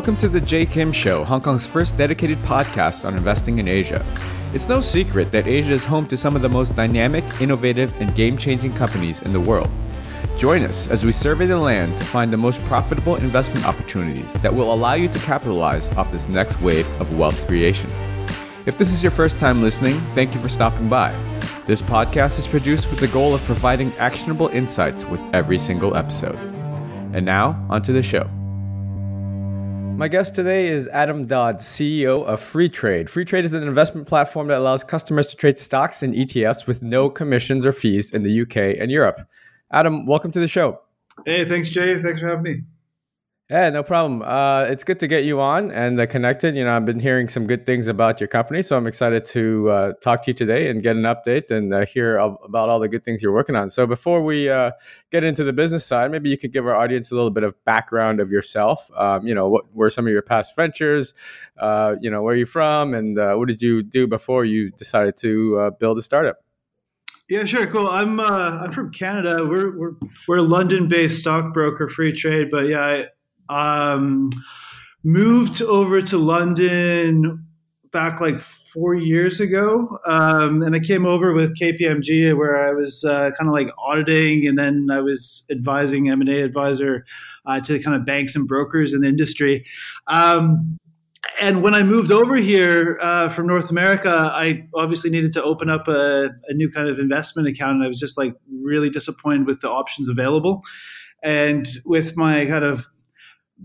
Welcome 0.00 0.16
to 0.16 0.30
the 0.30 0.40
Jay 0.40 0.64
Kim 0.64 0.92
Show, 0.92 1.22
Hong 1.24 1.42
Kong's 1.42 1.66
first 1.66 1.98
dedicated 1.98 2.38
podcast 2.38 3.04
on 3.04 3.12
investing 3.12 3.58
in 3.58 3.68
Asia. 3.68 4.02
It's 4.54 4.66
no 4.66 4.80
secret 4.80 5.30
that 5.32 5.46
Asia 5.46 5.72
is 5.72 5.84
home 5.84 6.06
to 6.06 6.16
some 6.16 6.34
of 6.34 6.40
the 6.40 6.48
most 6.48 6.74
dynamic, 6.74 7.22
innovative, 7.38 7.92
and 8.00 8.14
game 8.14 8.38
changing 8.38 8.72
companies 8.72 9.20
in 9.20 9.34
the 9.34 9.40
world. 9.40 9.68
Join 10.38 10.62
us 10.62 10.88
as 10.88 11.04
we 11.04 11.12
survey 11.12 11.44
the 11.44 11.58
land 11.58 11.94
to 11.98 12.06
find 12.06 12.32
the 12.32 12.38
most 12.38 12.64
profitable 12.64 13.16
investment 13.16 13.66
opportunities 13.66 14.32
that 14.40 14.54
will 14.54 14.72
allow 14.72 14.94
you 14.94 15.06
to 15.06 15.18
capitalize 15.18 15.90
off 15.96 16.10
this 16.10 16.30
next 16.30 16.58
wave 16.62 16.88
of 16.98 17.18
wealth 17.18 17.46
creation. 17.46 17.90
If 18.64 18.78
this 18.78 18.94
is 18.94 19.02
your 19.02 19.12
first 19.12 19.38
time 19.38 19.60
listening, 19.60 20.00
thank 20.14 20.34
you 20.34 20.42
for 20.42 20.48
stopping 20.48 20.88
by. 20.88 21.12
This 21.66 21.82
podcast 21.82 22.38
is 22.38 22.46
produced 22.46 22.88
with 22.88 23.00
the 23.00 23.08
goal 23.08 23.34
of 23.34 23.44
providing 23.44 23.92
actionable 23.98 24.48
insights 24.48 25.04
with 25.04 25.20
every 25.34 25.58
single 25.58 25.94
episode. 25.94 26.38
And 27.12 27.26
now, 27.26 27.66
onto 27.68 27.92
the 27.92 28.02
show. 28.02 28.30
My 30.00 30.08
guest 30.08 30.34
today 30.34 30.68
is 30.68 30.88
Adam 30.88 31.26
Dodds, 31.26 31.62
CEO 31.62 32.24
of 32.24 32.40
Freetrade. 32.40 33.10
Free 33.10 33.26
Trade 33.26 33.44
is 33.44 33.52
an 33.52 33.62
investment 33.62 34.08
platform 34.08 34.46
that 34.46 34.56
allows 34.56 34.82
customers 34.82 35.26
to 35.26 35.36
trade 35.36 35.58
stocks 35.58 36.02
and 36.02 36.14
ETFs 36.14 36.66
with 36.66 36.80
no 36.80 37.10
commissions 37.10 37.66
or 37.66 37.72
fees 37.72 38.10
in 38.10 38.22
the 38.22 38.40
UK 38.40 38.80
and 38.80 38.90
Europe. 38.90 39.20
Adam, 39.72 40.06
welcome 40.06 40.32
to 40.32 40.40
the 40.40 40.48
show. 40.48 40.80
Hey, 41.26 41.46
thanks, 41.46 41.68
Jay. 41.68 42.00
Thanks 42.00 42.18
for 42.18 42.28
having 42.28 42.42
me. 42.42 42.62
Yeah, 43.50 43.68
no 43.70 43.82
problem. 43.82 44.22
Uh, 44.22 44.66
it's 44.68 44.84
good 44.84 45.00
to 45.00 45.08
get 45.08 45.24
you 45.24 45.40
on 45.40 45.72
and 45.72 46.00
uh, 46.00 46.06
connected. 46.06 46.54
You 46.54 46.62
know, 46.62 46.76
I've 46.76 46.84
been 46.84 47.00
hearing 47.00 47.28
some 47.28 47.48
good 47.48 47.66
things 47.66 47.88
about 47.88 48.20
your 48.20 48.28
company, 48.28 48.62
so 48.62 48.76
I'm 48.76 48.86
excited 48.86 49.24
to 49.24 49.70
uh, 49.70 49.92
talk 49.94 50.22
to 50.22 50.30
you 50.30 50.34
today 50.34 50.70
and 50.70 50.80
get 50.84 50.94
an 50.94 51.02
update 51.02 51.50
and 51.50 51.74
uh, 51.74 51.84
hear 51.84 52.16
about 52.16 52.68
all 52.68 52.78
the 52.78 52.86
good 52.86 53.02
things 53.02 53.24
you're 53.24 53.32
working 53.32 53.56
on. 53.56 53.68
So 53.68 53.88
before 53.88 54.22
we 54.22 54.48
uh, 54.48 54.70
get 55.10 55.24
into 55.24 55.42
the 55.42 55.52
business 55.52 55.84
side, 55.84 56.12
maybe 56.12 56.30
you 56.30 56.38
could 56.38 56.52
give 56.52 56.64
our 56.64 56.76
audience 56.76 57.10
a 57.10 57.16
little 57.16 57.32
bit 57.32 57.42
of 57.42 57.56
background 57.64 58.20
of 58.20 58.30
yourself. 58.30 58.88
Um, 58.96 59.26
you 59.26 59.34
know, 59.34 59.48
what 59.48 59.74
were 59.74 59.90
some 59.90 60.06
of 60.06 60.12
your 60.12 60.22
past 60.22 60.54
ventures? 60.54 61.12
Uh, 61.58 61.96
you 62.00 62.08
know, 62.08 62.22
where 62.22 62.34
are 62.34 62.38
you 62.38 62.46
from, 62.46 62.94
and 62.94 63.16
what 63.16 63.48
did 63.48 63.60
you 63.60 63.82
do 63.82 64.06
before 64.06 64.44
you 64.44 64.70
decided 64.70 65.16
to 65.16 65.72
build 65.80 65.98
a 65.98 66.02
startup? 66.02 66.36
Yeah, 67.28 67.44
sure, 67.46 67.66
cool. 67.66 67.88
I'm 67.88 68.20
I'm 68.20 68.70
from 68.70 68.92
Canada. 68.92 69.44
We're 69.44 69.76
we're 69.76 69.94
we're 70.28 70.38
a 70.38 70.42
London-based 70.42 71.18
stockbroker, 71.18 71.88
Freetrade, 71.88 72.48
but 72.52 72.68
yeah. 72.68 72.80
I, 72.80 73.06
um, 73.50 74.30
moved 75.02 75.60
over 75.60 76.00
to 76.00 76.18
London 76.18 77.46
back 77.92 78.20
like 78.20 78.40
four 78.40 78.94
years 78.94 79.40
ago, 79.40 79.98
um, 80.06 80.62
and 80.62 80.76
I 80.76 80.78
came 80.78 81.04
over 81.04 81.32
with 81.32 81.58
KPMG, 81.58 82.36
where 82.36 82.68
I 82.68 82.72
was 82.72 83.04
uh, 83.04 83.30
kind 83.36 83.48
of 83.48 83.52
like 83.52 83.70
auditing, 83.78 84.46
and 84.46 84.56
then 84.56 84.88
I 84.92 85.00
was 85.00 85.44
advising 85.50 86.08
M 86.08 86.20
and 86.20 86.30
A 86.30 86.42
advisor 86.42 87.04
uh, 87.46 87.60
to 87.62 87.80
kind 87.80 87.96
of 87.96 88.06
banks 88.06 88.36
and 88.36 88.46
brokers 88.46 88.92
in 88.92 89.00
the 89.00 89.08
industry. 89.08 89.66
Um, 90.06 90.78
and 91.40 91.62
when 91.62 91.74
I 91.74 91.82
moved 91.82 92.12
over 92.12 92.36
here 92.36 92.98
uh, 93.02 93.30
from 93.30 93.46
North 93.46 93.70
America, 93.70 94.30
I 94.32 94.66
obviously 94.74 95.10
needed 95.10 95.32
to 95.34 95.42
open 95.42 95.68
up 95.68 95.88
a, 95.88 96.30
a, 96.48 96.54
new 96.54 96.70
kind 96.70 96.88
of 96.88 96.98
investment 96.98 97.48
account, 97.48 97.76
and 97.76 97.84
I 97.84 97.88
was 97.88 97.98
just 97.98 98.16
like 98.16 98.34
really 98.62 98.88
disappointed 98.88 99.46
with 99.46 99.60
the 99.60 99.68
options 99.68 100.08
available. 100.08 100.62
And 101.22 101.66
with 101.84 102.16
my 102.16 102.46
kind 102.46 102.64
of 102.64 102.86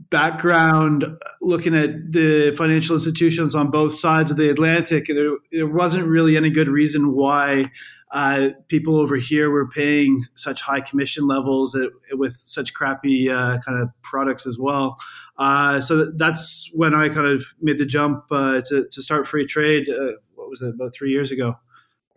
background 0.09 1.05
looking 1.41 1.75
at 1.75 2.11
the 2.11 2.53
financial 2.57 2.95
institutions 2.95 3.55
on 3.55 3.71
both 3.71 3.95
sides 3.95 4.31
of 4.31 4.37
the 4.37 4.49
Atlantic, 4.49 5.07
there, 5.07 5.37
there 5.51 5.67
wasn't 5.67 6.05
really 6.05 6.35
any 6.35 6.49
good 6.49 6.67
reason 6.67 7.13
why 7.13 7.71
uh, 8.11 8.49
people 8.67 8.97
over 8.97 9.15
here 9.15 9.49
were 9.49 9.67
paying 9.67 10.23
such 10.35 10.61
high 10.61 10.79
commission 10.79 11.27
levels 11.27 11.75
with 12.11 12.35
such 12.37 12.73
crappy 12.73 13.29
uh, 13.29 13.57
kind 13.65 13.81
of 13.81 13.89
products 14.03 14.45
as 14.45 14.57
well. 14.59 14.97
Uh, 15.37 15.81
so 15.81 16.11
that's 16.15 16.69
when 16.73 16.95
I 16.95 17.09
kind 17.09 17.27
of 17.27 17.43
made 17.61 17.77
the 17.77 17.85
jump 17.85 18.23
uh, 18.31 18.61
to, 18.67 18.85
to 18.89 19.01
start 19.01 19.27
Freetrade. 19.27 19.89
Uh, 19.89 20.17
what 20.35 20.49
was 20.49 20.61
it, 20.61 20.69
about 20.75 20.93
three 20.93 21.11
years 21.11 21.31
ago? 21.31 21.55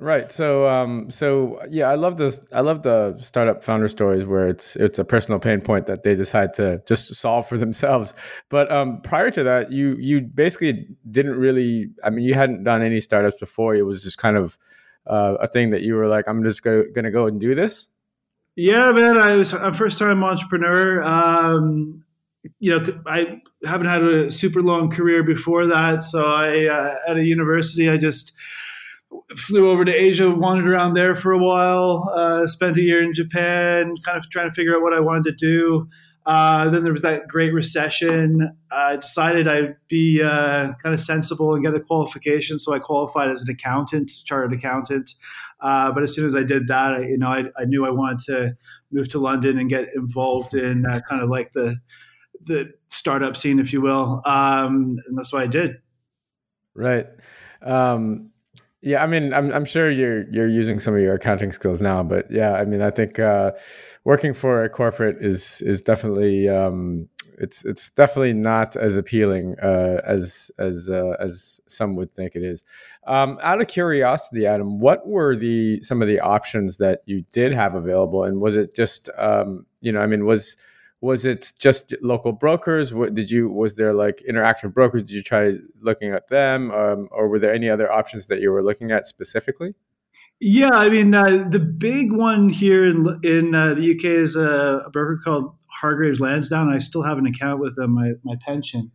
Right. 0.01 0.31
So, 0.31 0.69
um, 0.69 1.11
so 1.11 1.61
yeah, 1.69 1.91
I 1.91 1.97
love 1.97 2.19
this. 2.19 2.41
I 2.53 2.61
love 2.61 2.83
the 2.85 3.17
startup 3.19 3.65
founder 3.65 3.89
stories 3.89 4.25
where 4.25 4.47
it's 4.47 4.77
it's 4.77 5.01
a 5.01 5.05
personal 5.05 5.41
pain 5.41 5.61
point 5.61 5.87
that 5.87 6.05
they 6.05 6.15
decide 6.15 6.55
to 6.55 6.81
just 6.87 7.13
solve 7.17 7.49
for 7.49 7.59
themselves. 7.59 8.15
But 8.49 8.71
um, 8.71 9.01
prior 9.01 9.33
to 9.33 9.43
that, 9.43 9.73
you 9.73 9.97
you 9.99 10.21
basically 10.21 10.87
didn't 11.11 11.35
really. 11.35 11.91
I 12.05 12.11
mean, 12.11 12.25
you 12.25 12.35
hadn't 12.35 12.63
done 12.63 12.81
any 12.81 13.01
startups 13.01 13.39
before. 13.41 13.75
It 13.75 13.83
was 13.83 14.05
just 14.05 14.19
kind 14.19 14.37
of 14.37 14.57
uh, 15.09 15.35
a 15.41 15.49
thing 15.49 15.71
that 15.71 15.83
you 15.83 15.95
were 15.95 16.07
like, 16.07 16.29
I'm 16.29 16.45
just 16.45 16.63
go, 16.63 16.85
gonna 16.95 17.11
go 17.11 17.27
and 17.27 17.41
do 17.41 17.57
this. 17.57 17.89
Yeah, 18.55 18.93
man. 18.93 19.19
I 19.19 19.35
was 19.35 19.53
a 19.53 19.75
first 19.75 19.99
time 19.99 20.23
entrepreneur. 20.23 21.03
Um, 21.03 22.05
you 22.61 22.73
know, 22.73 23.03
I 23.05 23.41
haven't 23.65 23.89
had 23.89 24.05
a 24.05 24.31
super 24.31 24.63
long 24.63 24.91
career 24.91 25.25
before 25.25 25.67
that. 25.67 26.05
So 26.05 26.25
I 26.25 26.67
uh, 26.67 26.95
at 27.09 27.17
a 27.17 27.25
university, 27.25 27.89
I 27.89 27.97
just 27.97 28.33
flew 29.37 29.71
over 29.71 29.85
to 29.85 29.93
Asia, 29.93 30.31
wandered 30.31 30.69
around 30.69 30.95
there 30.95 31.15
for 31.15 31.33
a 31.33 31.39
while, 31.39 32.11
uh, 32.15 32.47
spent 32.47 32.77
a 32.77 32.83
year 32.83 33.03
in 33.03 33.13
Japan, 33.13 33.95
kind 34.05 34.19
of 34.19 34.29
trying 34.31 34.49
to 34.49 34.55
figure 34.55 34.75
out 34.75 34.83
what 34.83 34.95
I 34.95 35.01
wanted 35.01 35.25
to 35.25 35.33
do. 35.33 35.89
Uh, 36.27 36.69
then 36.69 36.83
there 36.83 36.93
was 36.93 37.01
that 37.01 37.27
great 37.27 37.55
recession. 37.55 38.55
I 38.71 38.97
decided 38.97 39.49
I'd 39.49 39.77
be 39.89 40.23
uh, 40.23 40.75
kind 40.83 40.95
of 40.95 41.01
sensible 41.01 41.55
and 41.55 41.65
get 41.65 41.75
a 41.75 41.81
qualification, 41.81 42.59
so 42.59 42.75
I 42.75 42.79
qualified 42.79 43.31
as 43.31 43.41
an 43.41 43.49
accountant, 43.51 44.13
chartered 44.27 44.53
accountant. 44.53 45.15
Uh, 45.61 45.91
but 45.91 46.03
as 46.03 46.15
soon 46.15 46.27
as 46.27 46.37
I 46.37 46.43
did 46.43 46.69
that, 46.69 46.93
I, 46.93 47.01
you 47.05 47.17
know, 47.17 47.29
I, 47.29 47.45
I, 47.59 47.65
knew 47.65 47.87
I 47.87 47.91
wanted 47.91 48.19
to 48.27 48.57
move 48.93 49.09
to 49.09 49.19
London 49.19 49.59
and 49.59 49.71
get 49.71 49.89
involved 49.97 50.53
in 50.53 50.85
uh, 50.85 51.01
kind 51.09 51.23
of 51.23 51.31
like 51.31 51.53
the 51.53 51.77
the 52.43 52.73
startup 52.89 53.37
scene, 53.37 53.59
if 53.59 53.73
you 53.73 53.81
will, 53.81 54.23
um, 54.25 54.99
and 55.07 55.17
that's 55.17 55.33
what 55.33 55.43
I 55.43 55.47
did. 55.47 55.77
Right. 56.75 57.07
Um, 57.63 58.31
yeah, 58.81 59.03
I 59.03 59.07
mean, 59.07 59.35
I'm 59.35 59.53
I'm 59.53 59.65
sure 59.65 59.91
you're 59.91 60.29
you're 60.31 60.47
using 60.47 60.79
some 60.79 60.95
of 60.95 61.01
your 61.01 61.15
accounting 61.15 61.51
skills 61.51 61.81
now, 61.81 62.03
but 62.03 62.31
yeah, 62.31 62.55
I 62.55 62.65
mean, 62.65 62.81
I 62.81 62.91
think 62.91 63.19
uh, 63.19 63.53
working 64.05 64.33
for 64.33 64.63
a 64.63 64.69
corporate 64.69 65.17
is 65.21 65.63
is 65.63 65.83
definitely 65.83 66.49
um, 66.49 67.09
it's 67.39 67.65
it's 67.65 67.91
definitely 67.91 68.35
not 68.35 68.77
as 68.77 68.97
appealing 68.97 69.57
uh, 69.61 70.01
as 70.05 70.53
as 70.59 70.89
uh, 70.91 71.17
as 71.19 71.61
some 71.67 71.97
would 71.97 72.15
think 72.15 72.37
it 72.37 72.45
is. 72.45 72.63
Um, 73.07 73.39
out 73.43 73.61
of 73.61 73.67
curiosity, 73.67 74.47
Adam, 74.47 74.79
what 74.79 75.09
were 75.09 75.35
the 75.35 75.81
some 75.83 76.01
of 76.01 76.07
the 76.07 76.21
options 76.21 76.79
that 76.79 77.01
you 77.05 77.25
did 77.33 77.53
have 77.53 77.75
available, 77.75 78.23
and 78.23 78.41
was 78.41 78.57
it 78.57 78.77
just 78.77 79.11
um, 79.19 79.67
you 79.81 79.91
know, 79.91 80.01
I 80.01 80.07
mean, 80.07 80.25
was 80.25 80.57
was 81.01 81.25
it 81.25 81.53
just 81.59 81.95
local 82.03 82.33
brokers? 82.33 82.93
What 82.93 83.15
did 83.15 83.31
you 83.31 83.49
was 83.49 83.77
there 83.77 83.95
like 83.95 84.23
interactive 84.29 84.75
brokers? 84.75 85.03
Did 85.03 85.13
you 85.13 85.23
try 85.23 85.55
looking 85.81 86.13
at 86.13 86.29
them 86.29 86.71
um, 86.71 87.09
or 87.13 87.29
were 87.29 87.39
there 87.39 87.55
any 87.55 87.69
other 87.69 87.91
options 87.91 88.27
that 88.27 88.41
you 88.41 88.51
were 88.51 88.63
looking 88.63 88.91
at 88.91 89.07
specifically? 89.07 89.75
Yeah 90.41 90.71
i 90.71 90.89
mean 90.89 91.13
uh, 91.15 91.49
the 91.49 91.59
big 91.59 92.13
one 92.13 92.49
here 92.49 92.89
in, 92.89 93.19
in 93.25 93.55
uh, 93.57 93.75
the 93.75 93.93
uk 93.93 94.05
is 94.05 94.37
a, 94.37 94.83
a, 94.87 94.91
broker 94.91 95.19
called 95.25 95.53
hargreaves 95.67 96.21
lansdown 96.21 96.73
i 96.73 96.79
still 96.79 97.03
have 97.03 97.19
an 97.19 97.27
account 97.27 97.61
with 97.61 97.75
them 97.77 97.93
my, 97.93 98.13
my 98.25 98.37
pension. 98.47 98.93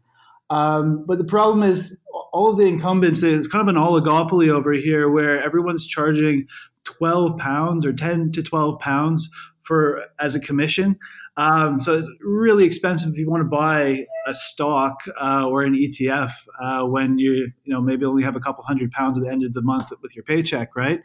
Um, 0.50 1.06
but 1.06 1.18
the 1.18 1.24
problem 1.24 1.70
is 1.70 1.98
all 2.32 2.50
of 2.50 2.58
the 2.58 2.66
incumbents 2.66 3.24
it's 3.24 3.48
kind 3.48 3.68
of 3.68 3.76
an 3.76 3.82
oligopoly 3.82 4.50
over 4.50 4.72
here 4.72 5.10
where 5.10 5.44
everyone's 5.44 5.86
charging 5.86 6.48
12 6.86 7.38
pounds 7.38 7.86
or 7.86 7.94
10 7.94 8.32
to 8.34 8.44
12 8.44 8.80
pounds 8.80 9.30
for 9.62 10.06
as 10.20 10.36
a 10.36 10.40
commission 10.40 10.98
um, 11.38 11.80
so 11.80 11.98
it's 11.98 12.10
really 12.22 12.66
expensive 12.66 13.10
if 13.12 13.18
you 13.18 13.30
want 13.30 13.42
to 13.42 13.50
buy 13.50 14.06
a 14.28 14.34
stock 14.34 15.00
uh, 15.20 15.46
or 15.48 15.64
an 15.64 15.74
ETF 15.74 16.34
uh, 16.62 16.84
when 16.86 17.18
you 17.18 17.52
you 17.64 17.74
know 17.74 17.82
maybe 17.82 18.06
only 18.06 18.24
have 18.24 18.36
a 18.36 18.40
couple 18.40 18.64
hundred 18.64 18.92
pounds 18.92 19.18
at 19.18 19.24
the 19.24 19.32
end 19.32 19.44
of 19.44 19.54
the 19.54 19.62
month 19.62 19.92
with 20.02 20.16
your 20.16 20.24
paycheck, 20.24 20.76
right? 20.76 21.02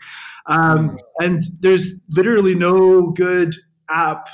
Um, 0.46 0.98
and 1.18 1.42
there's 1.60 1.92
literally 2.10 2.54
no 2.54 3.10
good 3.10 3.54
app 3.88 4.28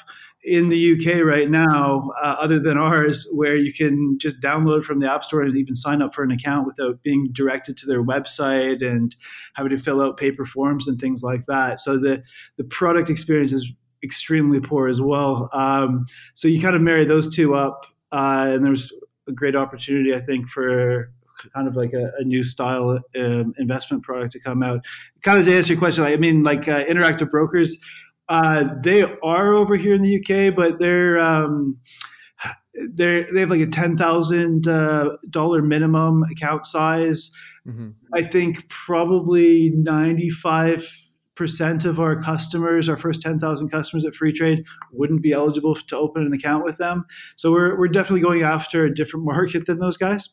in 0.45 0.69
the 0.69 0.93
UK 0.93 1.25
right 1.25 1.51
now, 1.51 2.11
uh, 2.23 2.37
other 2.39 2.61
than 2.61 2.77
ours, 2.77 3.27
where 3.33 3.57
you 3.57 3.73
can 3.73 4.19
just 4.19 4.41
download 4.43 4.85
from 4.85 5.01
the 5.01 5.11
App 5.11 5.25
Store 5.25 5.41
and 5.41 5.57
even 5.57 5.75
sign 5.75 6.03
up 6.03 6.15
for 6.15 6.23
an 6.23 6.31
account 6.31 6.67
without 6.67 7.03
being 7.03 7.31
directed 7.33 7.79
to 7.79 7.87
their 7.87 8.05
website 8.05 8.85
and 8.85 9.17
having 9.55 9.71
to 9.71 9.83
fill 9.83 10.03
out 10.03 10.19
paper 10.19 10.45
forms 10.45 10.87
and 10.87 11.01
things 11.01 11.23
like 11.23 11.47
that. 11.47 11.81
So 11.81 11.99
the 11.99 12.23
the 12.59 12.65
product 12.65 13.09
experience 13.09 13.53
is 13.53 13.67
extremely 14.05 14.61
poor 14.61 14.89
as 14.89 15.01
well. 15.01 15.49
Um, 15.53 16.05
so 16.35 16.47
you 16.47 16.61
kind 16.61 16.77
of 16.77 16.83
marry 16.83 17.05
those 17.05 17.35
two 17.35 17.55
up, 17.55 17.87
uh, 18.13 18.51
and 18.51 18.65
there's 18.65 18.93
a 19.27 19.33
great 19.33 19.57
opportunity, 19.57 20.15
I 20.15 20.21
think, 20.21 20.49
for 20.49 21.11
kind 21.53 21.67
of 21.67 21.75
like 21.75 21.93
a, 21.93 22.13
a 22.19 22.25
new 22.25 22.45
style 22.45 23.01
um, 23.17 23.55
investment 23.59 24.03
product 24.03 24.33
to 24.33 24.41
come 24.41 24.63
out. 24.63 24.85
Kind 25.23 25.39
of 25.39 25.47
to 25.47 25.57
answer 25.57 25.73
your 25.73 25.81
question, 25.81 26.05
I 26.05 26.17
mean, 26.17 26.43
like 26.43 26.69
uh, 26.69 26.85
interactive 26.85 27.31
brokers, 27.31 27.77
uh, 28.29 28.65
they 28.83 29.03
are 29.03 29.53
over 29.55 29.77
here 29.77 29.95
in 29.95 30.03
the 30.03 30.19
UK, 30.19 30.55
but 30.55 30.79
they're 30.79 31.19
um, 31.19 31.79
they 32.75 33.27
they 33.33 33.41
have 33.41 33.51
like 33.51 33.61
a 33.61 33.67
ten 33.67 33.97
thousand 33.97 34.67
uh, 34.67 35.17
dollar 35.29 35.63
minimum 35.63 36.23
account 36.31 36.67
size. 36.67 37.31
Mm-hmm. 37.67 37.91
I 38.15 38.23
think 38.23 38.69
probably 38.69 39.71
ninety 39.71 40.31
five 40.31 40.89
percent 41.35 41.85
of 41.85 41.99
our 42.01 42.21
customers, 42.21 42.89
our 42.89 42.97
first 42.97 43.21
10,000 43.23 43.69
customers 43.69 44.05
at 44.05 44.13
Freetrade, 44.15 44.65
wouldn't 44.93 45.23
be 45.23 45.33
eligible 45.33 45.75
to 45.75 45.97
open 45.97 46.25
an 46.25 46.33
account 46.33 46.65
with 46.65 46.77
them. 46.79 47.05
So 47.37 47.53
we're, 47.53 47.79
we're 47.79 47.89
definitely 47.89 48.21
going 48.21 48.43
after 48.43 48.85
a 48.85 48.95
different 48.95 49.27
market 49.27 49.67
than 49.67 49.79
those 49.79 49.97
guys. 49.97 50.31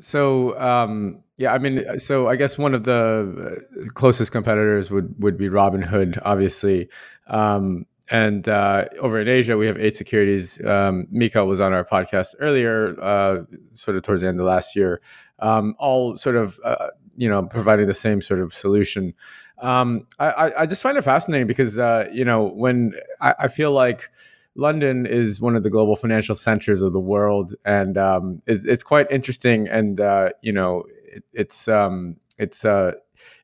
So 0.00 0.58
um, 0.60 1.22
yeah, 1.36 1.52
I 1.52 1.58
mean, 1.58 1.98
so 1.98 2.28
I 2.28 2.36
guess 2.36 2.58
one 2.58 2.74
of 2.74 2.84
the 2.84 3.60
uh, 3.80 3.88
closest 3.94 4.32
competitors 4.32 4.90
would 4.90 5.14
would 5.22 5.36
be 5.36 5.48
Robinhood, 5.48 6.18
obviously. 6.24 6.88
Um, 7.28 7.86
and 8.10 8.46
uh, 8.48 8.84
over 9.00 9.18
in 9.18 9.28
Asia, 9.28 9.56
we 9.56 9.66
have 9.66 9.78
8 9.78 9.96
Securities. 9.96 10.64
Um, 10.64 11.06
Mika 11.10 11.44
was 11.44 11.60
on 11.60 11.72
our 11.72 11.84
podcast 11.84 12.34
earlier, 12.38 13.00
uh, 13.00 13.44
sort 13.72 13.96
of 13.96 14.02
towards 14.02 14.20
the 14.20 14.28
end 14.28 14.38
of 14.38 14.46
last 14.46 14.76
year. 14.76 15.00
Um, 15.38 15.74
all 15.78 16.16
sort 16.18 16.36
of 16.36 16.60
uh, 16.64 16.88
you 17.16 17.28
know 17.28 17.42
providing 17.42 17.86
the 17.86 17.94
same 17.94 18.20
sort 18.20 18.40
of 18.40 18.54
solution. 18.54 19.14
Um, 19.58 20.06
I, 20.18 20.52
I, 20.58 20.66
just 20.66 20.82
find 20.82 20.98
it 20.98 21.02
fascinating 21.02 21.46
because 21.46 21.78
uh, 21.78 22.08
you 22.12 22.24
know 22.24 22.44
when 22.44 22.92
I, 23.20 23.34
I, 23.40 23.48
feel 23.48 23.70
like 23.70 24.10
London 24.56 25.06
is 25.06 25.40
one 25.40 25.54
of 25.54 25.62
the 25.62 25.70
global 25.70 25.94
financial 25.94 26.34
centers 26.34 26.82
of 26.82 26.92
the 26.92 27.00
world, 27.00 27.54
and 27.64 27.96
um, 27.96 28.42
it's, 28.46 28.64
it's, 28.64 28.82
quite 28.82 29.10
interesting. 29.10 29.68
And 29.68 30.00
uh, 30.00 30.30
you 30.42 30.52
know, 30.52 30.84
it, 31.04 31.24
it's 31.32 31.68
um, 31.68 32.16
it's 32.36 32.64
uh, 32.64 32.92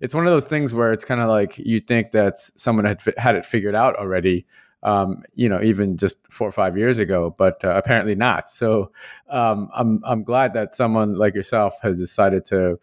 it's 0.01 0.15
one 0.15 0.27
of 0.27 0.33
those 0.33 0.45
things 0.45 0.75
where 0.75 0.93
it's 0.93 1.05
kind 1.05 1.21
of 1.21 1.29
like 1.29 1.59
you 1.59 1.81
think 1.81 2.11
that 2.11 2.39
someone 2.39 2.85
had 2.85 3.01
had 3.17 3.37
it 3.37 3.47
figured 3.47 3.75
out 3.75 3.97
already. 3.97 4.47
Um, 4.83 5.23
you 5.35 5.49
know, 5.49 5.61
even 5.63 5.99
just 5.99 6.19
four 6.33 6.49
or 6.49 6.53
five 6.53 6.77
years 6.77 6.99
ago, 6.99 7.35
but 7.37 7.63
uh, 7.63 7.75
apparently 7.75 8.15
not. 8.15 8.49
So 8.49 8.93
um, 9.29 9.69
I'm 9.75 10.01
I'm 10.05 10.25
glad 10.25 10.55
that 10.55 10.75
someone 10.75 11.15
like 11.17 11.35
yourself 11.35 11.75
has 11.83 11.99
decided 11.99 12.47
to 12.47 12.79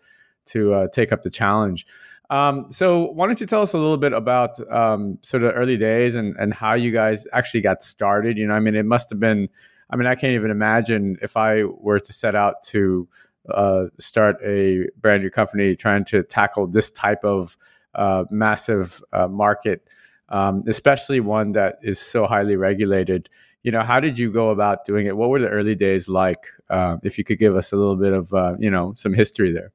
to 0.47 0.73
uh, 0.73 0.87
take 0.89 1.11
up 1.11 1.23
the 1.23 1.29
challenge. 1.29 1.85
Um, 2.29 2.65
so, 2.69 3.11
why 3.11 3.25
don't 3.25 3.39
you 3.39 3.47
tell 3.47 3.61
us 3.61 3.73
a 3.73 3.77
little 3.77 3.97
bit 3.97 4.13
about 4.13 4.59
um, 4.71 5.17
sort 5.21 5.43
of 5.43 5.53
early 5.55 5.77
days 5.77 6.15
and, 6.15 6.35
and 6.37 6.53
how 6.53 6.73
you 6.73 6.91
guys 6.91 7.25
actually 7.31 7.61
got 7.61 7.81
started? 7.81 8.37
You 8.37 8.47
know, 8.47 8.53
I 8.53 8.59
mean, 8.59 8.75
it 8.75 8.85
must 8.85 9.09
have 9.09 9.19
been, 9.19 9.47
I 9.89 9.95
mean, 9.95 10.07
I 10.07 10.15
can't 10.15 10.33
even 10.33 10.51
imagine 10.51 11.17
if 11.21 11.37
I 11.37 11.63
were 11.63 11.99
to 11.99 12.13
set 12.13 12.35
out 12.35 12.63
to 12.63 13.07
uh, 13.49 13.85
start 13.97 14.37
a 14.43 14.87
brand 14.99 15.23
new 15.23 15.29
company 15.29 15.73
trying 15.73 16.03
to 16.05 16.23
tackle 16.23 16.67
this 16.67 16.89
type 16.89 17.23
of 17.23 17.55
uh, 17.95 18.25
massive 18.29 19.01
uh, 19.13 19.27
market, 19.27 19.87
um, 20.29 20.63
especially 20.67 21.21
one 21.21 21.53
that 21.53 21.77
is 21.81 21.99
so 21.99 22.25
highly 22.25 22.57
regulated. 22.57 23.29
You 23.63 23.71
know, 23.71 23.83
how 23.83 23.99
did 23.99 24.19
you 24.19 24.31
go 24.31 24.49
about 24.49 24.85
doing 24.85 25.07
it? 25.07 25.15
What 25.15 25.29
were 25.29 25.39
the 25.39 25.47
early 25.47 25.75
days 25.75 26.09
like? 26.09 26.45
Uh, 26.69 26.97
if 27.03 27.17
you 27.17 27.23
could 27.23 27.39
give 27.39 27.55
us 27.55 27.71
a 27.71 27.77
little 27.77 27.95
bit 27.95 28.13
of, 28.13 28.33
uh, 28.33 28.55
you 28.59 28.69
know, 28.69 28.93
some 28.95 29.13
history 29.13 29.51
there. 29.51 29.71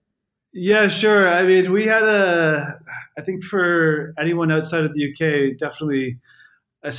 Yeah, 0.54 0.88
sure. 0.88 1.28
I 1.28 1.44
mean, 1.44 1.72
we 1.72 1.86
had 1.86 2.02
a, 2.02 2.78
I 3.18 3.22
think 3.22 3.42
for 3.42 4.12
anyone 4.20 4.52
outside 4.52 4.84
of 4.84 4.92
the 4.92 5.10
UK, 5.10 5.56
definitely 5.56 6.18
a, 6.84 6.94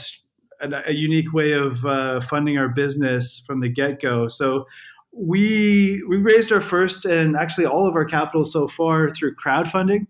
a, 0.88 0.92
unique 0.92 1.34
way 1.34 1.54
of 1.54 1.86
uh, 1.86 2.22
funding 2.22 2.58
our 2.58 2.70
business 2.70 3.44
from 3.46 3.60
the 3.60 3.70
get 3.70 4.02
go. 4.02 4.28
So 4.28 4.66
we 5.12 6.02
we 6.10 6.18
raised 6.18 6.52
our 6.52 6.62
first 6.62 7.06
and 7.06 7.36
actually 7.36 7.68
all 7.68 7.88
of 7.88 7.96
our 7.96 8.06
capital 8.06 8.46
so 8.46 8.68
far 8.68 9.12
through 9.12 9.36
crowdfunding. 9.36 10.08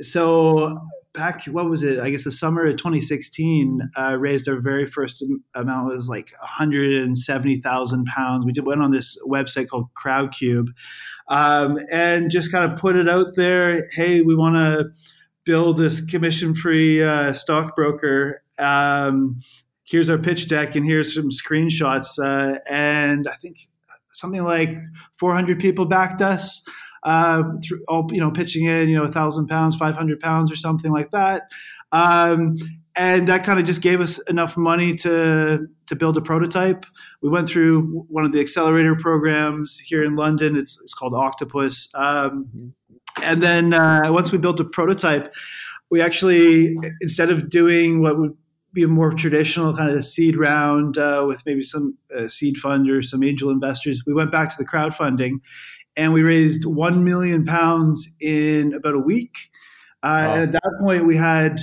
So 0.00 0.78
back 1.14 1.44
what 1.44 1.68
was 1.68 1.82
it 1.82 2.00
i 2.00 2.08
guess 2.08 2.24
the 2.24 2.32
summer 2.32 2.66
of 2.66 2.76
2016 2.76 3.80
uh, 3.98 4.16
raised 4.18 4.48
our 4.48 4.58
very 4.58 4.86
first 4.86 5.22
amount 5.54 5.92
was 5.92 6.08
like 6.08 6.32
170000 6.40 8.04
pounds 8.06 8.46
we 8.46 8.52
did, 8.52 8.64
went 8.64 8.82
on 8.82 8.90
this 8.90 9.18
website 9.26 9.68
called 9.68 9.88
crowdcube 9.94 10.68
um, 11.32 11.78
and 11.90 12.30
just 12.30 12.52
kind 12.52 12.70
of 12.70 12.78
put 12.78 12.94
it 12.94 13.08
out 13.08 13.34
there 13.36 13.88
hey 13.92 14.20
we 14.20 14.34
want 14.34 14.54
to 14.54 14.84
build 15.44 15.76
this 15.76 16.04
commission 16.04 16.54
free 16.54 17.02
uh, 17.02 17.32
stockbroker 17.32 18.42
um, 18.58 19.40
here's 19.84 20.08
our 20.08 20.18
pitch 20.18 20.48
deck 20.48 20.76
and 20.76 20.86
here's 20.86 21.14
some 21.14 21.30
screenshots 21.30 22.18
uh, 22.18 22.58
and 22.70 23.26
i 23.26 23.34
think 23.36 23.58
something 24.12 24.44
like 24.44 24.78
400 25.18 25.58
people 25.58 25.86
backed 25.86 26.20
us 26.20 26.62
uh, 27.04 27.42
through, 27.64 27.82
all, 27.88 28.06
you 28.10 28.20
know, 28.20 28.30
pitching 28.30 28.66
in, 28.66 28.88
you 28.88 28.96
know, 28.96 29.04
a 29.04 29.10
thousand 29.10 29.48
pounds, 29.48 29.76
500 29.76 30.20
pounds 30.20 30.52
or 30.52 30.56
something 30.56 30.92
like 30.92 31.10
that. 31.10 31.42
Um, 31.90 32.56
and 32.96 33.28
that 33.28 33.44
kind 33.44 33.58
of 33.58 33.64
just 33.64 33.80
gave 33.80 34.00
us 34.00 34.18
enough 34.28 34.56
money 34.56 34.94
to 34.96 35.66
to 35.86 35.96
build 35.96 36.16
a 36.16 36.20
prototype. 36.20 36.86
We 37.22 37.28
went 37.28 37.48
through 37.48 38.04
one 38.08 38.24
of 38.24 38.32
the 38.32 38.40
accelerator 38.40 38.96
programs 38.96 39.78
here 39.78 40.04
in 40.04 40.16
London. 40.16 40.56
It's, 40.56 40.78
it's 40.80 40.94
called 40.94 41.14
Octopus. 41.14 41.88
Um, 41.94 42.46
mm-hmm. 42.56 43.22
and 43.22 43.42
then 43.42 43.74
uh, 43.74 44.12
once 44.12 44.32
we 44.32 44.38
built 44.38 44.60
a 44.60 44.64
prototype, 44.64 45.34
we 45.90 46.00
actually 46.00 46.76
instead 47.00 47.30
of 47.30 47.48
doing 47.50 48.02
what 48.02 48.18
would 48.18 48.36
be 48.72 48.82
a 48.82 48.88
more 48.88 49.12
traditional 49.12 49.76
kind 49.76 49.94
of 49.94 50.04
seed 50.04 50.36
round 50.36 50.96
uh, 50.96 51.24
with 51.26 51.42
maybe 51.44 51.62
some 51.62 51.96
uh, 52.16 52.26
seed 52.26 52.56
fund 52.56 52.88
or 52.90 53.02
some 53.02 53.22
angel 53.22 53.50
investors, 53.50 54.02
we 54.06 54.14
went 54.14 54.30
back 54.30 54.50
to 54.50 54.56
the 54.56 54.66
crowdfunding 54.66 55.40
and 55.96 56.12
we 56.12 56.22
raised 56.22 56.64
one 56.64 57.04
million 57.04 57.44
pounds 57.44 58.10
in 58.20 58.72
about 58.74 58.94
a 58.94 58.98
week. 58.98 59.50
Uh, 60.02 60.08
wow. 60.08 60.34
And 60.34 60.42
at 60.42 60.52
that 60.52 60.72
point, 60.80 61.06
we 61.06 61.16
had 61.16 61.60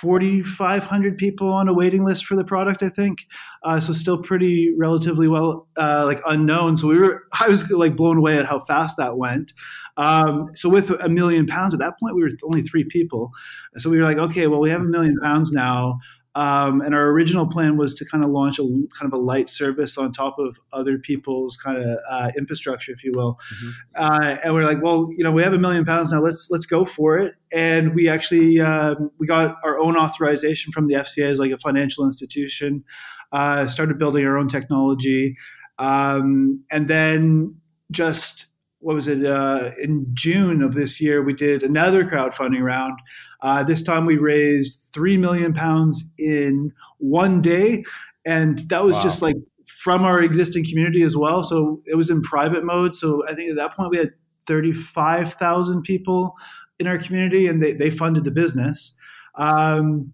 4,500 0.00 1.16
people 1.16 1.48
on 1.52 1.68
a 1.68 1.74
waiting 1.74 2.04
list 2.04 2.26
for 2.26 2.36
the 2.36 2.44
product. 2.44 2.82
I 2.82 2.88
think 2.88 3.26
uh, 3.64 3.80
so, 3.80 3.92
still 3.92 4.22
pretty 4.22 4.72
relatively 4.78 5.28
well 5.28 5.68
uh, 5.78 6.04
like 6.04 6.20
unknown. 6.26 6.76
So 6.76 6.88
we 6.88 6.98
were, 6.98 7.24
I 7.40 7.48
was 7.48 7.70
like 7.70 7.96
blown 7.96 8.18
away 8.18 8.36
at 8.36 8.46
how 8.46 8.60
fast 8.60 8.96
that 8.98 9.16
went. 9.16 9.52
Um, 9.96 10.50
so 10.54 10.68
with 10.68 10.90
a 10.90 11.08
million 11.08 11.46
pounds 11.46 11.72
at 11.72 11.80
that 11.80 11.98
point, 11.98 12.14
we 12.14 12.22
were 12.22 12.30
only 12.44 12.62
three 12.62 12.84
people. 12.84 13.30
So 13.78 13.90
we 13.90 13.98
were 13.98 14.04
like, 14.04 14.18
okay, 14.18 14.46
well, 14.46 14.60
we 14.60 14.70
have 14.70 14.82
a 14.82 14.84
million 14.84 15.16
pounds 15.22 15.52
now. 15.52 15.98
Um, 16.36 16.82
and 16.82 16.94
our 16.94 17.08
original 17.08 17.46
plan 17.46 17.78
was 17.78 17.94
to 17.94 18.04
kind 18.04 18.22
of 18.22 18.28
launch 18.28 18.58
a 18.58 18.62
kind 18.62 19.10
of 19.10 19.14
a 19.14 19.16
light 19.16 19.48
service 19.48 19.96
on 19.96 20.12
top 20.12 20.38
of 20.38 20.58
other 20.70 20.98
people's 20.98 21.56
kind 21.56 21.82
of 21.82 21.98
uh, 22.10 22.30
infrastructure, 22.36 22.92
if 22.92 23.02
you 23.02 23.12
will. 23.14 23.38
Mm-hmm. 23.54 23.70
Uh, 23.96 24.36
and 24.44 24.54
we're 24.54 24.66
like, 24.66 24.82
well, 24.82 25.08
you 25.16 25.24
know, 25.24 25.32
we 25.32 25.42
have 25.42 25.54
a 25.54 25.58
million 25.58 25.86
pounds 25.86 26.12
now. 26.12 26.20
Let's 26.20 26.50
let's 26.50 26.66
go 26.66 26.84
for 26.84 27.18
it. 27.18 27.36
And 27.54 27.94
we 27.94 28.06
actually 28.10 28.60
um, 28.60 29.10
we 29.18 29.26
got 29.26 29.56
our 29.64 29.78
own 29.78 29.96
authorization 29.96 30.72
from 30.72 30.88
the 30.88 30.94
FCA 30.96 31.32
as 31.32 31.38
like 31.38 31.52
a 31.52 31.58
financial 31.58 32.04
institution. 32.04 32.84
Uh, 33.32 33.66
started 33.66 33.98
building 33.98 34.26
our 34.26 34.36
own 34.36 34.46
technology, 34.46 35.36
um, 35.78 36.62
and 36.70 36.86
then 36.86 37.56
just 37.90 38.46
what 38.80 38.94
was 38.94 39.08
it 39.08 39.24
uh, 39.24 39.70
in 39.82 40.06
June 40.12 40.62
of 40.62 40.74
this 40.74 41.00
year? 41.00 41.22
We 41.22 41.34
did 41.34 41.62
another 41.62 42.04
crowdfunding 42.04 42.62
round. 42.62 42.98
Uh, 43.40 43.62
this 43.62 43.82
time 43.82 44.06
we 44.06 44.16
raised 44.16 44.82
three 44.92 45.16
million 45.16 45.52
pounds 45.52 46.10
in 46.18 46.72
one 46.98 47.40
day, 47.40 47.84
and 48.24 48.58
that 48.68 48.84
was 48.84 48.96
wow. 48.96 49.02
just 49.02 49.22
like 49.22 49.36
from 49.82 50.04
our 50.04 50.22
existing 50.22 50.64
community 50.64 51.02
as 51.02 51.16
well. 51.16 51.42
So 51.42 51.82
it 51.86 51.96
was 51.96 52.10
in 52.10 52.22
private 52.22 52.64
mode. 52.64 52.94
So 52.94 53.26
I 53.28 53.34
think 53.34 53.50
at 53.50 53.56
that 53.56 53.74
point 53.74 53.90
we 53.90 53.98
had 53.98 54.10
thirty-five 54.46 55.34
thousand 55.34 55.82
people 55.82 56.34
in 56.78 56.86
our 56.86 56.98
community, 56.98 57.46
and 57.46 57.62
they 57.62 57.72
they 57.72 57.90
funded 57.90 58.24
the 58.24 58.30
business. 58.30 58.94
Um, 59.36 60.12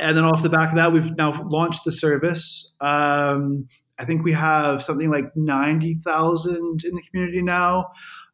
and 0.00 0.16
then 0.16 0.24
off 0.24 0.42
the 0.42 0.48
back 0.48 0.70
of 0.70 0.76
that, 0.76 0.92
we've 0.92 1.16
now 1.16 1.42
launched 1.48 1.84
the 1.84 1.92
service. 1.92 2.74
Um, 2.80 3.68
I 3.98 4.04
think 4.04 4.24
we 4.24 4.32
have 4.32 4.82
something 4.82 5.10
like 5.10 5.34
90,000 5.36 6.84
in 6.84 6.94
the 6.94 7.02
community 7.02 7.42
now, 7.42 7.86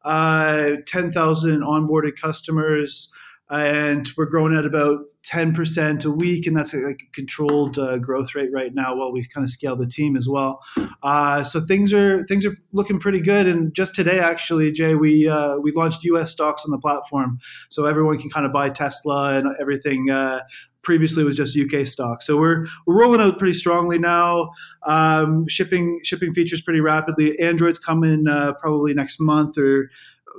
uh, 0.05 0.73
10,000 0.87 1.61
onboarded 1.61 2.21
customers, 2.21 3.11
and 3.49 4.11
we're 4.17 4.27
growing 4.27 4.57
at 4.57 4.65
about 4.65 5.01
10% 5.31 6.05
a 6.05 6.11
week. 6.11 6.47
And 6.47 6.57
that's 6.57 6.75
a, 6.75 6.79
like 6.79 7.03
a 7.03 7.13
controlled 7.13 7.79
uh, 7.79 7.99
growth 7.99 8.35
rate 8.35 8.51
right 8.53 8.75
now 8.75 8.97
while 8.97 9.13
we 9.13 9.25
kind 9.25 9.45
of 9.45 9.51
scale 9.51 9.77
the 9.77 9.87
team 9.87 10.17
as 10.17 10.29
well. 10.29 10.61
Uh, 11.03 11.45
so 11.45 11.61
things 11.61 11.93
are 11.93 12.25
things 12.27 12.45
are 12.45 12.57
looking 12.73 12.99
pretty 12.99 13.21
good. 13.21 13.47
And 13.47 13.75
just 13.75 13.95
today, 13.95 14.19
actually, 14.19 14.73
Jay, 14.73 14.95
we, 14.95 15.29
uh, 15.29 15.59
we 15.59 15.71
launched 15.73 16.03
US 16.05 16.33
stocks 16.33 16.65
on 16.65 16.71
the 16.71 16.79
platform. 16.79 17.39
So 17.69 17.85
everyone 17.85 18.19
can 18.19 18.31
kind 18.31 18.47
of 18.47 18.53
buy 18.53 18.71
Tesla 18.71 19.35
and 19.37 19.49
everything 19.61 20.11
uh, 20.11 20.41
previously 20.83 21.25
was 21.25 21.37
just 21.37 21.57
UK 21.57 21.87
stock. 21.87 22.23
So 22.23 22.37
we're 22.39 22.67
we're 22.87 23.01
rolling 23.01 23.21
out 23.21 23.39
pretty 23.39 23.55
strongly 23.55 23.99
now. 23.99 24.51
Um, 24.87 25.47
shipping 25.49 26.01
shipping 26.05 26.33
features 26.33 26.61
pretty 26.61 26.81
rapidly. 26.81 27.39
Android's 27.39 27.79
coming 27.79 28.27
uh, 28.29 28.53
probably 28.55 28.95
next 28.95 29.21
month 29.21 29.59
or 29.59 29.91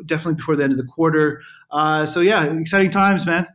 definitely 0.06 0.36
before 0.36 0.56
the 0.56 0.64
end 0.64 0.74
of 0.74 0.78
the 0.78 0.86
quarter. 0.86 1.42
Uh, 1.72 2.06
so 2.06 2.20
yeah, 2.20 2.44
exciting 2.44 2.92
times, 2.92 3.26
man. 3.26 3.48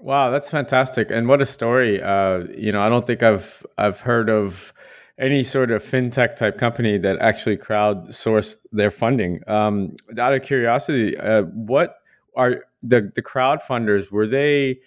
Wow, 0.00 0.30
that's 0.30 0.50
fantastic, 0.50 1.10
and 1.10 1.28
what 1.28 1.40
a 1.40 1.46
story! 1.46 2.02
Uh, 2.02 2.44
you 2.56 2.72
know, 2.72 2.82
I 2.82 2.88
don't 2.88 3.06
think 3.06 3.22
I've 3.22 3.64
I've 3.78 4.00
heard 4.00 4.28
of 4.28 4.72
any 5.18 5.44
sort 5.44 5.70
of 5.70 5.82
fintech 5.82 6.36
type 6.36 6.58
company 6.58 6.98
that 6.98 7.18
actually 7.20 7.56
crowdsourced 7.56 8.56
their 8.72 8.90
funding. 8.90 9.40
Um, 9.46 9.94
out 10.18 10.34
of 10.34 10.42
curiosity, 10.42 11.16
uh, 11.16 11.42
what 11.42 11.96
are 12.36 12.64
the 12.82 13.12
the 13.14 13.22
crowdfunders? 13.22 14.10
Were 14.10 14.26
they 14.26 14.80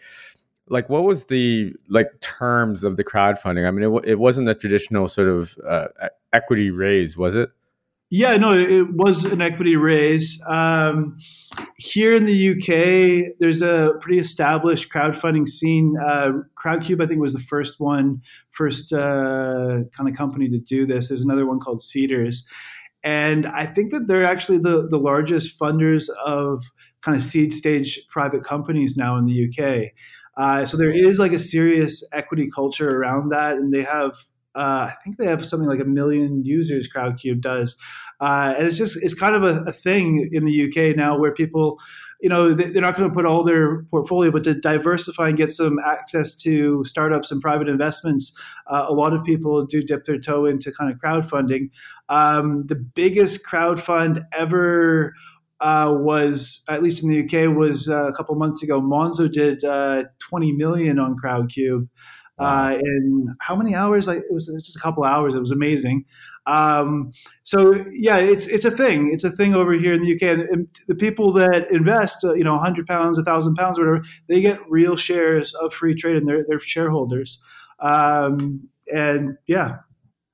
like 0.69 0.89
what 0.89 1.03
was 1.03 1.25
the 1.25 1.73
like 1.89 2.07
terms 2.21 2.83
of 2.83 2.97
the 2.97 3.03
crowdfunding 3.03 3.67
i 3.67 3.71
mean 3.71 3.83
it, 3.83 4.09
it 4.09 4.19
wasn't 4.19 4.47
a 4.47 4.55
traditional 4.55 5.07
sort 5.07 5.27
of 5.29 5.57
uh, 5.67 5.87
equity 6.33 6.69
raise 6.69 7.17
was 7.17 7.35
it 7.35 7.49
Yeah, 8.09 8.37
no, 8.37 8.53
it 8.53 8.93
was 8.93 9.25
an 9.25 9.41
equity 9.41 9.75
raise. 9.75 10.41
Um, 10.47 11.17
here 11.75 12.15
in 12.15 12.23
the 12.23 12.51
UK, 12.51 13.35
there's 13.39 13.61
a 13.61 13.95
pretty 13.99 14.19
established 14.19 14.89
crowdfunding 14.89 15.45
scene. 15.45 15.97
Uh, 15.99 16.31
Crowdcube, 16.55 17.03
I 17.03 17.07
think, 17.07 17.19
was 17.19 17.33
the 17.33 17.41
first 17.41 17.81
one, 17.81 18.21
first 18.51 18.93
uh, 18.93 19.79
kind 19.91 20.09
of 20.09 20.15
company 20.15 20.47
to 20.47 20.57
do 20.57 20.85
this. 20.85 21.09
There's 21.09 21.21
another 21.21 21.45
one 21.45 21.59
called 21.59 21.81
Seedrs 21.81 22.43
And 23.03 23.45
I 23.45 23.65
think 23.65 23.91
that 23.91 24.07
they're 24.07 24.23
actually 24.23 24.59
the, 24.59 24.87
the 24.89 24.99
largest 24.99 25.59
funders 25.59 26.07
of 26.25 26.63
kind 27.01 27.17
of 27.17 27.23
seed 27.23 27.51
stage 27.51 27.99
private 28.09 28.43
companies 28.43 28.95
now 28.95 29.17
in 29.17 29.25
the 29.25 29.49
UK. 29.49 29.91
Uh, 30.37 30.65
so 30.65 30.77
there 30.77 30.91
is 30.91 31.19
like 31.19 31.33
a 31.33 31.39
serious 31.39 32.03
equity 32.13 32.47
culture 32.53 32.89
around 32.89 33.29
that, 33.29 33.57
and 33.57 33.73
they 33.73 33.83
have 33.83 34.13
uh, 34.57 34.89
I 34.89 34.95
think 35.03 35.17
they 35.17 35.27
have 35.27 35.45
something 35.45 35.69
like 35.69 35.79
a 35.79 35.85
million 35.85 36.43
users. 36.43 36.89
Crowdcube 36.91 37.41
does, 37.41 37.75
uh, 38.19 38.55
and 38.57 38.65
it's 38.65 38.77
just 38.77 38.97
it's 39.03 39.13
kind 39.13 39.35
of 39.35 39.43
a, 39.43 39.69
a, 39.69 39.71
thing 39.71 40.29
in 40.31 40.45
the 40.45 40.63
UK 40.67 40.95
now 40.97 41.15
where 41.15 41.31
people, 41.31 41.77
you 42.21 42.29
know, 42.29 42.55
they, 42.55 42.65
are 42.65 42.81
not 42.81 42.95
going 42.95 43.07
to 43.07 43.13
put 43.13 43.23
all 43.23 43.43
their 43.43 43.83
portfolio, 43.83 44.31
but 44.31 44.43
to 44.45 44.55
diversify 44.55 45.29
and 45.29 45.37
get 45.37 45.51
some 45.51 45.77
access 45.85 46.33
to 46.33 46.83
startups 46.85 47.29
and 47.29 47.39
private 47.39 47.69
investments, 47.69 48.33
uh, 48.65 48.87
a 48.89 48.93
lot 48.93 49.13
of 49.13 49.23
people 49.23 49.63
do 49.63 49.83
dip 49.83 50.05
their 50.05 50.17
toe 50.17 50.47
into 50.47 50.71
kind 50.71 50.91
of 50.91 50.99
crowdfunding. 50.99 51.69
Um, 52.09 52.65
the 52.65 52.75
biggest 52.75 53.45
crowdfund 53.45 54.23
ever. 54.33 55.13
Uh, 55.59 55.91
was 55.91 56.61
at 56.69 56.83
least 56.83 57.01
in 57.01 57.09
the 57.09 57.23
UK 57.23 57.55
was 57.55 57.89
uh, 57.89 58.05
a 58.05 58.13
couple 58.13 58.35
months 58.35 58.61
ago. 58.61 58.79
Monzo 58.79 59.31
did 59.31 59.63
uh, 59.63 60.03
20 60.19 60.51
million 60.51 60.99
on 60.99 61.15
Crowdcube, 61.17 61.87
wow. 62.37 62.67
uh, 62.67 62.77
in 62.77 63.35
how 63.41 63.55
many 63.55 63.73
hours? 63.73 64.07
Like 64.07 64.19
it 64.19 64.31
was 64.31 64.47
just 64.63 64.75
a 64.75 64.79
couple 64.79 65.03
hours. 65.03 65.35
It 65.35 65.39
was 65.39 65.51
amazing. 65.51 66.05
Um, 66.45 67.11
so 67.43 67.83
yeah, 67.91 68.17
it's 68.17 68.47
it's 68.47 68.65
a 68.65 68.71
thing. 68.71 69.11
It's 69.11 69.23
a 69.23 69.31
thing 69.31 69.53
over 69.53 69.73
here 69.73 69.93
in 69.93 70.01
the 70.03 70.13
UK. 70.13 70.47
And 70.49 70.67
the 70.87 70.95
people 70.95 71.33
that 71.33 71.69
invest, 71.71 72.23
uh, 72.23 72.33
you 72.33 72.43
know, 72.43 72.57
hundred 72.57 72.87
pounds, 72.87 73.17
a 73.17 73.23
thousand 73.23 73.55
pounds, 73.55 73.77
whatever, 73.77 74.01
they 74.29 74.41
get 74.41 74.59
real 74.69 74.95
shares 74.95 75.53
of 75.55 75.73
Freetrade, 75.73 76.17
and 76.17 76.27
they're 76.27 76.45
they're 76.47 76.59
shareholders. 76.59 77.39
Um, 77.79 78.69
and 78.91 79.37
yeah, 79.47 79.77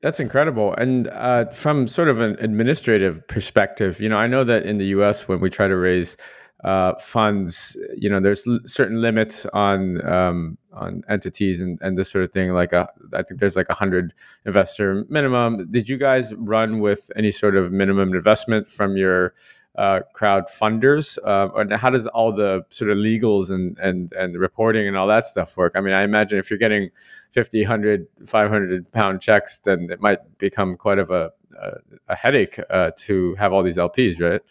that's 0.03 0.19
incredible. 0.19 0.74
And 0.74 1.07
uh, 1.07 1.45
from 1.45 1.88
sort 1.88 2.10
of 2.10 2.19
an 2.19 2.36
administrative 2.39 3.25
perspective, 3.27 4.01
you 4.01 4.10
know, 4.10 4.17
I 4.17 4.27
know 4.27 4.43
that 4.43 4.65
in 4.65 4.77
the 4.77 4.88
U.S. 4.88 5.29
when 5.29 5.39
we 5.39 5.50
try 5.50 5.69
to 5.69 5.77
raise 5.77 6.17
uh, 6.65 6.93
funds, 6.95 7.77
you 7.98 8.10
know, 8.10 8.19
there's 8.19 8.45
l- 8.45 8.60
certain 8.65 9.01
limits 9.01 9.45
on 9.53 10.05
um, 10.05 10.57
on 10.74 11.03
entities 11.10 11.62
and, 11.62 11.79
and 11.81 11.98
this 11.98 12.12
sort 12.12 12.25
of 12.25 12.33
thing. 12.33 12.51
Like 12.51 12.74
a, 12.74 12.89
I 13.13 13.24
think 13.24 13.39
there's 13.39 13.55
like 13.55 13.69
a 13.69 13.74
hundred 13.74 14.13
investor 14.45 15.05
minimum. 15.07 15.72
Did 15.72 15.88
you 15.88 15.98
guys 15.98 16.33
run 16.36 16.79
with 16.79 17.10
any 17.15 17.31
sort 17.31 17.55
of 17.55 17.72
minimum 17.72 18.13
investment 18.13 18.69
from 18.69 18.98
your 18.98 19.33
uh, 19.75 20.01
crowd 20.13 20.48
funders? 20.48 21.18
Uh, 21.24 21.50
and 21.56 21.74
how 21.74 21.89
does 21.89 22.08
all 22.08 22.32
the 22.32 22.63
sort 22.70 22.92
of 22.92 22.98
legals 22.98 23.50
and, 23.50 23.77
and, 23.80 24.12
and 24.13 24.38
reporting 24.38 24.88
and 24.88 24.98
all 24.98 25.08
that 25.08 25.25
stuff 25.25 25.58
work? 25.58 25.74
I 25.75 25.82
mean, 25.82 25.94
I 25.94 26.03
imagine 26.03 26.39
if 26.39 26.50
you're 26.50 26.60
getting 26.60 26.89
50, 27.32 27.62
100, 27.62 28.08
500 28.25 28.92
pound 28.92 29.22
checks, 29.22 29.60
then 29.60 29.89
it 29.92 30.01
might 30.01 30.20
become 30.38 30.75
quite 30.75 31.00
of 31.00 31.10
a, 31.12 31.32
a, 31.62 31.72
a 32.10 32.15
headache 32.15 32.60
uh, 32.70 32.92
to 32.98 33.36
have 33.36 33.53
all 33.53 33.63
these 33.63 33.77
LPs, 33.77 34.22
right? 34.22 34.42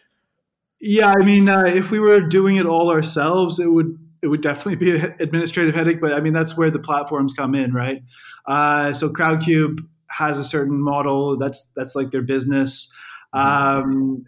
Yeah, 0.85 1.13
I 1.17 1.23
mean, 1.23 1.47
uh, 1.47 1.63
if 1.65 1.91
we 1.91 1.99
were 1.99 2.19
doing 2.19 2.57
it 2.57 2.65
all 2.65 2.91
ourselves, 2.91 3.57
it 3.57 3.71
would 3.71 3.97
it 4.21 4.27
would 4.27 4.41
definitely 4.41 4.75
be 4.75 4.91
an 4.91 5.15
administrative 5.19 5.75
headache. 5.75 6.01
But 6.01 6.13
I 6.13 6.19
mean, 6.19 6.33
that's 6.33 6.57
where 6.57 6.69
the 6.69 6.79
platforms 6.79 7.33
come 7.33 7.55
in, 7.55 7.73
right? 7.73 8.03
Uh, 8.45 8.91
so 8.91 9.09
Crowdcube 9.09 9.79
has 10.09 10.39
a 10.39 10.43
certain 10.43 10.81
model. 10.81 11.37
That's 11.37 11.69
that's 11.75 11.95
like 11.95 12.11
their 12.11 12.21
business. 12.21 12.91
Um, 13.31 14.25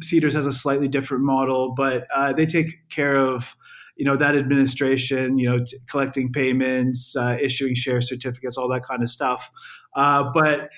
Seedrs 0.00 0.32
has 0.32 0.46
a 0.46 0.52
slightly 0.52 0.88
different 0.88 1.24
model, 1.24 1.74
but 1.76 2.06
uh, 2.14 2.32
they 2.32 2.46
take 2.46 2.88
care 2.90 3.16
of 3.16 3.54
you 3.96 4.04
know 4.04 4.16
that 4.16 4.36
administration, 4.36 5.38
you 5.38 5.48
know, 5.48 5.64
t- 5.64 5.76
collecting 5.88 6.32
payments, 6.32 7.14
uh, 7.16 7.36
issuing 7.40 7.74
share 7.74 8.00
certificates, 8.00 8.56
all 8.56 8.68
that 8.68 8.82
kind 8.82 9.02
of 9.02 9.10
stuff. 9.10 9.50
Uh, 9.94 10.24
but 10.34 10.70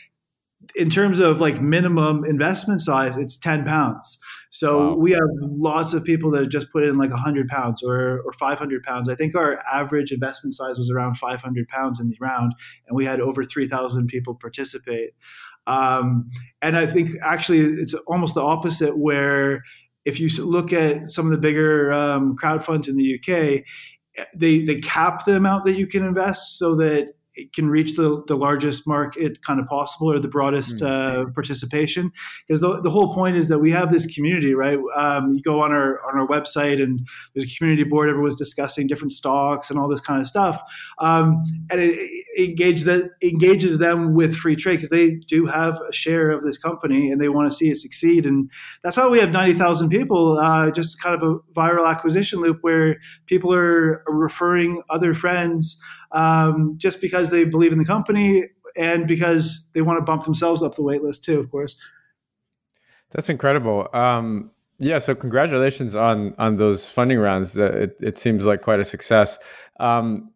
in 0.75 0.90
terms 0.90 1.20
of 1.20 1.40
like 1.40 1.60
minimum 1.60 2.25
investment 2.25 2.80
size, 2.80 3.16
it's 3.16 3.36
10 3.36 3.64
pounds. 3.64 4.18
So 4.50 4.88
wow. 4.88 4.94
we 4.96 5.12
have 5.12 5.28
lots 5.40 5.92
of 5.92 6.02
people 6.02 6.30
that 6.32 6.42
have 6.42 6.50
just 6.50 6.72
put 6.72 6.82
in 6.82 6.96
like 6.96 7.10
100 7.10 7.48
pounds 7.48 7.82
or, 7.82 8.20
or 8.25 8.32
500 8.32 8.82
pounds. 8.82 9.08
I 9.08 9.14
think 9.14 9.34
our 9.34 9.60
average 9.72 10.12
investment 10.12 10.54
size 10.54 10.78
was 10.78 10.90
around 10.90 11.16
500 11.16 11.68
pounds 11.68 12.00
in 12.00 12.08
the 12.08 12.16
round, 12.20 12.54
and 12.88 12.96
we 12.96 13.04
had 13.04 13.20
over 13.20 13.44
3,000 13.44 14.08
people 14.08 14.34
participate. 14.34 15.10
Um, 15.66 16.30
and 16.62 16.76
I 16.76 16.87
think 16.87 17.11
actually 17.23 17.61
it's 17.61 17.94
almost 18.06 18.35
the 18.35 18.42
opposite, 18.42 18.96
where 18.96 19.62
if 20.04 20.20
you 20.20 20.28
look 20.44 20.73
at 20.73 21.11
some 21.11 21.26
of 21.26 21.32
the 21.32 21.38
bigger 21.38 21.92
um, 21.92 22.37
crowd 22.37 22.64
funds 22.64 22.88
in 22.88 22.96
the 22.96 23.18
UK, 23.18 23.64
they, 24.35 24.64
they 24.64 24.80
cap 24.80 25.25
the 25.25 25.37
amount 25.37 25.64
that 25.64 25.76
you 25.76 25.87
can 25.87 26.04
invest 26.04 26.58
so 26.58 26.75
that 26.76 27.12
it 27.37 27.52
can 27.52 27.69
reach 27.69 27.95
the, 27.95 28.23
the 28.26 28.37
largest 28.37 28.87
market 28.87 29.43
kind 29.43 29.61
of 29.61 29.66
possible 29.66 30.11
or 30.11 30.19
the 30.19 30.28
broadest 30.28 30.76
mm. 30.76 30.87
uh, 30.87 31.31
participation 31.33 32.11
because 32.47 32.61
the, 32.61 32.81
the 32.81 32.90
whole 32.90 33.14
point 33.14 33.37
is 33.37 33.49
that 33.49 33.59
we 33.59 33.71
have 33.71 33.90
this 33.90 34.07
community 34.07 34.55
right 34.55 34.78
um, 34.97 35.35
you 35.35 35.43
go 35.43 35.61
on 35.61 35.73
our 35.73 36.00
on 36.07 36.19
our 36.19 36.26
website 36.26 36.83
and 36.83 37.07
there's 37.35 37.45
a 37.45 37.57
community 37.59 37.85
board 37.85 38.09
everyone's 38.09 38.37
discussing 38.37 38.87
different 38.87 39.12
stocks 39.12 39.71
and 39.71 39.78
all 39.78 39.88
this 39.88 40.00
kind 40.00 40.21
of 40.21 40.26
stuff 40.26 40.61
um, 40.99 41.43
and 41.71 41.81
it, 41.81 41.95
it 41.97 42.47
engage 42.47 42.83
that 42.83 43.11
engages 43.23 43.78
them 43.78 44.14
with 44.14 44.35
Freetrade 44.35 44.76
because 44.76 44.90
they 44.90 45.11
do 45.11 45.47
have 45.47 45.78
a 45.88 45.93
share 45.93 46.31
of 46.31 46.43
this 46.45 46.59
company 46.59 47.11
and 47.11 47.21
they 47.21 47.28
want 47.28 47.50
to 47.50 47.57
see 47.57 47.71
it 47.71 47.76
succeed 47.76 48.26
and 48.26 48.50
that's 48.83 48.97
how 48.97 49.11
we 49.11 49.19
have 49.19 49.33
90,000 49.33 49.88
people 49.88 50.38
uh, 50.38 50.71
just 50.71 51.00
kind 51.00 51.14
of 51.14 51.23
a 51.23 51.38
viral 51.52 51.88
acquisition 51.88 52.40
loop 52.40 52.59
where 52.62 52.97
people 53.26 53.52
are 53.52 54.02
referring 54.07 54.83
other 54.90 55.14
friends 55.14 55.78
um, 56.12 56.75
just 56.76 57.00
because 57.00 57.30
they 57.30 57.44
believe 57.44 57.72
in 57.72 57.78
the 57.78 57.84
company 57.84 58.44
and 58.76 59.06
because 59.06 59.68
they 59.75 59.80
want 59.80 59.98
to 59.98 60.04
bump 60.04 60.25
themselves 60.25 60.62
up 60.62 60.75
the 60.75 60.82
wait 60.82 61.02
list 61.02 61.25
too, 61.25 61.38
of 61.38 61.50
course. 61.50 61.76
That's 63.10 63.30
incredible. 63.30 63.88
Um, 63.92 64.50
yeah, 64.78 64.98
so 64.98 65.14
congratulations 65.14 65.94
on 65.94 66.34
on 66.38 66.56
those 66.56 66.88
funding 66.88 67.18
rounds. 67.18 67.56
It, 67.56 67.96
it 68.00 68.18
seems 68.18 68.44
like 68.44 68.62
quite 68.62 68.80
a 68.80 68.84
success. 68.84 69.38
Um, 69.80 70.30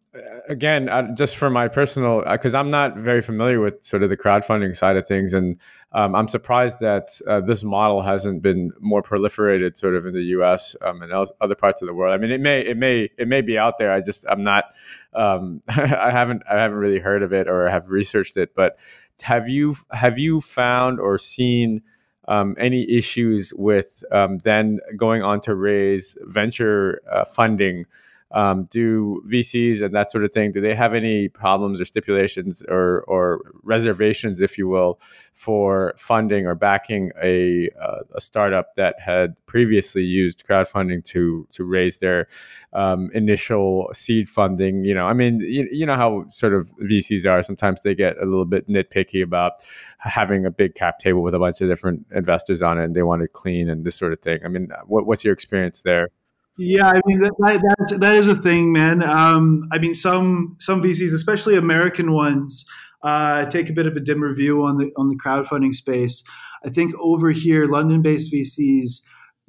again, 0.47 0.89
uh, 0.89 1.13
just 1.13 1.37
for 1.37 1.49
my 1.49 1.67
personal, 1.67 2.23
because 2.29 2.53
uh, 2.53 2.59
I'm 2.59 2.69
not 2.69 2.97
very 2.97 3.21
familiar 3.21 3.61
with 3.61 3.83
sort 3.83 4.03
of 4.03 4.09
the 4.09 4.17
crowdfunding 4.17 4.75
side 4.75 4.97
of 4.97 5.07
things, 5.07 5.33
and 5.33 5.57
um, 5.93 6.15
I'm 6.15 6.27
surprised 6.27 6.79
that 6.81 7.19
uh, 7.27 7.41
this 7.41 7.63
model 7.63 8.01
hasn't 8.01 8.41
been 8.41 8.71
more 8.79 9.01
proliferated, 9.01 9.77
sort 9.77 9.95
of 9.95 10.05
in 10.05 10.13
the 10.13 10.23
U.S. 10.23 10.75
Um, 10.81 11.01
and 11.01 11.11
other 11.13 11.55
parts 11.55 11.81
of 11.81 11.87
the 11.87 11.93
world. 11.93 12.13
I 12.13 12.17
mean, 12.17 12.31
it 12.31 12.41
may, 12.41 12.61
it 12.61 12.77
may, 12.77 13.09
it 13.17 13.27
may 13.27 13.41
be 13.41 13.57
out 13.57 13.77
there. 13.77 13.91
I 13.93 14.01
just, 14.01 14.25
I'm 14.29 14.43
not, 14.43 14.65
um, 15.13 15.61
I 15.69 16.11
haven't, 16.11 16.43
I 16.49 16.55
haven't 16.55 16.77
really 16.77 16.99
heard 16.99 17.23
of 17.23 17.31
it 17.31 17.47
or 17.47 17.69
have 17.69 17.89
researched 17.89 18.37
it. 18.37 18.53
But 18.53 18.79
have 19.21 19.47
you, 19.47 19.75
have 19.91 20.17
you 20.17 20.41
found 20.41 20.99
or 20.99 21.17
seen? 21.17 21.81
Um, 22.27 22.55
any 22.59 22.89
issues 22.89 23.51
with 23.57 24.03
um, 24.11 24.37
then 24.37 24.79
going 24.95 25.23
on 25.23 25.41
to 25.41 25.55
raise 25.55 26.15
venture 26.21 27.01
uh, 27.11 27.25
funding 27.25 27.85
um, 28.33 28.65
do 28.71 29.21
VCs 29.27 29.81
and 29.81 29.93
that 29.93 30.11
sort 30.11 30.23
of 30.23 30.31
thing, 30.31 30.51
do 30.51 30.61
they 30.61 30.75
have 30.75 30.93
any 30.93 31.27
problems 31.27 31.81
or 31.81 31.85
stipulations 31.85 32.63
or, 32.69 33.01
or 33.07 33.41
reservations, 33.63 34.41
if 34.41 34.57
you 34.57 34.67
will, 34.67 34.99
for 35.33 35.93
funding 35.97 36.45
or 36.45 36.55
backing 36.55 37.11
a, 37.21 37.69
uh, 37.81 37.99
a 38.15 38.21
startup 38.21 38.75
that 38.75 38.99
had 38.99 39.35
previously 39.45 40.03
used 40.03 40.45
crowdfunding 40.45 41.03
to 41.03 41.47
to 41.51 41.63
raise 41.63 41.97
their 41.97 42.27
um, 42.73 43.09
initial 43.13 43.89
seed 43.93 44.29
funding? 44.29 44.85
You 44.85 44.93
know, 44.93 45.05
I 45.05 45.13
mean, 45.13 45.39
you, 45.41 45.67
you 45.71 45.85
know 45.85 45.95
how 45.95 46.25
sort 46.29 46.53
of 46.53 46.71
VCs 46.77 47.29
are. 47.29 47.43
Sometimes 47.43 47.81
they 47.81 47.95
get 47.95 48.17
a 48.17 48.25
little 48.25 48.45
bit 48.45 48.69
nitpicky 48.69 49.23
about 49.23 49.53
having 49.97 50.45
a 50.45 50.51
big 50.51 50.75
cap 50.75 50.99
table 50.99 51.21
with 51.21 51.33
a 51.33 51.39
bunch 51.39 51.61
of 51.61 51.69
different 51.69 52.05
investors 52.13 52.61
on 52.61 52.79
it, 52.79 52.85
and 52.85 52.95
they 52.95 53.03
want 53.03 53.21
it 53.21 53.33
clean 53.33 53.69
and 53.69 53.85
this 53.85 53.95
sort 53.95 54.13
of 54.13 54.19
thing. 54.19 54.39
I 54.45 54.47
mean, 54.47 54.69
what, 54.85 55.05
what's 55.05 55.23
your 55.23 55.33
experience 55.33 55.81
there? 55.81 56.09
Yeah, 56.57 56.87
I 56.89 56.99
mean 57.05 57.21
that, 57.21 57.33
that 57.39 57.75
that's, 57.79 57.97
that 57.99 58.17
is 58.17 58.27
a 58.27 58.35
thing, 58.35 58.71
man. 58.71 59.01
Um, 59.03 59.63
I 59.71 59.77
mean, 59.79 59.93
some 59.95 60.57
some 60.59 60.81
VCs, 60.81 61.13
especially 61.13 61.55
American 61.55 62.11
ones, 62.11 62.65
uh, 63.03 63.45
take 63.45 63.69
a 63.69 63.73
bit 63.73 63.87
of 63.87 63.95
a 63.95 63.99
dim 63.99 64.21
view 64.35 64.63
on 64.63 64.77
the 64.77 64.91
on 64.97 65.09
the 65.09 65.15
crowdfunding 65.17 65.73
space. 65.73 66.23
I 66.65 66.69
think 66.69 66.93
over 66.99 67.31
here, 67.31 67.65
London-based 67.67 68.31
VCs 68.31 69.01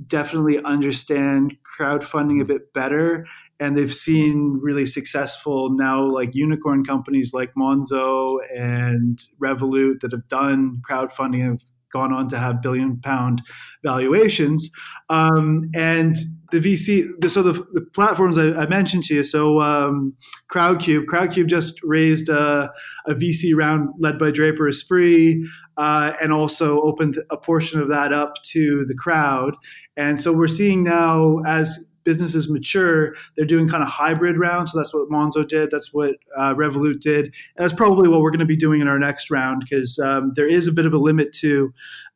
definitely 0.06 0.62
understand 0.62 1.54
crowdfunding 1.78 2.40
a 2.40 2.44
bit 2.44 2.72
better, 2.72 3.26
and 3.60 3.76
they've 3.76 3.92
seen 3.92 4.58
really 4.62 4.86
successful 4.86 5.70
now 5.70 6.02
like 6.04 6.30
unicorn 6.34 6.84
companies 6.84 7.32
like 7.34 7.52
Monzo 7.54 8.38
and 8.56 9.18
Revolut 9.42 10.00
that 10.00 10.12
have 10.12 10.28
done 10.28 10.80
crowdfunding 10.88 11.42
have 11.42 11.60
gone 11.92 12.12
on 12.12 12.28
to 12.28 12.38
have 12.38 12.62
billion 12.62 13.00
pound 13.00 13.42
valuations. 13.84 14.70
Um, 15.08 15.70
and 15.74 16.16
the 16.50 16.58
VC, 16.58 17.30
so 17.30 17.42
the, 17.42 17.52
the 17.72 17.80
platforms 17.94 18.36
I, 18.36 18.52
I, 18.52 18.66
mentioned 18.66 19.04
to 19.04 19.14
you, 19.14 19.24
so 19.24 19.60
um, 19.60 20.14
Crowdcube, 20.50 21.06
Crowdcube 21.06 21.46
just 21.46 21.80
raised 21.82 22.28
a, 22.28 22.70
a, 23.06 23.14
VC 23.14 23.54
round 23.54 23.88
led 23.98 24.18
by 24.18 24.30
Draper 24.30 24.68
Esprit 24.68 25.42
uh, 25.78 26.12
and 26.20 26.30
also 26.32 26.82
opened 26.82 27.16
a 27.30 27.38
portion 27.38 27.80
of 27.80 27.88
that 27.88 28.12
up 28.12 28.34
to 28.44 28.84
the 28.86 28.94
crowd. 28.94 29.54
And 29.96 30.20
so 30.20 30.32
we're 30.32 30.46
seeing 30.46 30.82
now 30.82 31.38
as 31.46 31.86
businesses 32.04 32.50
mature, 32.50 33.14
they're 33.36 33.46
doing 33.46 33.68
kind 33.68 33.82
of 33.82 33.88
hybrid 33.88 34.38
rounds. 34.38 34.72
So 34.72 34.78
that's 34.78 34.92
what 34.94 35.08
Monzo 35.08 35.46
did. 35.46 35.70
That's 35.70 35.92
what 35.92 36.16
uh, 36.36 36.54
Revolut 36.54 37.00
did. 37.00 37.26
And 37.26 37.64
that's 37.64 37.74
probably 37.74 38.08
what 38.08 38.20
we're 38.20 38.30
going 38.30 38.40
to 38.40 38.46
be 38.46 38.56
doing 38.56 38.80
in 38.80 38.88
our 38.88 38.98
next 38.98 39.30
round 39.30 39.60
because 39.60 39.98
um, 39.98 40.32
there 40.36 40.48
is 40.48 40.68
a 40.68 40.72
bit 40.72 40.86
of 40.86 40.92
a 40.92 40.98
limit 40.98 41.32
to 41.34 41.72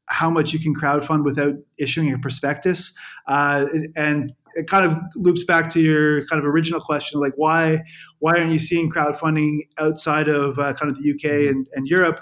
how 0.06 0.30
much 0.30 0.52
you 0.52 0.58
can 0.58 0.74
crowdfund 0.74 1.24
without 1.24 1.54
issuing 1.78 2.12
a 2.12 2.18
prospectus. 2.18 2.94
Uh, 3.26 3.66
and 3.96 4.32
it 4.56 4.68
kind 4.68 4.86
of 4.86 4.98
loops 5.14 5.44
back 5.44 5.68
to 5.70 5.80
your 5.80 6.24
kind 6.26 6.40
of 6.40 6.46
original 6.46 6.80
question, 6.80 7.20
like 7.20 7.34
why 7.36 7.82
why 8.20 8.32
aren't 8.36 8.52
you 8.52 8.58
seeing 8.58 8.90
crowdfunding 8.90 9.60
outside 9.78 10.28
of 10.28 10.58
uh, 10.58 10.72
kind 10.72 10.90
of 10.90 11.00
the 11.00 11.10
UK 11.10 11.20
mm-hmm. 11.20 11.48
and, 11.50 11.66
and 11.74 11.86
Europe? 11.86 12.20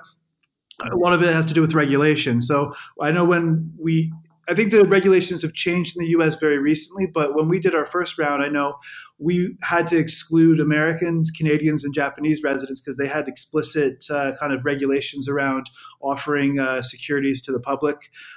A 0.91 0.97
lot 0.97 1.13
of 1.13 1.23
it 1.23 1.33
has 1.33 1.47
to 1.47 1.55
do 1.55 1.61
with 1.61 1.73
regulation. 1.73 2.43
So 2.43 2.73
I 3.01 3.13
know 3.13 3.25
when 3.25 3.73
we 3.79 4.13
I 4.49 4.55
think 4.55 4.71
the 4.71 4.85
regulations 4.85 5.43
have 5.43 5.55
changed 5.55 5.97
in 5.97 6.05
the 6.05 6.11
U.S. 6.11 6.37
very 6.37 6.59
recently, 6.59 7.07
but 7.07 7.35
when 7.35 7.49
we 7.49 7.59
did 7.59 7.75
our 7.75 7.87
first 7.87 8.19
round, 8.19 8.43
I 8.43 8.49
know 8.49 8.75
we 9.19 9.57
had 9.63 9.87
to 9.89 9.99
exclude 9.99 10.61
Americans, 10.61 11.31
Canadians, 11.31 11.85
and 11.85 11.95
Japanese 11.95 12.43
residents 12.43 12.81
because 12.81 12.97
they 12.97 13.07
had 13.07 13.29
explicit 13.29 14.05
uh, 14.11 14.33
kind 14.39 14.53
of 14.53 14.65
regulations 14.65 15.29
around 15.29 15.71
offering 16.01 16.59
uh, 16.59 16.83
securities 16.83 17.41
to 17.43 17.53
the 17.53 17.61
public 17.61 17.97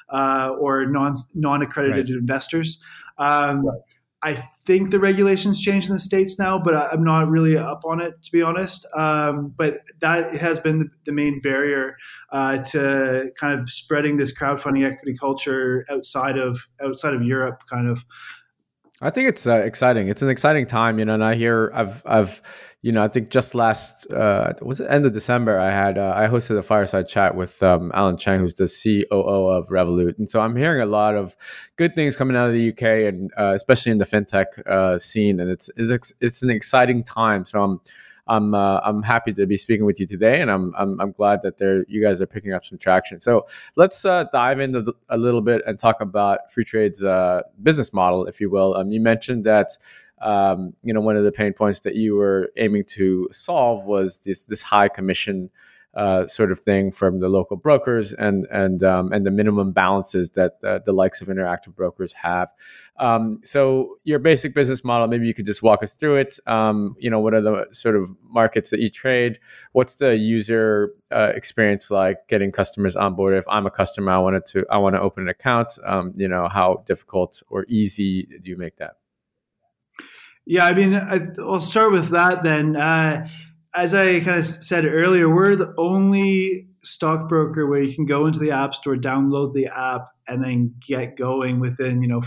uh, 0.09 0.51
or 0.59 0.85
non 0.85 1.15
non 1.33 1.61
accredited 1.61 2.09
right. 2.09 2.19
investors. 2.19 2.79
Um, 3.17 3.65
right. 3.65 3.79
I 4.23 4.43
think 4.65 4.89
the 4.89 4.99
regulations 4.99 5.61
changed 5.61 5.89
in 5.89 5.95
the 5.95 5.99
states 5.99 6.39
now, 6.39 6.59
but 6.63 6.75
I'm 6.75 7.03
not 7.03 7.29
really 7.29 7.55
up 7.55 7.81
on 7.85 8.01
it 8.01 8.13
to 8.23 8.31
be 8.31 8.41
honest. 8.41 8.85
Um, 8.97 9.53
but 9.55 9.81
that 9.99 10.35
has 10.37 10.59
been 10.59 10.79
the, 10.79 10.85
the 11.05 11.11
main 11.11 11.39
barrier 11.39 11.95
uh, 12.31 12.57
to 12.57 13.29
kind 13.39 13.59
of 13.59 13.69
spreading 13.69 14.17
this 14.17 14.37
crowdfunding 14.37 14.85
equity 14.91 15.15
culture 15.17 15.85
outside 15.91 16.37
of 16.37 16.59
outside 16.83 17.13
of 17.13 17.21
Europe, 17.21 17.61
kind 17.69 17.87
of. 17.87 17.99
I 18.99 19.11
think 19.11 19.29
it's 19.29 19.45
uh, 19.45 19.57
exciting. 19.57 20.07
It's 20.07 20.23
an 20.23 20.29
exciting 20.29 20.65
time, 20.65 20.97
you 20.97 21.05
know. 21.05 21.13
And 21.13 21.23
I 21.23 21.35
hear 21.35 21.71
I've 21.73 22.01
I've 22.05 22.41
you 22.81 22.91
know 22.91 23.03
I 23.03 23.07
think 23.07 23.29
just 23.29 23.53
last 23.53 24.09
uh, 24.11 24.53
was 24.61 24.79
it 24.79 24.89
end 24.89 25.05
of 25.05 25.13
December 25.13 25.59
I 25.59 25.71
had 25.71 25.99
uh, 25.99 26.13
I 26.15 26.27
hosted 26.27 26.57
a 26.57 26.63
fireside 26.63 27.07
chat 27.07 27.35
with 27.35 27.61
um, 27.61 27.91
Alan 27.93 28.17
Chang, 28.17 28.39
who's 28.39 28.55
the 28.55 28.65
COO 28.65 29.47
of 29.49 29.67
Revolut, 29.67 30.17
and 30.17 30.27
so 30.27 30.41
I'm 30.41 30.55
hearing 30.55 30.81
a 30.81 30.87
lot 30.87 31.15
of 31.15 31.35
good 31.75 31.93
things 31.93 32.15
coming 32.15 32.35
out 32.35 32.47
of 32.47 32.53
the 32.53 32.69
UK 32.69 33.13
and 33.13 33.31
uh, 33.37 33.53
especially 33.55 33.91
in 33.91 33.99
the 33.99 34.05
fintech 34.05 34.65
uh, 34.65 34.97
scene, 34.97 35.39
and 35.39 35.51
it's 35.51 35.69
it's 35.75 36.13
it's 36.19 36.41
an 36.41 36.49
exciting 36.49 37.03
time. 37.03 37.45
So 37.45 37.63
I'm 37.63 37.81
I'm 38.27 38.53
uh, 38.53 38.81
I'm 38.83 39.03
happy 39.03 39.33
to 39.33 39.45
be 39.45 39.57
speaking 39.57 39.85
with 39.85 39.99
you 39.99 40.07
today, 40.07 40.41
and 40.41 40.51
I'm 40.51 40.73
I'm, 40.77 40.99
I'm 40.99 41.11
glad 41.11 41.41
that 41.43 41.57
there 41.57 41.85
you 41.87 42.01
guys 42.01 42.21
are 42.21 42.27
picking 42.27 42.53
up 42.53 42.65
some 42.65 42.77
traction. 42.77 43.19
So 43.19 43.47
let's 43.75 44.05
uh, 44.05 44.25
dive 44.31 44.59
into 44.59 44.81
the, 44.81 44.93
a 45.09 45.17
little 45.17 45.41
bit 45.41 45.61
and 45.65 45.77
talk 45.79 46.01
about 46.01 46.51
Freetrade's 46.55 47.03
uh, 47.03 47.43
business 47.61 47.93
model, 47.93 48.25
if 48.25 48.41
you 48.41 48.49
will. 48.49 48.75
Um, 48.75 48.91
you 48.91 49.01
mentioned 49.01 49.43
that. 49.45 49.71
Um, 50.19 50.73
you 50.81 50.95
know, 50.95 50.99
one 50.99 51.15
of 51.15 51.23
the 51.23 51.31
pain 51.31 51.53
points 51.53 51.81
that 51.81 51.93
you 51.93 52.15
were 52.15 52.49
aiming 52.57 52.85
to 52.85 53.29
solve 53.31 53.85
was 53.85 54.17
this 54.21 54.45
this 54.45 54.63
high 54.63 54.87
commission 54.87 55.51
uh, 55.97 56.27
sort 56.27 56.51
of 56.51 56.59
thing 56.59 56.91
from 56.91 57.19
the 57.19 57.27
local 57.27 57.57
brokers 57.57 58.13
and 58.13 58.45
and 58.51 58.83
um, 58.83 59.11
and 59.11 59.25
the 59.25 59.31
minimum 59.31 59.71
balances 59.71 60.29
that 60.31 60.53
uh, 60.63 60.77
the 60.85 60.93
likes 60.93 61.21
of 61.21 61.27
interactive 61.27 61.75
brokers 61.75 62.13
have. 62.13 62.49
Um, 62.97 63.39
so 63.43 63.97
your 64.03 64.19
basic 64.19 64.53
business 64.53 64.83
model, 64.83 65.07
maybe 65.07 65.25
you 65.25 65.33
could 65.33 65.47
just 65.47 65.63
walk 65.63 65.81
us 65.81 65.93
through 65.93 66.17
it. 66.17 66.39
Um, 66.45 66.95
you 66.99 67.09
know, 67.09 67.19
what 67.19 67.33
are 67.33 67.41
the 67.41 67.67
sort 67.71 67.95
of 67.95 68.11
markets 68.21 68.69
that 68.69 68.79
you 68.79 68.89
trade? 68.89 69.39
What's 69.71 69.95
the 69.95 70.15
user 70.15 70.93
uh, 71.11 71.31
experience 71.33 71.89
like? 71.89 72.27
Getting 72.27 72.51
customers 72.51 72.95
on 72.95 73.15
board. 73.15 73.33
If 73.33 73.45
I'm 73.47 73.65
a 73.65 73.71
customer, 73.71 74.11
I 74.11 74.19
wanted 74.19 74.45
to 74.47 74.65
I 74.69 74.77
want 74.77 74.95
to 74.95 75.01
open 75.01 75.23
an 75.23 75.29
account. 75.29 75.79
Um, 75.83 76.13
you 76.15 76.27
know, 76.27 76.47
how 76.47 76.83
difficult 76.85 77.41
or 77.49 77.65
easy 77.67 78.27
do 78.43 78.51
you 78.51 78.57
make 78.57 78.77
that? 78.77 78.97
Yeah, 80.45 80.65
I 80.65 80.75
mean, 80.75 80.93
I, 80.93 81.27
will 81.37 81.59
start 81.59 81.91
with 81.91 82.09
that 82.09 82.43
then. 82.43 82.77
As 83.77 83.93
I 83.93 84.21
kind 84.21 84.39
of 84.39 84.45
said 84.47 84.85
earlier, 84.85 85.29
we're 85.29 85.55
the 85.55 85.71
only 85.77 86.67
stockbroker 86.83 87.67
where 87.67 87.83
you 87.83 87.93
can 87.93 88.07
go 88.07 88.25
into 88.25 88.39
the 88.39 88.49
app 88.49 88.73
store, 88.73 88.95
download 88.95 89.53
the 89.53 89.67
app, 89.67 90.07
and 90.27 90.43
then 90.43 90.73
get 90.79 91.15
going 91.15 91.59
within 91.59 92.01
you 92.01 92.07
know 92.07 92.23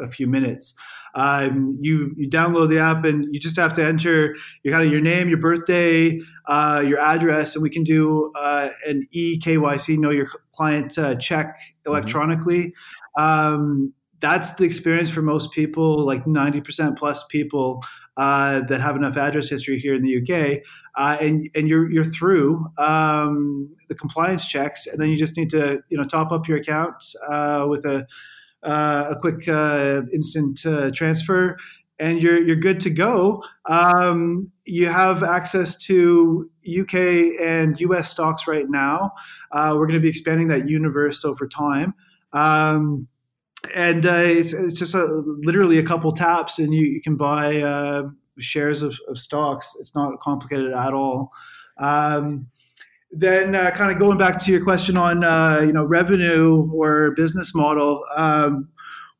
a 0.00 0.10
few 0.10 0.26
minutes. 0.26 0.74
Um, 1.14 1.78
you 1.80 2.12
you 2.16 2.28
download 2.28 2.68
the 2.68 2.80
app 2.80 3.04
and 3.04 3.32
you 3.32 3.38
just 3.38 3.54
have 3.58 3.74
to 3.74 3.84
enter 3.84 4.34
your 4.64 4.74
kind 4.74 4.84
of 4.84 4.90
your 4.90 5.00
name, 5.00 5.28
your 5.28 5.38
birthday, 5.38 6.18
uh, 6.48 6.82
your 6.84 6.98
address, 6.98 7.54
and 7.54 7.62
we 7.62 7.70
can 7.70 7.84
do 7.84 8.32
uh, 8.36 8.70
an 8.84 9.06
eKYC, 9.14 9.98
know 9.98 10.10
your 10.10 10.26
client 10.50 10.98
uh, 10.98 11.14
check 11.14 11.46
mm-hmm. 11.46 11.92
electronically. 11.92 12.74
Mm-hmm. 13.16 13.22
Um, 13.22 13.92
that's 14.20 14.54
the 14.54 14.64
experience 14.64 15.10
for 15.10 15.22
most 15.22 15.52
people, 15.52 16.04
like 16.04 16.24
90% 16.24 16.98
plus 16.98 17.24
people 17.28 17.84
uh, 18.18 18.62
that 18.62 18.80
have 18.80 18.96
enough 18.96 19.16
address 19.16 19.48
history 19.48 19.78
here 19.78 19.94
in 19.94 20.02
the 20.02 20.18
UK, 20.18 20.60
uh, 20.96 21.16
and 21.20 21.48
and 21.54 21.68
you're 21.68 21.88
you're 21.90 22.04
through 22.04 22.66
um, 22.76 23.70
the 23.88 23.94
compliance 23.94 24.44
checks, 24.44 24.88
and 24.88 25.00
then 25.00 25.08
you 25.08 25.16
just 25.16 25.36
need 25.36 25.48
to 25.50 25.78
you 25.88 25.96
know 25.96 26.04
top 26.04 26.32
up 26.32 26.48
your 26.48 26.58
account 26.58 26.94
uh, 27.30 27.64
with 27.68 27.86
a 27.86 28.04
uh, 28.66 29.04
a 29.10 29.16
quick 29.20 29.46
uh, 29.46 30.02
instant 30.12 30.66
uh, 30.66 30.90
transfer, 30.90 31.56
and 32.00 32.20
you're 32.20 32.42
you're 32.42 32.56
good 32.56 32.80
to 32.80 32.90
go. 32.90 33.40
Um, 33.70 34.50
you 34.64 34.88
have 34.88 35.22
access 35.22 35.76
to 35.84 36.50
UK 36.68 37.40
and 37.40 37.78
US 37.80 38.10
stocks 38.10 38.48
right 38.48 38.68
now. 38.68 39.12
we're 39.54 39.86
going 39.86 39.92
to 39.92 40.00
be 40.00 40.08
expanding 40.08 40.48
that 40.48 40.68
universe 40.68 41.24
over 41.24 41.46
time. 41.46 41.94
Um, 42.32 43.06
and 43.74 44.06
uh, 44.06 44.14
it's, 44.14 44.52
it's, 44.52 44.78
just 44.78 44.94
a, 44.94 45.04
literally 45.42 45.78
a 45.78 45.82
couple 45.82 46.12
taps, 46.12 46.58
and 46.58 46.72
you, 46.72 46.86
you 46.86 47.00
can 47.00 47.16
buy 47.16 47.60
uh, 47.60 48.08
shares 48.38 48.82
of, 48.82 48.96
of, 49.08 49.18
stocks. 49.18 49.76
It's 49.80 49.94
not 49.94 50.20
complicated 50.20 50.72
at 50.72 50.94
all. 50.94 51.32
Um, 51.78 52.46
then, 53.10 53.54
uh, 53.54 53.70
kind 53.70 53.90
of 53.90 53.98
going 53.98 54.18
back 54.18 54.38
to 54.44 54.52
your 54.52 54.62
question 54.62 54.96
on 54.96 55.24
uh, 55.24 55.60
you 55.60 55.72
know 55.72 55.84
revenue 55.84 56.70
or 56.72 57.12
business 57.12 57.54
model, 57.54 58.04
um, 58.16 58.68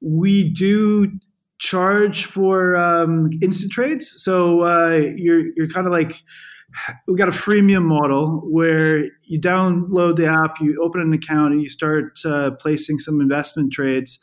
we 0.01 0.45
do 0.45 1.11
charge 1.59 2.27
for 2.27 2.77
um, 2.77 3.31
instant 3.43 3.73
trades. 3.73 4.23
So 4.23 4.63
uh, 4.63 5.11
you're 5.17 5.53
you're 5.57 5.69
kind 5.69 5.87
of 5.87 5.93
like 5.93 6.23
we 7.07 7.17
got 7.17 7.29
a 7.29 7.33
freemium 7.33 7.85
model 7.85 8.43
where 8.45 9.07
you 9.25 9.41
download 9.41 10.17
the 10.17 10.27
app, 10.27 10.61
you 10.61 10.81
open 10.83 11.01
an 11.01 11.13
account, 11.13 11.53
and 11.53 11.63
you 11.63 11.69
start 11.69 12.19
uh, 12.25 12.51
placing 12.61 12.99
some 12.99 13.21
investment 13.21 13.73
trades. 13.73 14.19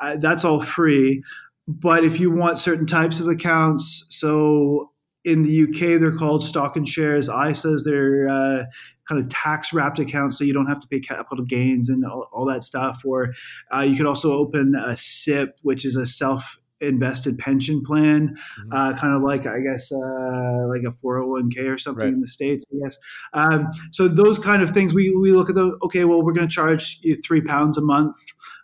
Uh, 0.00 0.16
that's 0.16 0.44
all 0.44 0.62
free. 0.62 1.22
But 1.66 2.04
if 2.04 2.18
you 2.18 2.30
want 2.30 2.58
certain 2.58 2.86
types 2.86 3.20
of 3.20 3.28
accounts, 3.28 4.06
so 4.08 4.92
in 5.24 5.42
the 5.42 5.64
UK 5.64 6.00
they're 6.00 6.16
called 6.16 6.42
stock 6.42 6.76
and 6.76 6.88
shares. 6.88 7.28
ISAs 7.28 7.84
they're 7.84 8.28
uh, 8.28 8.64
kind 9.08 9.22
of 9.22 9.28
tax 9.28 9.72
wrapped 9.72 9.98
accounts, 9.98 10.38
so 10.38 10.44
you 10.44 10.54
don't 10.54 10.66
have 10.66 10.80
to 10.80 10.88
pay 10.88 11.00
capital 11.00 11.44
gains 11.44 11.88
and 11.88 12.04
all, 12.04 12.28
all 12.32 12.46
that 12.46 12.64
stuff. 12.64 13.02
Or 13.04 13.34
uh, 13.74 13.80
you 13.80 13.96
could 13.96 14.06
also 14.06 14.32
open 14.32 14.74
a 14.74 14.96
SIP, 14.96 15.58
which 15.62 15.84
is 15.84 15.96
a 15.96 16.06
self 16.06 16.58
invested 16.80 17.38
pension 17.38 17.82
plan, 17.84 18.36
mm-hmm. 18.36 18.72
uh, 18.72 18.96
kind 18.96 19.14
of 19.14 19.22
like 19.22 19.46
I 19.46 19.60
guess 19.60 19.90
uh, 19.92 20.68
like 20.68 20.82
a 20.82 20.94
401k 21.04 21.68
or 21.68 21.78
something 21.78 22.04
right. 22.04 22.12
in 22.12 22.20
the 22.20 22.28
states. 22.28 22.64
I 22.72 22.84
guess. 22.84 22.98
Um, 23.32 23.68
so 23.92 24.08
those 24.08 24.38
kind 24.38 24.62
of 24.62 24.70
things 24.70 24.94
we 24.94 25.14
we 25.14 25.32
look 25.32 25.48
at 25.48 25.54
the 25.54 25.76
okay. 25.82 26.04
Well, 26.04 26.22
we're 26.22 26.32
going 26.32 26.48
to 26.48 26.54
charge 26.54 26.98
you 27.02 27.16
three 27.26 27.42
pounds 27.42 27.78
a 27.78 27.82
month 27.82 28.16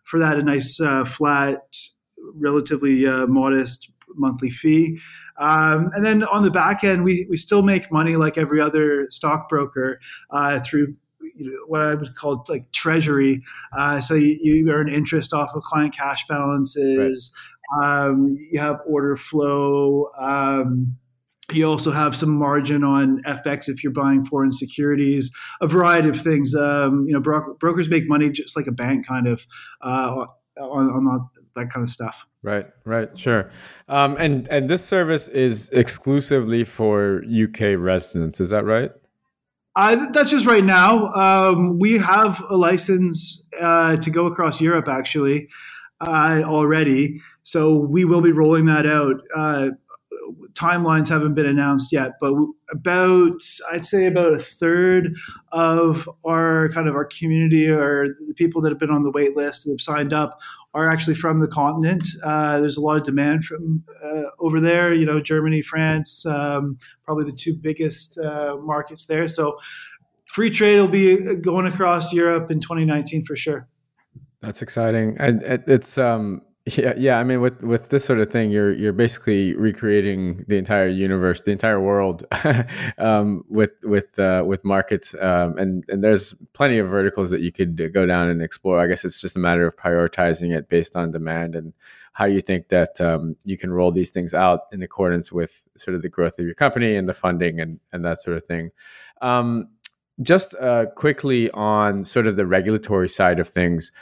for 0.04 0.18
that. 0.20 0.38
A 0.38 0.42
nice 0.42 0.80
uh, 0.80 1.04
flat, 1.04 1.76
relatively 2.34 3.06
uh, 3.06 3.26
modest 3.26 3.90
monthly 4.16 4.50
fee. 4.50 4.98
Um, 5.38 5.90
and 5.94 6.04
then 6.04 6.22
on 6.24 6.42
the 6.42 6.50
back 6.50 6.84
end, 6.84 7.04
we, 7.04 7.26
we 7.28 7.36
still 7.36 7.62
make 7.62 7.90
money 7.90 8.16
like 8.16 8.38
every 8.38 8.60
other 8.60 9.08
stockbroker 9.10 10.00
uh, 10.30 10.60
through 10.60 10.94
you 11.36 11.50
know, 11.50 11.56
what 11.66 11.80
I 11.80 11.94
would 11.94 12.14
call 12.14 12.44
like 12.48 12.70
treasury. 12.72 13.42
Uh, 13.76 14.00
so 14.00 14.14
you, 14.14 14.38
you, 14.40 14.70
earn 14.70 14.88
interest 14.88 15.32
off 15.32 15.50
of 15.54 15.62
client 15.62 15.96
cash 15.96 16.24
balances. 16.28 17.32
Um, 17.82 18.36
you 18.50 18.60
have 18.60 18.80
order 18.86 19.16
flow. 19.16 20.10
Um, 20.18 20.96
you 21.52 21.68
also 21.68 21.90
have 21.90 22.16
some 22.16 22.30
margin 22.30 22.82
on 22.84 23.22
FX 23.24 23.68
if 23.68 23.84
you're 23.84 23.92
buying 23.92 24.24
foreign 24.24 24.52
securities, 24.52 25.30
a 25.60 25.66
variety 25.66 26.08
of 26.08 26.18
things. 26.20 26.54
Um, 26.54 27.04
you 27.06 27.12
know, 27.12 27.20
bro- 27.20 27.54
brokers 27.60 27.88
make 27.88 28.08
money 28.08 28.30
just 28.30 28.56
like 28.56 28.66
a 28.66 28.72
bank, 28.72 29.06
kind 29.06 29.26
of 29.26 29.46
uh, 29.82 30.24
on, 30.58 30.90
on 30.90 31.28
that 31.54 31.70
kind 31.70 31.84
of 31.84 31.90
stuff. 31.90 32.24
Right, 32.42 32.66
right, 32.84 33.16
sure. 33.18 33.50
Um, 33.88 34.16
and 34.18 34.48
and 34.48 34.68
this 34.68 34.84
service 34.84 35.28
is 35.28 35.70
exclusively 35.70 36.64
for 36.64 37.22
UK 37.24 37.78
residents. 37.78 38.40
Is 38.40 38.50
that 38.50 38.64
right? 38.64 38.90
Uh, 39.76 40.10
that's 40.12 40.30
just 40.30 40.46
right 40.46 40.64
now. 40.64 41.12
Um, 41.14 41.78
we 41.78 41.98
have 41.98 42.42
a 42.48 42.56
license 42.56 43.48
uh, 43.60 43.96
to 43.96 44.10
go 44.10 44.26
across 44.26 44.60
Europe, 44.60 44.88
actually, 44.88 45.48
uh, 46.06 46.42
already. 46.44 47.20
So 47.42 47.74
we 47.74 48.04
will 48.04 48.20
be 48.20 48.32
rolling 48.32 48.66
that 48.66 48.86
out. 48.86 49.20
Uh, 49.36 49.70
timelines 50.54 51.08
haven't 51.08 51.34
been 51.34 51.46
announced 51.46 51.92
yet, 51.92 52.12
but 52.20 52.32
about 52.70 53.34
I'd 53.70 53.84
say 53.84 54.06
about 54.06 54.32
a 54.32 54.38
third 54.38 55.14
of 55.52 56.08
our 56.24 56.68
kind 56.70 56.88
of 56.88 56.94
our 56.94 57.04
community 57.04 57.68
or 57.68 58.16
the 58.26 58.34
people 58.34 58.62
that 58.62 58.70
have 58.70 58.78
been 58.78 58.90
on 58.90 59.02
the 59.02 59.10
wait 59.10 59.36
list 59.36 59.64
that 59.64 59.72
have 59.72 59.80
signed 59.80 60.12
up 60.12 60.38
are 60.72 60.90
actually 60.90 61.14
from 61.14 61.40
the 61.40 61.48
continent. 61.48 62.06
Uh, 62.22 62.60
there's 62.60 62.76
a 62.76 62.80
lot 62.80 62.96
of 62.96 63.04
demand 63.04 63.44
from 63.44 63.84
uh, 64.04 64.24
over 64.40 64.60
there. 64.60 64.94
You 64.94 65.06
know, 65.06 65.20
Germany, 65.20 65.62
France, 65.62 66.24
um, 66.26 66.78
probably 67.04 67.24
the 67.24 67.36
two 67.36 67.54
biggest 67.54 68.18
uh, 68.18 68.56
markets 68.60 69.06
there. 69.06 69.28
So 69.28 69.58
Freetrade 70.34 70.78
will 70.78 70.88
be 70.88 71.36
going 71.36 71.66
across 71.66 72.12
Europe 72.12 72.50
in 72.50 72.60
2019 72.60 73.24
for 73.24 73.36
sure. 73.36 73.68
That's 74.44 74.60
exciting, 74.60 75.16
and 75.18 75.42
it's 75.42 75.96
um, 75.96 76.42
yeah, 76.66 76.92
yeah. 76.98 77.18
I 77.18 77.24
mean, 77.24 77.40
with 77.40 77.62
with 77.62 77.88
this 77.88 78.04
sort 78.04 78.20
of 78.20 78.30
thing, 78.30 78.50
you're 78.50 78.72
you're 78.72 78.92
basically 78.92 79.54
recreating 79.54 80.44
the 80.48 80.58
entire 80.58 80.88
universe, 80.88 81.40
the 81.40 81.50
entire 81.50 81.80
world, 81.80 82.26
um, 82.98 83.44
with 83.48 83.70
with 83.82 84.18
uh, 84.18 84.42
with 84.46 84.62
markets, 84.62 85.14
um, 85.20 85.56
and 85.56 85.84
and 85.88 86.04
there's 86.04 86.34
plenty 86.52 86.76
of 86.76 86.88
verticals 86.88 87.30
that 87.30 87.40
you 87.40 87.52
could 87.52 87.92
go 87.94 88.04
down 88.04 88.28
and 88.28 88.42
explore. 88.42 88.80
I 88.80 88.86
guess 88.86 89.04
it's 89.04 89.18
just 89.18 89.34
a 89.34 89.38
matter 89.38 89.66
of 89.66 89.76
prioritizing 89.76 90.54
it 90.54 90.68
based 90.68 90.94
on 90.94 91.10
demand 91.10 91.54
and 91.54 91.72
how 92.12 92.26
you 92.26 92.40
think 92.40 92.68
that 92.68 93.00
um, 93.00 93.36
you 93.44 93.56
can 93.56 93.72
roll 93.72 93.92
these 93.92 94.10
things 94.10 94.34
out 94.34 94.60
in 94.72 94.82
accordance 94.82 95.32
with 95.32 95.64
sort 95.76 95.94
of 95.94 96.02
the 96.02 96.08
growth 96.08 96.38
of 96.38 96.44
your 96.44 96.54
company 96.54 96.96
and 96.96 97.08
the 97.08 97.14
funding 97.14 97.60
and 97.60 97.80
and 97.92 98.04
that 98.04 98.20
sort 98.20 98.36
of 98.36 98.44
thing. 98.44 98.70
Um, 99.22 99.68
just 100.22 100.54
uh, 100.56 100.86
quickly 100.94 101.50
on 101.50 102.04
sort 102.04 102.26
of 102.26 102.36
the 102.36 102.46
regulatory 102.46 103.08
side 103.08 103.40
of 103.40 103.48
things. 103.48 103.92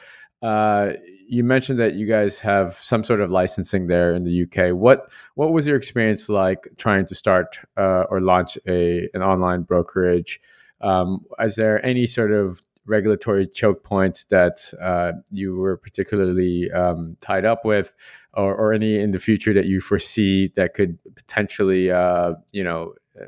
Uh, 0.42 0.94
you 1.28 1.44
mentioned 1.44 1.78
that 1.78 1.94
you 1.94 2.06
guys 2.06 2.38
have 2.40 2.74
some 2.74 3.04
sort 3.04 3.20
of 3.20 3.30
licensing 3.30 3.86
there 3.86 4.14
in 4.14 4.24
the 4.24 4.42
UK. 4.42 4.74
What 4.74 5.12
what 5.34 5.52
was 5.52 5.66
your 5.66 5.76
experience 5.76 6.28
like 6.28 6.68
trying 6.76 7.06
to 7.06 7.14
start 7.14 7.58
uh, 7.76 8.04
or 8.10 8.20
launch 8.20 8.58
a 8.66 9.08
an 9.14 9.22
online 9.22 9.62
brokerage? 9.62 10.40
Um, 10.80 11.24
is 11.40 11.54
there 11.54 11.84
any 11.86 12.06
sort 12.06 12.32
of 12.32 12.60
regulatory 12.86 13.46
choke 13.46 13.84
points 13.84 14.24
that 14.24 14.72
uh, 14.80 15.12
you 15.30 15.56
were 15.56 15.76
particularly 15.76 16.70
um, 16.72 17.16
tied 17.20 17.44
up 17.44 17.64
with, 17.64 17.94
or, 18.34 18.54
or, 18.54 18.72
any 18.72 18.98
in 18.98 19.12
the 19.12 19.18
future 19.18 19.54
that 19.54 19.66
you 19.66 19.80
foresee 19.80 20.48
that 20.56 20.74
could 20.74 20.98
potentially, 21.14 21.90
uh, 21.90 22.32
you 22.50 22.64
know, 22.64 22.94
uh, 23.20 23.26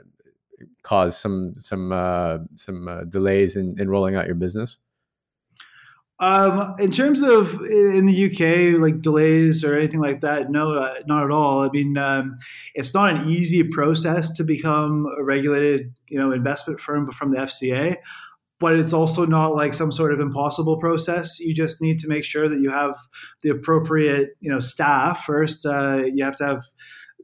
cause 0.83 1.17
some 1.17 1.55
some 1.57 1.93
uh, 1.93 2.39
some 2.55 2.89
uh, 2.89 3.05
delays 3.05 3.57
in, 3.57 3.79
in 3.79 3.89
rolling 3.89 4.17
out 4.17 4.27
your 4.27 4.35
business? 4.35 4.79
Um, 6.21 6.77
in 6.79 6.93
terms 6.93 7.23
of 7.23 7.55
in 7.65 8.07
the 8.07 8.27
UK, 8.27 8.81
like 8.81 9.03
delays 9.03 9.65
or 9.65 9.77
anything 9.77 10.01
like 10.01 10.21
that, 10.21 10.51
no, 10.51 10.75
uh, 10.75 10.95
not 11.07 11.25
at 11.25 11.31
all. 11.33 11.63
I 11.63 11.71
mean, 11.71 11.99
um, 11.99 12.37
it's 12.75 12.95
not 12.95 13.15
an 13.15 13.29
easy 13.29 13.65
process 13.65 14.31
to 14.33 14.45
become 14.45 15.07
a 15.19 15.25
regulated, 15.25 15.93
you 16.09 16.19
know, 16.19 16.31
investment 16.31 16.81
firm 16.81 17.11
from 17.11 17.33
the 17.33 17.39
FCA, 17.39 17.97
but 18.61 18.77
it's 18.79 18.93
also 18.93 19.27
not 19.27 19.57
like 19.57 19.75
some 19.75 19.91
sort 19.91 20.13
of 20.13 20.21
impossible 20.21 20.79
process. 20.79 21.41
You 21.41 21.53
just 21.53 21.81
need 21.81 21.99
to 21.99 22.09
make 22.09 22.25
sure 22.25 22.49
that 22.49 22.61
you 22.61 22.71
have 22.71 22.95
the 23.43 23.51
appropriate, 23.51 24.31
you 24.39 24.53
know, 24.53 24.61
staff 24.61 25.25
first. 25.25 25.67
Uh, 25.67 26.05
you 26.15 26.25
have 26.25 26.37
to 26.37 26.47
have 26.47 26.63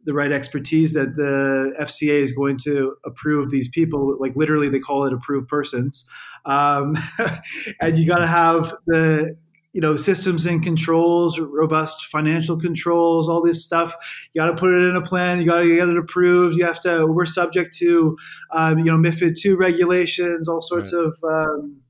the 0.05 0.15
right 0.15 0.33
expertise 0.33 0.93
that 0.93 1.17
the 1.17 1.75
FCA 1.81 2.23
is 2.23 2.33
going 2.33 2.59
to 2.65 2.95
approve 3.05 3.51
these 3.51 3.69
people. 3.69 4.17
Like 4.19 4.35
literally, 4.37 4.69
they 4.69 4.81
call 4.81 5.05
it 5.05 5.13
approved 5.13 5.49
persons, 5.49 6.05
um, 6.45 6.97
and 7.81 7.99
you 7.99 8.07
got 8.07 8.19
to 8.19 8.27
have 8.27 8.75
the 8.87 9.37
you 9.73 9.81
know 9.81 9.97
systems 9.97 10.47
and 10.47 10.63
controls, 10.63 11.39
robust 11.39 12.07
financial 12.07 12.59
controls, 12.59 13.29
all 13.29 13.43
this 13.43 13.65
stuff. 13.65 13.95
You 14.33 14.41
got 14.41 14.47
to 14.47 14.57
put 14.57 14.73
it 14.73 14.89
in 14.89 14.97
a 14.97 15.03
plan. 15.03 15.39
You 15.39 15.47
got 15.47 15.59
to 15.59 15.77
get 15.77 15.89
it 15.89 15.97
approved. 15.97 16.57
You 16.57 16.65
have 16.65 16.81
to. 16.81 17.07
We're 17.07 17.27
subject 17.27 17.77
to 17.79 18.17
um, 18.53 18.79
you 18.79 18.85
know 18.87 18.97
MIFID 18.97 19.39
two 19.39 19.57
regulations, 19.57 20.49
all 20.49 20.63
sorts 20.63 20.93
right. 20.93 21.05
of. 21.05 21.17
Um, 21.25 21.83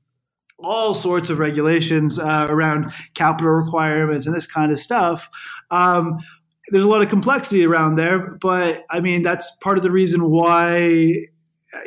all 0.63 0.93
sorts 0.93 1.31
of 1.31 1.39
regulations 1.39 2.19
uh, 2.19 2.45
around 2.47 2.93
capital 3.15 3.51
requirements 3.51 4.27
and 4.27 4.35
this 4.35 4.45
kind 4.45 4.71
of 4.71 4.79
stuff. 4.79 5.27
Um, 5.71 6.19
there's 6.69 6.83
a 6.83 6.87
lot 6.87 7.01
of 7.01 7.09
complexity 7.09 7.65
around 7.65 7.95
there, 7.95 8.37
but 8.41 8.83
I 8.89 8.99
mean 8.99 9.23
that's 9.23 9.51
part 9.61 9.77
of 9.77 9.83
the 9.83 9.91
reason 9.91 10.29
why 10.29 11.15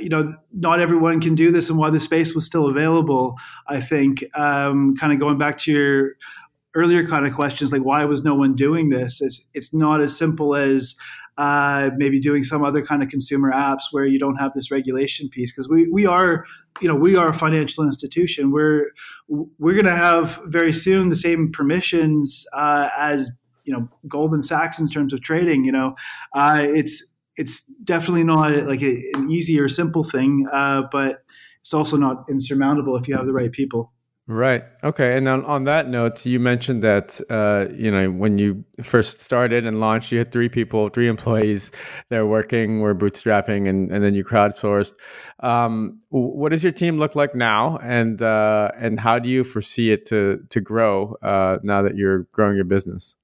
you 0.00 0.08
know 0.08 0.32
not 0.52 0.80
everyone 0.80 1.20
can 1.20 1.34
do 1.34 1.50
this 1.52 1.68
and 1.68 1.78
why 1.78 1.90
the 1.90 2.00
space 2.00 2.34
was 2.34 2.44
still 2.44 2.68
available. 2.68 3.36
I 3.68 3.80
think 3.80 4.24
um, 4.36 4.94
kind 4.96 5.12
of 5.12 5.20
going 5.20 5.38
back 5.38 5.58
to 5.58 5.72
your 5.72 6.10
earlier 6.74 7.06
kind 7.06 7.24
of 7.24 7.32
questions 7.32 7.70
like 7.70 7.82
why 7.82 8.04
was 8.04 8.24
no 8.24 8.34
one 8.34 8.54
doing 8.54 8.90
this? 8.90 9.20
It's 9.20 9.40
it's 9.54 9.72
not 9.72 10.00
as 10.00 10.16
simple 10.16 10.54
as 10.56 10.96
uh, 11.36 11.90
maybe 11.96 12.20
doing 12.20 12.44
some 12.44 12.64
other 12.64 12.82
kind 12.82 13.02
of 13.02 13.08
consumer 13.08 13.52
apps 13.52 13.84
where 13.90 14.06
you 14.06 14.18
don't 14.18 14.36
have 14.36 14.52
this 14.52 14.70
regulation 14.70 15.28
piece 15.28 15.52
because 15.52 15.68
we, 15.68 15.88
we 15.90 16.06
are 16.06 16.44
you 16.80 16.88
know 16.88 16.94
we 16.94 17.16
are 17.16 17.28
a 17.28 17.34
financial 17.34 17.84
institution 17.84 18.52
we're 18.52 18.86
we're 19.28 19.74
going 19.74 19.84
to 19.84 19.96
have 19.96 20.40
very 20.46 20.72
soon 20.72 21.08
the 21.08 21.16
same 21.16 21.50
permissions 21.52 22.44
uh, 22.52 22.88
as 22.96 23.30
you 23.64 23.72
know 23.72 23.88
Goldman 24.08 24.42
Sachs 24.42 24.78
in 24.78 24.88
terms 24.88 25.12
of 25.12 25.22
trading. 25.22 25.64
You 25.64 25.72
know, 25.72 25.96
uh, 26.34 26.58
it's 26.60 27.04
it's 27.36 27.62
definitely 27.82 28.24
not 28.24 28.66
like 28.66 28.82
a, 28.82 29.02
an 29.14 29.30
easy 29.30 29.58
or 29.58 29.68
simple 29.68 30.04
thing, 30.04 30.46
uh, 30.52 30.82
but 30.92 31.24
it's 31.60 31.74
also 31.74 31.96
not 31.96 32.24
insurmountable 32.28 32.96
if 32.96 33.08
you 33.08 33.16
have 33.16 33.26
the 33.26 33.32
right 33.32 33.50
people. 33.50 33.92
Right. 34.26 34.62
Okay. 34.82 35.18
And 35.18 35.28
on, 35.28 35.44
on 35.44 35.64
that 35.64 35.86
note, 35.90 36.24
you 36.24 36.40
mentioned 36.40 36.82
that 36.82 37.20
uh, 37.28 37.66
you 37.74 37.90
know 37.90 38.10
when 38.10 38.38
you 38.38 38.64
first 38.82 39.20
started 39.20 39.66
and 39.66 39.80
launched, 39.80 40.12
you 40.12 40.18
had 40.18 40.32
three 40.32 40.48
people, 40.48 40.88
three 40.88 41.08
employees. 41.08 41.72
They're 42.08 42.24
working, 42.24 42.80
were 42.80 42.94
bootstrapping, 42.94 43.68
and, 43.68 43.92
and 43.92 44.02
then 44.02 44.14
you 44.14 44.24
crowdsourced. 44.24 44.94
Um, 45.40 46.00
what 46.08 46.52
does 46.52 46.62
your 46.62 46.72
team 46.72 46.98
look 46.98 47.14
like 47.14 47.34
now, 47.34 47.76
and 47.82 48.22
uh, 48.22 48.70
and 48.78 48.98
how 48.98 49.18
do 49.18 49.28
you 49.28 49.44
foresee 49.44 49.90
it 49.90 50.06
to 50.06 50.40
to 50.48 50.58
grow 50.58 51.16
uh, 51.22 51.58
now 51.62 51.82
that 51.82 51.96
you're 51.96 52.20
growing 52.32 52.56
your 52.56 52.64
business? 52.64 53.16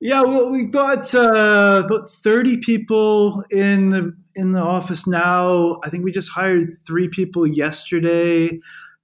Yeah, 0.00 0.22
well, 0.22 0.48
we've 0.48 0.70
got 0.70 1.14
uh, 1.14 1.82
about 1.84 2.08
thirty 2.08 2.56
people 2.56 3.44
in 3.50 3.90
the 3.90 4.16
in 4.34 4.52
the 4.52 4.60
office 4.60 5.06
now. 5.06 5.78
I 5.84 5.90
think 5.90 6.04
we 6.04 6.10
just 6.10 6.30
hired 6.30 6.70
three 6.86 7.08
people 7.08 7.46
yesterday. 7.46 8.58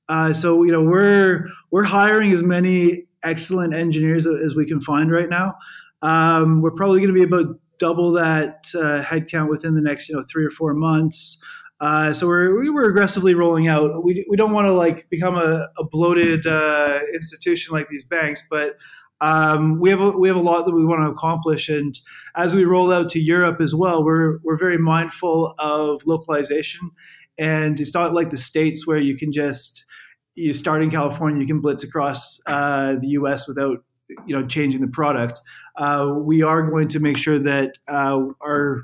Uh, 0.08 0.32
so 0.32 0.62
you 0.62 0.72
know 0.72 0.82
we're 0.82 1.48
we're 1.70 1.84
hiring 1.84 2.32
as 2.32 2.42
many 2.42 3.06
excellent 3.22 3.74
engineers 3.74 4.26
as 4.26 4.54
we 4.54 4.64
can 4.64 4.80
find 4.80 5.12
right 5.12 5.28
now. 5.28 5.54
Um, 6.00 6.62
we're 6.62 6.70
probably 6.70 7.00
going 7.00 7.14
to 7.14 7.14
be 7.14 7.24
about 7.24 7.56
double 7.78 8.12
that 8.12 8.64
uh, 8.74 9.02
headcount 9.02 9.50
within 9.50 9.74
the 9.74 9.82
next 9.82 10.08
you 10.08 10.16
know 10.16 10.24
three 10.32 10.46
or 10.46 10.50
four 10.50 10.72
months. 10.72 11.36
Uh, 11.78 12.14
so 12.14 12.26
we're 12.26 12.58
we 12.58 12.70
were 12.70 12.84
aggressively 12.84 13.34
rolling 13.34 13.68
out. 13.68 14.02
We, 14.02 14.24
we 14.30 14.36
don't 14.38 14.52
want 14.52 14.64
to 14.64 14.72
like 14.72 15.10
become 15.10 15.36
a, 15.36 15.66
a 15.78 15.84
bloated 15.84 16.46
uh, 16.46 17.00
institution 17.12 17.74
like 17.74 17.90
these 17.90 18.04
banks, 18.04 18.42
but 18.48 18.76
um, 19.20 19.80
we 19.80 19.90
have 19.90 20.00
a, 20.00 20.10
we 20.10 20.28
have 20.28 20.36
a 20.36 20.40
lot 20.40 20.66
that 20.66 20.74
we 20.74 20.84
want 20.84 21.02
to 21.06 21.10
accomplish, 21.10 21.68
and 21.68 21.98
as 22.36 22.54
we 22.54 22.64
roll 22.64 22.92
out 22.92 23.08
to 23.10 23.20
Europe 23.20 23.60
as 23.60 23.74
well, 23.74 24.04
we're 24.04 24.38
we're 24.42 24.58
very 24.58 24.78
mindful 24.78 25.54
of 25.58 26.02
localization, 26.06 26.90
and 27.38 27.80
it's 27.80 27.94
not 27.94 28.12
like 28.12 28.30
the 28.30 28.36
states 28.36 28.86
where 28.86 28.98
you 28.98 29.16
can 29.16 29.32
just 29.32 29.86
you 30.34 30.52
start 30.52 30.82
in 30.82 30.90
California, 30.90 31.40
you 31.40 31.46
can 31.46 31.60
blitz 31.60 31.82
across 31.82 32.38
uh, 32.46 32.92
the 33.00 33.08
U.S. 33.08 33.48
without 33.48 33.78
you 34.26 34.38
know 34.38 34.46
changing 34.46 34.82
the 34.82 34.88
product. 34.88 35.40
Uh, 35.76 36.12
we 36.18 36.42
are 36.42 36.70
going 36.70 36.88
to 36.88 37.00
make 37.00 37.16
sure 37.16 37.38
that 37.38 37.72
uh, 37.88 38.20
our 38.42 38.82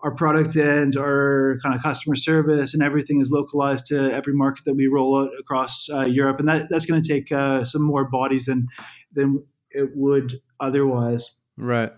our 0.00 0.14
product 0.14 0.54
and 0.56 0.96
our 0.96 1.56
kind 1.62 1.74
of 1.74 1.82
customer 1.82 2.14
service 2.14 2.74
and 2.74 2.82
everything 2.82 3.22
is 3.22 3.30
localized 3.30 3.86
to 3.86 4.12
every 4.12 4.34
market 4.34 4.64
that 4.66 4.74
we 4.74 4.86
roll 4.86 5.18
out 5.18 5.30
across 5.38 5.88
uh, 5.90 6.04
Europe, 6.06 6.38
and 6.38 6.48
that, 6.48 6.68
that's 6.70 6.86
going 6.86 7.02
to 7.02 7.08
take 7.08 7.30
uh, 7.32 7.64
some 7.64 7.82
more 7.82 8.08
bodies 8.08 8.46
than 8.46 8.66
than 9.12 9.44
it 9.74 9.90
would 9.94 10.40
otherwise. 10.60 11.32
Right. 11.56 11.92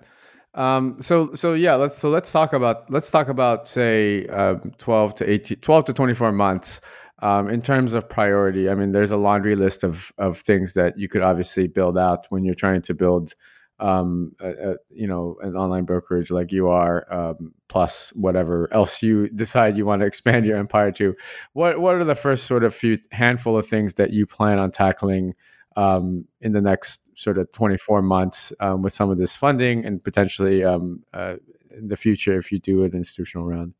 Um, 0.55 0.97
so 1.01 1.35
so 1.35 1.53
yeah, 1.53 1.75
let's 1.75 1.99
so 1.99 2.09
let's 2.09 2.33
talk 2.33 2.53
about 2.53 2.91
let's 2.91 3.11
talk 3.11 3.29
about 3.29 3.69
say 3.69 4.27
uh, 4.27 4.55
12 4.79 5.17
to 5.17 5.31
18 5.31 5.59
12 5.59 5.85
to 5.85 5.93
24 5.93 6.33
months 6.33 6.81
um, 7.21 7.49
in 7.49 7.61
terms 7.61 7.93
of 7.93 8.09
priority. 8.09 8.71
I 8.71 8.75
mean, 8.75 8.93
there's 8.93 9.11
a 9.11 9.19
laundry 9.19 9.55
list 9.55 9.85
of 9.85 10.13
of 10.17 10.39
things 10.39 10.73
that 10.73 10.99
you 10.99 11.09
could 11.09 11.23
obviously 11.23 11.67
build 11.69 11.99
out 11.99 12.27
when 12.31 12.45
you're 12.45 12.55
trying 12.55 12.83
to 12.83 12.95
build 12.95 13.35
um, 13.79 14.33
a, 14.41 14.49
a, 14.49 14.77
you 14.91 15.07
know 15.07 15.37
an 15.43 15.57
online 15.57 15.85
brokerage 15.85 16.31
like 16.31 16.51
you 16.51 16.69
are 16.69 17.07
um, 17.13 17.53
plus 17.69 18.11
whatever 18.15 18.73
else 18.73 19.03
you 19.03 19.29
decide 19.29 19.77
you 19.77 19.85
want 19.85 20.01
to 20.01 20.07
expand 20.13 20.47
your 20.47 20.57
empire 20.57 20.91
to. 20.93 21.15
What 21.53 21.81
what 21.81 21.97
are 21.97 22.05
the 22.05 22.15
first 22.15 22.47
sort 22.47 22.65
of 22.65 22.75
few 22.75 22.97
handful 23.13 23.59
of 23.59 23.67
things 23.67 23.95
that 23.95 24.13
you 24.13 24.27
plan 24.27 24.59
on 24.59 24.71
tackling 24.71 25.35
um, 25.77 26.27
in 26.41 26.53
the 26.53 26.61
next 26.61 27.01
sort 27.15 27.39
of 27.39 27.51
24 27.53 28.03
months 28.03 28.53
um, 28.61 28.83
with 28.83 28.95
some 28.95 29.11
of 29.11 29.19
this 29.19 29.37
funding 29.37 29.85
and 29.85 30.03
potentially 30.03 30.65
um, 30.65 31.05
uh, 31.13 31.37
in 31.77 31.89
the 31.89 31.97
future 31.97 32.37
if 32.37 32.51
you 32.51 32.59
do 32.59 32.85
an 32.85 32.95
institutional 32.95 33.47
round? 33.47 33.75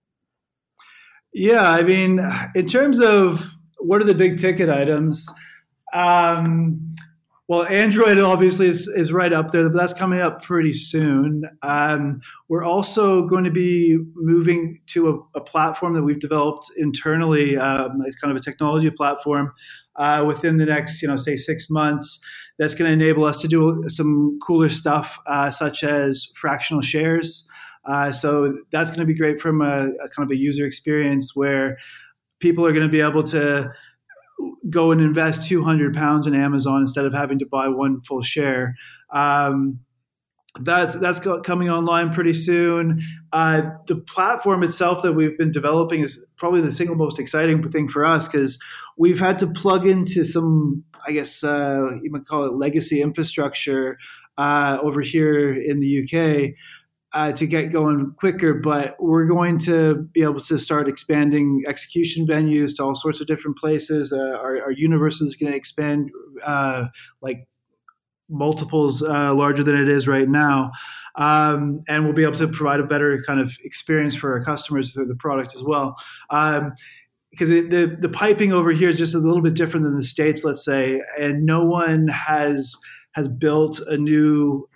Yeah, 1.33 1.71
I 1.71 1.83
mean, 1.83 2.21
in 2.55 2.67
terms 2.67 3.01
of 3.01 3.51
what 3.79 4.01
are 4.01 4.05
the 4.05 4.15
big 4.15 4.39
ticket 4.39 4.71
items? 4.71 5.29
Um, 5.93 6.95
well, 7.49 7.65
Android 7.67 8.19
obviously 8.19 8.67
is, 8.67 8.89
is 8.89 9.13
right 9.13 9.33
up 9.33 9.53
there, 9.53 9.69
but 9.69 9.79
that's 9.79 9.93
coming 9.93 10.21
up 10.21 10.43
pretty 10.43 10.73
soon. 10.73 11.45
Um, 11.63 12.21
we're 12.49 12.65
also 12.65 13.25
going 13.27 13.45
to 13.45 13.53
be 13.53 13.99
moving 14.17 14.81
to 14.89 15.09
a, 15.35 15.39
a 15.39 15.41
platform 15.41 15.95
that 15.95 16.03
we've 16.03 16.19
developed 16.19 16.71
internally, 16.77 17.57
um, 17.57 18.03
kind 18.21 18.33
of 18.33 18.37
a 18.37 18.41
technology 18.41 18.91
platform, 18.91 19.53
uh, 19.99 20.25
within 20.27 20.59
the 20.59 20.67
next, 20.67 21.03
you 21.03 21.09
know, 21.09 21.17
say 21.17 21.37
six 21.37 21.69
months. 21.71 22.21
That's 22.59 22.75
going 22.75 22.87
to 22.89 23.05
enable 23.05 23.25
us 23.25 23.41
to 23.43 23.49
do 23.49 23.83
some 23.89 24.39
cooler 24.43 24.71
stuff, 24.71 25.19
uh, 25.27 25.51
such 25.51 25.85
as 25.85 26.29
fractional 26.37 26.83
shares. 26.83 27.47
Uh, 27.85 28.13
so 28.13 28.55
that's 28.73 28.91
going 28.91 29.01
to 29.01 29.07
be 29.07 29.17
great 29.17 29.41
from 29.41 29.61
a, 29.61 29.89
a 29.89 30.09
kind 30.09 30.27
of 30.27 30.31
a 30.31 30.37
user 30.37 30.67
experience 30.67 31.37
where 31.37 31.77
people 32.41 32.67
are 32.67 32.73
going 32.73 32.87
to 32.87 32.91
be 32.91 33.01
able 33.01 33.23
to 33.23 33.71
go 34.69 34.91
and 34.91 35.01
invest 35.01 35.49
200 35.49 35.95
pounds 35.95 36.27
in 36.27 36.35
Amazon 36.35 36.81
instead 36.81 37.05
of 37.05 37.13
having 37.13 37.39
to 37.39 37.47
buy 37.47 37.69
one 37.69 38.01
full 38.01 38.23
share. 38.23 38.75
Um, 39.13 39.81
that's 40.61 40.97
that's 40.97 41.21
coming 41.45 41.69
online 41.69 42.13
pretty 42.13 42.33
soon. 42.33 43.01
Uh, 43.33 43.63
the 43.87 43.97
platform 43.97 44.63
itself 44.63 45.03
that 45.03 45.13
we've 45.13 45.37
been 45.37 45.51
developing 45.51 46.03
is 46.03 46.25
probably 46.37 46.61
the 46.61 46.73
single 46.73 46.97
most 46.97 47.19
exciting 47.19 47.63
thing 47.69 47.89
for 47.89 48.05
us 48.05 48.29
because 48.29 48.59
we've 48.97 49.21
had 49.21 49.39
to 49.39 49.47
plug 49.47 49.87
into 49.87 50.25
some, 50.25 50.85
I 51.07 51.13
guess 51.13 51.45
uh, 51.45 51.89
you 52.03 52.11
might 52.11 52.27
call 52.27 52.45
it 52.45 52.55
legacy 52.55 53.03
infrastructure 53.03 53.99
uh, 54.39 54.79
over 54.83 55.01
here 55.01 55.53
in 55.53 55.79
the 55.79 56.03
UK 56.03 56.55
uh, 57.13 57.33
to 57.33 57.47
get 57.47 57.73
going 57.73 58.13
quicker, 58.19 58.53
but 58.55 58.95
we're 58.99 59.27
going 59.27 59.59
to 59.59 59.95
be 60.13 60.23
able 60.23 60.41
to 60.41 60.59
start 60.59 60.89
expanding 60.89 61.63
execution 61.67 62.27
venues 62.27 62.77
to 62.77 62.85
all 62.85 62.95
sorts 62.95 63.21
of 63.21 63.27
different 63.27 63.57
places. 63.57 64.13
Uh, 64.13 64.19
our, 64.19 64.61
our, 64.61 64.71
universe 64.71 65.23
is 65.23 65.35
going 65.35 65.51
to 65.51 65.57
expand 65.57 66.11
uh, 66.45 66.85
like 67.23 67.49
multiples 68.29 69.03
uh, 69.03 69.35
larger 69.35 69.63
than 69.63 69.77
it 69.77 69.89
is 69.89 70.09
right 70.09 70.29
now. 70.29 70.73
Um, 71.17 71.83
and 71.89 72.05
we'll 72.05 72.15
be 72.15 72.25
able 72.25 72.37
to 72.37 72.49
provide 72.49 72.81
a 72.81 72.85
better 72.85 73.23
kind 73.27 73.41
of 73.41 73.57
experience 73.65 74.15
for 74.15 74.33
our 74.33 74.45
customers 74.45 74.93
through 74.93 75.07
the 75.07 75.15
product 75.15 75.55
as 75.55 75.63
well. 75.63 75.97
Um, 76.31 76.73
because 77.31 77.51
the 77.51 77.97
the 78.01 78.09
piping 78.09 78.53
over 78.53 78.71
here 78.71 78.89
is 78.89 78.97
just 78.97 79.15
a 79.15 79.19
little 79.19 79.43
bit 79.43 79.55
different 79.55 79.85
than 79.85 79.97
the 79.97 80.05
states, 80.05 80.43
let's 80.43 80.65
say, 80.65 81.03
and 81.19 81.45
no 81.45 81.65
one 81.65 82.09
has 82.09 82.75
has 83.13 83.29
built 83.29 83.79
a 83.81 83.97
new 83.99 84.67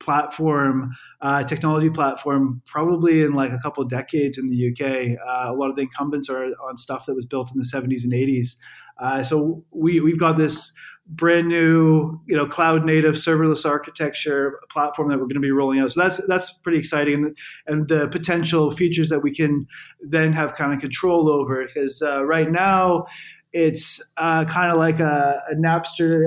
platform, 0.00 0.94
uh, 1.20 1.42
technology 1.44 1.90
platform, 1.90 2.60
probably 2.66 3.22
in 3.22 3.34
like 3.34 3.52
a 3.52 3.58
couple 3.58 3.82
of 3.82 3.88
decades 3.88 4.38
in 4.38 4.48
the 4.48 4.70
UK. 4.70 5.18
Uh, 5.18 5.52
a 5.52 5.54
lot 5.54 5.70
of 5.70 5.76
the 5.76 5.82
incumbents 5.82 6.28
are 6.28 6.44
on 6.68 6.76
stuff 6.76 7.06
that 7.06 7.14
was 7.14 7.26
built 7.26 7.52
in 7.52 7.58
the 7.58 7.64
70s 7.64 8.04
and 8.04 8.12
80s. 8.12 8.56
Uh, 8.98 9.22
so 9.22 9.64
we 9.70 10.00
we've 10.00 10.18
got 10.18 10.36
this 10.36 10.72
brand 11.10 11.48
new, 11.48 12.20
you 12.26 12.36
know, 12.36 12.46
cloud 12.46 12.84
native 12.84 13.14
serverless 13.14 13.68
architecture 13.68 14.60
platform 14.70 15.08
that 15.08 15.16
we're 15.16 15.24
going 15.24 15.34
to 15.34 15.40
be 15.40 15.50
rolling 15.50 15.80
out. 15.80 15.92
So 15.92 16.00
that's 16.00 16.24
that's 16.28 16.52
pretty 16.52 16.78
exciting, 16.78 17.14
and, 17.14 17.36
and 17.66 17.88
the 17.88 18.08
potential 18.08 18.70
features 18.70 19.08
that 19.08 19.20
we 19.20 19.34
can 19.34 19.66
then 20.00 20.32
have 20.32 20.54
kind 20.54 20.72
of 20.72 20.80
control 20.80 21.28
over. 21.28 21.66
Because 21.66 22.00
uh, 22.00 22.24
right 22.24 22.50
now, 22.50 23.06
it's 23.52 24.00
uh, 24.16 24.44
kind 24.44 24.70
of 24.70 24.78
like 24.78 25.00
a, 25.00 25.42
a 25.50 25.54
Napster 25.54 26.24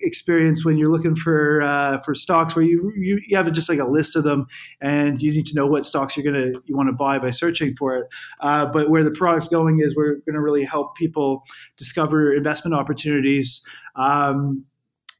experience 0.00 0.64
when 0.64 0.76
you're 0.76 0.90
looking 0.90 1.14
for 1.14 1.62
uh, 1.62 2.00
for 2.02 2.14
stocks, 2.14 2.56
where 2.56 2.64
you, 2.64 2.92
you, 2.96 3.20
you 3.26 3.36
have 3.36 3.50
just 3.52 3.68
like 3.68 3.78
a 3.78 3.84
list 3.84 4.16
of 4.16 4.24
them, 4.24 4.46
and 4.80 5.22
you 5.22 5.30
need 5.32 5.46
to 5.46 5.54
know 5.54 5.66
what 5.66 5.86
stocks 5.86 6.16
you're 6.16 6.24
gonna 6.24 6.52
you 6.64 6.76
want 6.76 6.88
to 6.88 6.92
buy 6.92 7.18
by 7.18 7.30
searching 7.30 7.76
for 7.76 7.96
it. 7.96 8.06
Uh, 8.40 8.66
but 8.66 8.90
where 8.90 9.04
the 9.04 9.10
product's 9.12 9.48
going 9.48 9.80
is 9.80 9.94
we're 9.94 10.16
going 10.26 10.34
to 10.34 10.40
really 10.40 10.64
help 10.64 10.96
people 10.96 11.44
discover 11.76 12.34
investment 12.34 12.74
opportunities. 12.74 13.62
Um, 13.94 14.64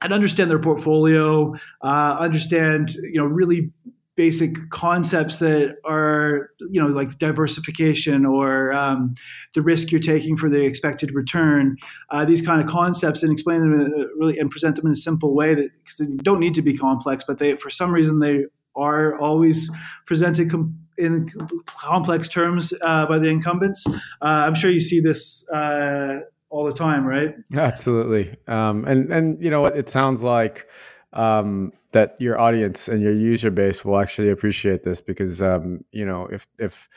and 0.03 0.13
understand 0.13 0.51
their 0.51 0.59
portfolio, 0.59 1.55
uh, 1.83 2.17
understand 2.21 2.95
you 2.97 3.19
know 3.19 3.25
really 3.25 3.73
basic 4.17 4.71
concepts 4.71 5.39
that 5.39 5.77
are 5.85 6.51
you 6.71 6.81
know 6.81 6.89
like 6.89 7.19
diversification 7.19 8.25
or 8.25 8.73
um, 8.73 9.15
the 9.55 9.63
risk 9.63 9.91
you're 9.91 10.01
taking 10.01 10.37
for 10.37 10.49
the 10.49 10.65
expected 10.65 11.15
return 11.15 11.77
uh, 12.11 12.25
these 12.25 12.45
kind 12.45 12.61
of 12.61 12.67
concepts 12.67 13.23
and 13.23 13.31
explain 13.31 13.61
them 13.61 13.93
really 14.19 14.39
and 14.39 14.51
present 14.51 14.77
them 14.77 14.87
in 14.87 14.93
a 14.93 14.97
simple 14.97 15.35
way 15.35 15.55
that 15.55 15.71
because 15.85 15.99
they 15.99 16.07
don't 16.17 16.41
need 16.41 16.55
to 16.55 16.63
be 16.63 16.77
complex 16.77 17.25
but 17.27 17.39
they 17.39 17.57
for 17.57 17.71
some 17.71 17.93
reason 17.93 18.19
they 18.19 18.45
are 18.75 19.19
always 19.19 19.71
presented 20.07 20.51
com- 20.51 20.79
in 20.99 21.31
complex 21.67 22.29
terms 22.29 22.73
uh, 22.83 23.07
by 23.07 23.19
the 23.19 23.29
incumbents. 23.29 23.87
Uh, 23.87 23.95
i'm 24.21 24.55
sure 24.55 24.71
you 24.71 24.81
see 24.81 25.01
this 25.01 25.47
uh, 25.51 26.21
all 26.49 26.65
the 26.65 26.73
time 26.73 27.05
right? 27.05 27.35
Absolutely. 27.55 28.35
Um, 28.47 28.85
and 28.87 29.13
and 29.13 29.43
you 29.43 29.51
know 29.51 29.67
it 29.67 29.89
sounds 29.89 30.23
like 30.23 30.69
um, 31.13 31.73
that 31.97 32.21
your 32.21 32.39
audience 32.39 32.89
and 32.89 33.01
your 33.01 33.15
user 33.15 33.51
base 33.51 33.83
will 33.83 33.99
actually 33.99 34.29
appreciate 34.29 34.83
this 34.83 35.01
because 35.01 35.41
um, 35.41 35.83
you 35.93 36.05
know 36.05 36.29
if 36.31 36.47
if 36.59 36.91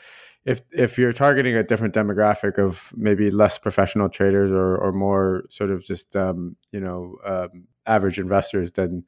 if 0.44 0.60
if 0.72 0.98
you're 0.98 1.14
targeting 1.14 1.56
a 1.56 1.62
different 1.62 1.94
demographic 1.94 2.58
of 2.58 2.92
maybe 2.94 3.30
less 3.30 3.58
professional 3.58 4.10
traders 4.10 4.50
or 4.50 4.76
or 4.76 4.92
more 4.92 5.44
sort 5.48 5.70
of 5.70 5.82
just 5.82 6.14
um, 6.16 6.54
you 6.70 6.80
know 6.80 7.16
um, 7.24 7.66
average 7.86 8.18
investors, 8.18 8.72
then 8.72 9.04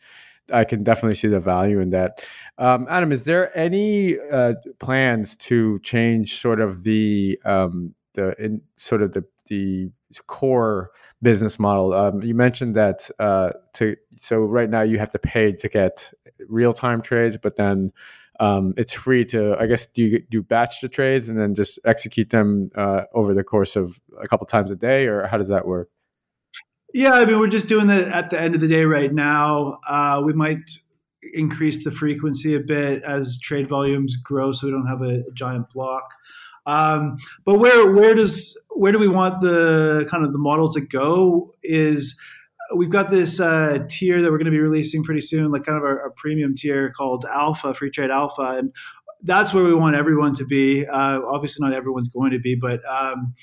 I 0.50 0.64
can 0.64 0.82
definitely 0.82 1.14
see 1.14 1.28
the 1.28 1.40
value 1.40 1.78
in 1.78 1.90
that. 1.90 2.26
Um, 2.56 2.86
Adam, 2.88 3.12
is 3.12 3.24
there 3.24 3.54
any 3.56 4.18
uh, 4.18 4.54
plans 4.80 5.36
to 5.48 5.78
change 5.80 6.40
sort 6.40 6.60
of 6.62 6.84
the 6.84 7.38
um, 7.44 7.94
the 8.14 8.34
in 8.42 8.62
sort 8.76 9.02
of 9.02 9.12
the 9.12 9.24
the 9.48 9.90
core 10.26 10.90
business 11.20 11.58
model. 11.58 11.92
Um, 11.92 12.22
you 12.22 12.34
mentioned 12.34 12.74
that 12.76 13.10
uh, 13.18 13.50
to 13.74 13.96
so 14.18 14.40
right 14.40 14.68
now 14.68 14.82
you 14.82 14.98
have 14.98 15.10
to 15.10 15.18
pay 15.18 15.52
to 15.52 15.68
get 15.68 16.12
real 16.48 16.72
time 16.72 17.02
trades, 17.02 17.36
but 17.36 17.56
then 17.56 17.92
um, 18.40 18.74
it's 18.76 18.92
free 18.92 19.24
to 19.26 19.56
I 19.58 19.66
guess 19.66 19.86
do 19.86 20.04
you 20.04 20.22
do 20.30 20.42
batch 20.42 20.80
the 20.80 20.88
trades 20.88 21.28
and 21.28 21.38
then 21.38 21.54
just 21.54 21.78
execute 21.84 22.30
them 22.30 22.70
uh, 22.74 23.02
over 23.14 23.34
the 23.34 23.44
course 23.44 23.76
of 23.76 24.00
a 24.20 24.26
couple 24.26 24.46
times 24.46 24.70
a 24.70 24.76
day, 24.76 25.06
or 25.06 25.26
how 25.26 25.38
does 25.38 25.48
that 25.48 25.66
work? 25.66 25.90
Yeah, 26.94 27.12
I 27.12 27.24
mean 27.24 27.38
we're 27.38 27.48
just 27.48 27.68
doing 27.68 27.86
that 27.86 28.08
at 28.08 28.30
the 28.30 28.40
end 28.40 28.54
of 28.54 28.60
the 28.60 28.68
day 28.68 28.84
right 28.84 29.12
now. 29.12 29.78
Uh, 29.86 30.22
we 30.24 30.32
might 30.32 30.70
increase 31.32 31.84
the 31.84 31.92
frequency 31.92 32.54
a 32.54 32.60
bit 32.60 33.02
as 33.04 33.38
trade 33.38 33.68
volumes 33.68 34.16
grow, 34.16 34.52
so 34.52 34.66
we 34.66 34.72
don't 34.72 34.86
have 34.86 35.02
a, 35.02 35.20
a 35.20 35.32
giant 35.34 35.70
block. 35.70 36.04
Um, 36.66 37.18
but 37.44 37.58
where 37.58 37.90
where 37.92 38.14
does 38.14 38.58
where 38.76 38.92
do 38.92 38.98
we 38.98 39.08
want 39.08 39.40
the 39.40 40.06
kind 40.10 40.24
of 40.24 40.32
the 40.32 40.38
model 40.38 40.72
to 40.72 40.80
go? 40.80 41.54
Is 41.62 42.16
we've 42.74 42.90
got 42.90 43.10
this 43.10 43.40
uh, 43.40 43.78
tier 43.88 44.22
that 44.22 44.30
we're 44.30 44.38
going 44.38 44.46
to 44.46 44.52
be 44.52 44.60
releasing 44.60 45.02
pretty 45.04 45.20
soon, 45.20 45.50
like 45.50 45.64
kind 45.64 45.76
of 45.76 45.84
our, 45.84 46.00
our, 46.00 46.10
premium 46.16 46.54
tier 46.54 46.90
called 46.90 47.26
Alpha, 47.30 47.74
Freetrade 47.74 48.10
Alpha, 48.10 48.56
and 48.58 48.72
that's 49.22 49.52
where 49.52 49.64
we 49.64 49.74
want 49.74 49.94
everyone 49.96 50.34
to 50.34 50.44
be. 50.44 50.86
Uh, 50.86 51.20
obviously, 51.26 51.66
not 51.66 51.74
everyone's 51.74 52.08
going 52.08 52.32
to 52.32 52.38
be, 52.38 52.54
but 52.54 52.80
um, 52.88 53.34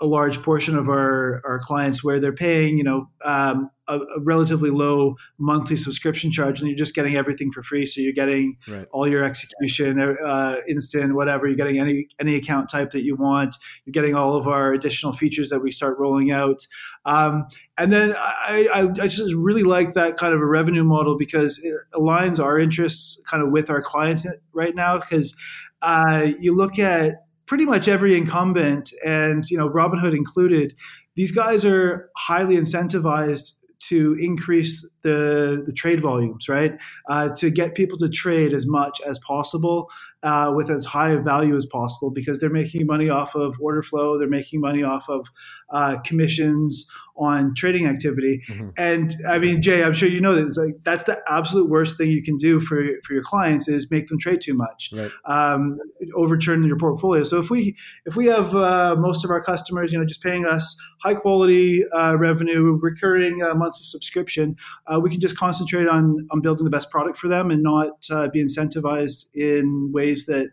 a 0.00 0.06
large 0.06 0.42
portion 0.42 0.76
of 0.76 0.88
our, 0.88 1.40
our 1.44 1.60
clients 1.60 2.02
where 2.02 2.18
they're 2.18 2.32
paying, 2.32 2.76
you 2.76 2.82
know, 2.82 3.08
um, 3.24 3.70
a, 3.86 3.96
a, 3.98 4.20
relatively 4.20 4.70
low 4.70 5.14
monthly 5.38 5.76
subscription 5.76 6.32
charge, 6.32 6.60
and 6.60 6.68
you're 6.68 6.76
just 6.76 6.94
getting 6.94 7.16
everything 7.16 7.52
for 7.52 7.62
free. 7.62 7.86
So 7.86 8.00
you're 8.00 8.12
getting 8.12 8.56
right. 8.66 8.86
all 8.92 9.06
your 9.06 9.24
execution, 9.24 10.00
uh, 10.00 10.56
instant, 10.68 11.14
whatever. 11.14 11.46
You're 11.46 11.56
getting 11.56 11.78
any 11.78 12.08
any 12.18 12.34
account 12.36 12.70
type 12.70 12.90
that 12.90 13.02
you 13.02 13.14
want. 13.14 13.56
You're 13.84 13.92
getting 13.92 14.14
all 14.14 14.36
of 14.36 14.48
our 14.48 14.72
additional 14.72 15.12
features 15.12 15.50
that 15.50 15.60
we 15.60 15.70
start 15.70 15.98
rolling 15.98 16.32
out. 16.32 16.66
Um, 17.04 17.46
and 17.76 17.92
then 17.92 18.14
I, 18.16 18.68
I, 18.72 18.80
I, 19.02 19.08
just 19.08 19.34
really 19.34 19.64
like 19.64 19.92
that 19.92 20.16
kind 20.16 20.32
of 20.32 20.40
a 20.40 20.46
revenue 20.46 20.84
model 20.84 21.18
because 21.18 21.58
it 21.58 21.74
aligns 21.92 22.38
our 22.38 22.58
interests 22.58 23.20
kind 23.26 23.42
of 23.42 23.52
with 23.52 23.68
our 23.68 23.82
clients 23.82 24.26
right 24.52 24.74
now. 24.74 24.98
Because 24.98 25.36
uh, 25.82 26.30
you 26.40 26.56
look 26.56 26.78
at 26.78 27.23
pretty 27.46 27.64
much 27.64 27.88
every 27.88 28.16
incumbent, 28.16 28.92
and 29.04 29.44
you 29.50 29.58
know 29.58 29.68
Robinhood 29.68 30.16
included, 30.16 30.74
these 31.14 31.32
guys 31.32 31.64
are 31.64 32.10
highly 32.16 32.56
incentivized 32.56 33.52
to 33.88 34.16
increase 34.18 34.88
the, 35.02 35.62
the 35.66 35.72
trade 35.72 36.00
volumes, 36.00 36.48
right? 36.48 36.72
Uh, 37.10 37.28
to 37.36 37.50
get 37.50 37.74
people 37.74 37.98
to 37.98 38.08
trade 38.08 38.54
as 38.54 38.66
much 38.66 39.00
as 39.06 39.18
possible 39.18 39.90
uh, 40.22 40.50
with 40.54 40.70
as 40.70 40.84
high 40.84 41.10
a 41.10 41.18
value 41.18 41.54
as 41.54 41.66
possible 41.66 42.10
because 42.10 42.38
they're 42.38 42.48
making 42.50 42.86
money 42.86 43.10
off 43.10 43.34
of 43.34 43.54
order 43.60 43.82
flow, 43.82 44.18
they're 44.18 44.28
making 44.28 44.60
money 44.60 44.82
off 44.82 45.08
of 45.08 45.26
uh, 45.72 45.98
commissions 46.00 46.86
on 47.16 47.54
trading 47.54 47.86
activity. 47.86 48.42
Mm-hmm. 48.48 48.70
And 48.76 49.14
I 49.28 49.38
mean, 49.38 49.62
Jay, 49.62 49.84
I'm 49.84 49.94
sure 49.94 50.08
you 50.08 50.20
know 50.20 50.34
that 50.34 50.46
it's 50.46 50.56
like 50.56 50.74
that's 50.82 51.04
the 51.04 51.20
absolute 51.28 51.68
worst 51.68 51.96
thing 51.96 52.10
you 52.10 52.22
can 52.22 52.36
do 52.36 52.60
for 52.60 52.82
for 53.04 53.12
your 53.12 53.22
clients 53.22 53.68
is 53.68 53.90
make 53.90 54.06
them 54.08 54.18
trade 54.18 54.40
too 54.40 54.54
much, 54.54 54.92
right. 54.92 55.10
um, 55.26 55.78
overturn 56.14 56.64
your 56.64 56.78
portfolio. 56.78 57.24
So 57.24 57.38
if 57.38 57.50
we 57.50 57.76
if 58.04 58.16
we 58.16 58.26
have 58.26 58.54
uh, 58.54 58.96
most 58.98 59.24
of 59.24 59.30
our 59.30 59.42
customers, 59.42 59.92
you 59.92 59.98
know, 59.98 60.04
just 60.04 60.22
paying 60.22 60.46
us 60.46 60.76
high 61.02 61.14
quality 61.14 61.84
uh, 61.96 62.16
revenue, 62.16 62.78
recurring 62.80 63.42
uh, 63.42 63.54
monthly 63.54 63.84
subscription, 63.84 64.56
uh, 64.86 64.98
we 65.00 65.10
can 65.10 65.20
just 65.20 65.36
concentrate 65.36 65.88
on 65.88 66.26
on 66.30 66.40
building 66.40 66.64
the 66.64 66.70
best 66.70 66.90
product 66.90 67.18
for 67.18 67.28
them 67.28 67.50
and 67.50 67.62
not 67.62 67.90
uh, 68.10 68.28
be 68.28 68.42
incentivized 68.42 69.26
in 69.34 69.90
ways 69.92 70.26
that 70.26 70.48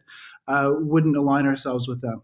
uh, 0.48 0.72
wouldn't 0.72 1.16
align 1.16 1.46
ourselves 1.46 1.88
with 1.88 2.02
them. 2.02 2.22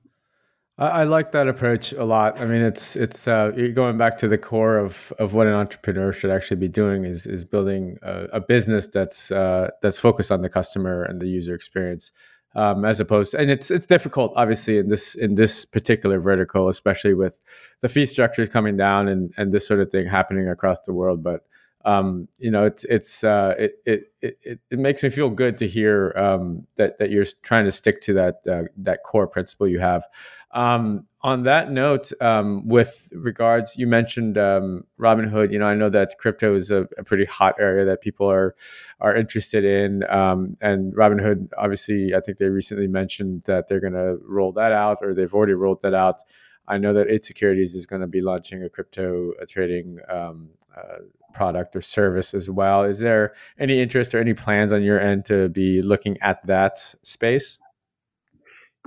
I, 0.78 0.88
I, 0.88 1.04
like 1.06 1.32
that 1.32 1.48
approach 1.48 1.92
a 1.94 2.04
lot. 2.04 2.40
I 2.40 2.46
mean, 2.46 2.62
it's 2.62 2.96
it's 2.96 3.28
uh, 3.28 3.50
going 3.74 3.98
back 3.98 4.18
to 4.20 4.28
the 4.28 4.38
core 4.38 4.78
of 4.78 5.12
of 5.20 5.34
what 5.34 5.48
an 5.48 5.54
entrepreneur 5.54 6.12
should 6.12 6.30
actually 6.30 6.58
be 6.58 6.68
doing 6.68 7.06
is 7.06 7.26
is 7.26 7.46
building 7.46 7.98
a, 8.04 8.26
a 8.34 8.40
business 8.40 8.88
that's 8.88 9.32
uh, 9.32 9.70
that's 9.82 10.00
focused 10.00 10.32
on 10.32 10.42
the 10.42 10.50
customer 10.50 11.04
and 11.04 11.22
the 11.22 11.28
user 11.28 11.56
experience. 11.56 12.12
Um, 12.56 12.86
as 12.86 13.00
opposed 13.00 13.32
to, 13.32 13.40
and 13.40 13.52
it's 13.52 13.70
it's 13.70 13.86
difficult 13.86 14.34
obviously 14.36 14.80
in 14.80 14.88
this 14.88 15.14
in 15.14 15.36
this 15.36 15.64
particular 15.64 16.20
vertical 16.20 16.70
especially 16.70 17.14
with 17.14 17.40
the 17.82 17.90
fee 17.90 18.08
structures 18.08 18.50
coming 18.50 18.78
down 18.78 19.08
and 19.08 19.32
and 19.38 19.52
this 19.52 19.68
sort 19.68 19.80
of 19.80 19.92
thing 19.92 20.08
happening 20.08 20.50
across 20.50 20.80
the 20.80 20.94
world 20.94 21.22
but 21.22 21.42
um, 21.88 22.28
you 22.38 22.52
know, 22.52 22.66
it's 22.66 22.84
it's 22.84 23.24
uh, 23.24 23.56
it, 23.58 23.76
it, 23.86 24.12
it 24.22 24.60
it 24.70 24.78
makes 24.78 25.04
me 25.04 25.10
feel 25.10 25.30
good 25.30 25.56
to 25.60 25.68
hear 25.68 26.14
um, 26.18 26.68
that 26.76 26.98
that 26.98 27.12
you're 27.12 27.24
trying 27.44 27.64
to 27.64 27.72
stick 27.72 28.02
to 28.02 28.14
that 28.14 28.46
uh, 28.46 28.64
that 28.76 29.04
core 29.04 29.26
principle 29.26 29.70
you 29.70 29.80
have. 29.80 30.06
Um, 30.52 31.06
on 31.22 31.44
that 31.44 31.72
note, 31.72 32.12
um, 32.20 32.68
with 32.68 33.10
regards, 33.14 33.78
you 33.78 33.88
mentioned 33.88 34.38
um, 34.38 34.84
Robinhood. 35.00 35.54
You 35.54 35.60
know, 35.60 35.66
I 35.66 35.76
know 35.76 35.90
that 35.90 36.18
crypto 36.20 36.56
is 36.56 36.72
a, 36.72 36.90
a 36.98 37.06
pretty 37.06 37.24
hot 37.24 37.56
area 37.58 37.86
that 37.86 38.02
people 38.02 38.30
are 38.30 38.54
are 39.00 39.16
interested 39.16 39.64
in, 39.64 40.04
um, 40.10 40.58
and 40.60 40.94
Robinhood, 40.94 41.54
obviously, 41.58 42.14
I 42.14 42.20
think 42.20 42.38
they 42.38 42.50
recently 42.50 42.90
mentioned 42.90 43.44
that 43.44 43.70
they're 43.70 43.80
going 43.80 43.94
to 43.94 44.18
roll 44.28 44.52
that 44.54 44.74
out, 44.74 44.98
or 45.02 45.14
they've 45.14 45.34
already 45.34 45.54
rolled 45.54 45.82
that 45.84 45.94
out. 45.94 46.22
I 46.68 46.78
know 46.78 46.92
that 46.92 47.08
8 47.10 47.24
Securities 47.24 47.76
is 47.76 47.86
going 47.86 48.02
to 48.02 48.08
be 48.08 48.20
launching 48.20 48.62
a 48.62 48.70
crypto 48.70 49.32
trading 49.48 50.00
um, 50.10 50.50
uh, 50.76 50.98
product 51.38 51.76
or 51.76 51.82
service 51.82 52.34
as 52.34 52.50
well. 52.50 52.84
Is 52.84 53.00
there 53.00 53.34
any 53.60 53.80
interest 53.80 54.16
or 54.16 54.20
any 54.20 54.34
plans 54.34 54.74
on 54.74 54.82
your 54.82 55.00
end 55.00 55.26
to 55.26 55.50
be 55.50 55.82
looking 55.84 56.18
at 56.22 56.46
that 56.48 56.80
space? 57.04 57.60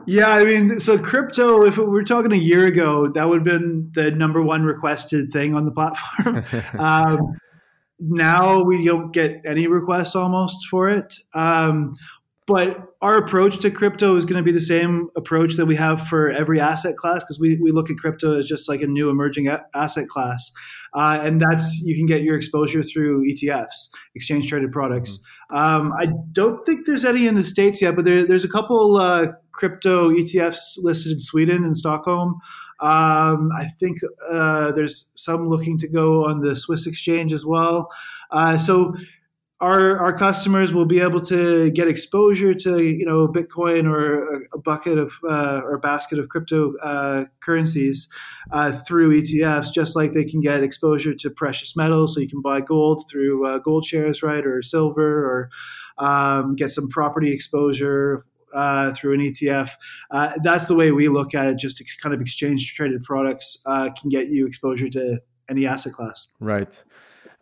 Yeah, 0.07 0.31
I 0.31 0.45
mean, 0.45 0.81
so 0.81 0.99
crypto, 0.99 1.65
if 1.65 1.79
we 1.79 1.85
were 1.85 2.03
talking 2.03 2.33
a 2.33 2.37
year 2.37 2.65
ago, 2.65 3.09
that 3.09 3.29
would 3.29 3.39
have 3.39 3.45
been 3.45 3.91
the 3.95 4.11
number 4.11 4.43
one 4.43 4.65
requested 4.65 5.31
thing 5.31 5.55
on 5.55 5.65
the 5.65 5.71
platform. 5.71 6.43
um, 6.79 7.39
now 7.99 8.63
we 8.63 8.85
don't 8.85 9.13
get 9.13 9.43
any 9.45 9.67
requests 9.67 10.17
almost 10.17 10.67
for 10.69 10.89
it. 10.89 11.15
Um, 11.35 11.97
but 12.51 12.97
our 13.01 13.17
approach 13.17 13.61
to 13.61 13.71
crypto 13.71 14.17
is 14.17 14.25
going 14.25 14.37
to 14.37 14.43
be 14.43 14.51
the 14.51 14.61
same 14.61 15.09
approach 15.17 15.55
that 15.55 15.67
we 15.67 15.77
have 15.77 16.09
for 16.09 16.31
every 16.31 16.61
asset 16.61 16.97
class 16.97 17.21
because 17.21 17.39
we, 17.39 17.57
we 17.63 17.71
look 17.71 17.91
at 17.91 17.97
crypto 17.97 18.37
as 18.37 18.49
just 18.49 18.69
like 18.69 18.83
a 18.83 18.89
new 18.89 19.09
emerging 19.09 19.47
a- 19.47 19.65
asset 19.73 20.09
class. 20.09 20.51
Uh, 20.93 21.21
and 21.23 21.41
that's 21.41 21.79
you 21.79 21.95
can 21.95 22.07
get 22.07 22.23
your 22.23 22.37
exposure 22.37 22.83
through 22.83 23.25
ETFs, 23.25 23.89
exchange 24.17 24.49
traded 24.49 24.73
products. 24.73 25.21
Mm-hmm. 25.53 25.57
Um, 25.57 25.93
I 25.93 26.07
don't 26.33 26.67
think 26.67 26.87
there's 26.87 27.05
any 27.05 27.29
in 27.29 27.37
the 27.37 27.45
States 27.45 27.81
yet, 27.81 27.95
but 27.95 28.05
there, 28.05 28.27
there's 28.27 28.45
a 28.45 28.49
couple 28.49 28.97
uh, 28.97 29.27
crypto 29.53 30.11
ETFs 30.11 30.79
listed 30.79 31.13
in 31.13 31.21
Sweden 31.21 31.65
and 31.65 31.77
Stockholm. 31.77 32.41
Um, 32.81 33.51
I 33.57 33.69
think 33.79 33.99
uh, 34.29 34.73
there's 34.73 35.13
some 35.15 35.49
looking 35.49 35.79
to 35.79 35.89
go 35.89 36.25
on 36.25 36.41
the 36.41 36.57
Swiss 36.57 36.85
exchange 36.89 37.33
as 37.33 37.47
well. 37.47 37.91
Uh, 38.33 38.59
so 38.59 38.93
our 39.61 39.99
our 39.99 40.16
customers 40.16 40.73
will 40.73 40.87
be 40.87 41.01
able 41.01 41.20
to 41.20 41.70
get 41.70 41.87
exposure 41.87 42.55
to 42.55 42.83
you 42.83 43.05
know 43.05 43.29
Bitcoin 43.29 43.85
or 43.87 44.44
a, 44.55 44.59
bucket 44.59 44.99
of 44.99 45.12
uh, 45.29 45.61
or 45.62 45.75
a 45.75 45.79
basket 45.79 46.18
of 46.18 46.29
crypto 46.29 46.75
uh, 46.83 47.25
currencies 47.40 48.09
uh, 48.53 48.73
through 48.73 49.20
ETFs, 49.20 49.73
just 49.73 49.96
like 49.96 50.12
they 50.12 50.25
can 50.25 50.40
get 50.40 50.62
exposure 50.62 51.14
to 51.14 51.31
precious 51.31 51.77
metals. 51.77 52.14
So 52.14 52.20
you 52.20 52.29
can 52.29 52.40
buy 52.40 52.61
gold 52.61 53.05
through 53.11 53.46
uh, 53.46 53.59
gold 53.59 53.85
shares, 53.85 54.23
right, 54.23 54.44
or 54.44 54.62
silver, 54.62 55.27
or 55.27 55.51
um, 56.05 56.57
get 56.57 56.70
some 56.70 56.88
property 56.88 57.33
exposure. 57.33 58.25
Uh, 58.53 58.92
through 58.94 59.14
an 59.14 59.20
ETF, 59.20 59.70
uh, 60.11 60.33
that's 60.42 60.64
the 60.64 60.75
way 60.75 60.90
we 60.90 61.09
look 61.09 61.37
at 61.37 61.46
it. 61.46 61.57
Just 61.57 61.81
kind 62.03 62.12
of 62.12 62.20
exchange 62.20 62.75
traded 62.75 63.01
products 63.05 63.62
can 63.64 64.09
get 64.09 64.27
you 64.27 64.44
exposure 64.44 64.88
to 64.88 65.20
any 65.49 65.68
asset 65.68 65.92
class. 65.92 66.27
Right. 66.40 66.83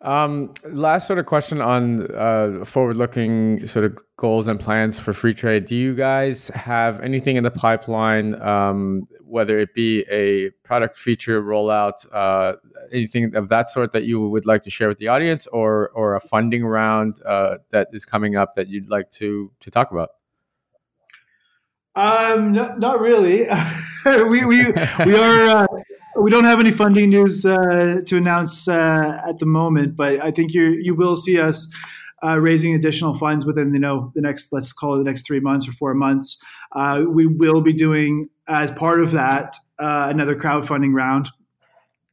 Um, 0.01 0.53
last 0.63 1.07
sort 1.07 1.19
of 1.19 1.25
question 1.25 1.59
on 1.59 2.09
uh, 2.15 2.63
forward-looking 2.63 3.67
sort 3.67 3.83
of 3.83 3.97
goals 4.15 4.47
and 4.47 4.57
plans 4.57 4.97
for 4.97 5.11
Freetrade. 5.11 5.65
Do 5.65 5.75
you 5.75 5.93
guys 5.93 6.47
have 6.49 7.01
anything 7.01 7.35
in 7.35 7.43
the 7.43 7.51
pipeline, 7.51 8.41
um, 8.41 9.09
whether 9.23 9.59
it 9.59 9.73
be 9.73 10.05
a 10.09 10.51
product 10.63 10.95
feature 10.95 11.43
rollout, 11.43 12.05
uh, 12.13 12.53
anything 12.93 13.35
of 13.35 13.49
that 13.49 13.69
sort 13.69 13.91
that 13.91 14.05
you 14.05 14.25
would 14.25 14.45
like 14.45 14.61
to 14.61 14.69
share 14.69 14.87
with 14.87 14.99
the 14.99 15.09
audience, 15.09 15.47
or 15.47 15.89
or 15.89 16.15
a 16.15 16.21
funding 16.21 16.63
round 16.63 17.21
uh, 17.25 17.57
that 17.71 17.89
is 17.91 18.05
coming 18.05 18.37
up 18.37 18.53
that 18.53 18.69
you'd 18.69 18.89
like 18.89 19.11
to 19.11 19.51
to 19.59 19.69
talk 19.69 19.91
about? 19.91 20.11
Um, 21.95 22.53
no, 22.53 22.73
not 22.77 23.01
really. 23.01 23.49
we 24.05 24.45
we 24.45 24.71
we 25.05 25.15
are 25.15 25.49
uh, 25.49 25.67
we 26.19 26.31
don't 26.31 26.43
have 26.43 26.59
any 26.59 26.71
funding 26.71 27.09
news 27.09 27.45
uh, 27.45 28.01
to 28.05 28.17
announce 28.17 28.67
uh, 28.67 29.21
at 29.27 29.39
the 29.39 29.45
moment, 29.45 29.95
but 29.95 30.21
I 30.21 30.31
think 30.31 30.53
you 30.53 30.77
you 30.81 30.95
will 30.95 31.15
see 31.15 31.39
us 31.39 31.67
uh, 32.23 32.39
raising 32.39 32.73
additional 32.75 33.17
funds 33.17 33.45
within 33.45 33.73
you 33.73 33.79
know 33.79 34.11
the 34.15 34.21
next 34.21 34.51
let's 34.51 34.73
call 34.73 34.95
it 34.95 34.97
the 34.99 35.03
next 35.03 35.25
three 35.25 35.39
months 35.39 35.67
or 35.67 35.71
four 35.73 35.93
months. 35.93 36.37
Uh, 36.75 37.03
we 37.07 37.25
will 37.25 37.61
be 37.61 37.73
doing 37.73 38.29
as 38.47 38.71
part 38.71 39.01
of 39.01 39.11
that 39.11 39.55
uh, 39.79 40.07
another 40.09 40.35
crowdfunding 40.35 40.93
round. 40.93 41.29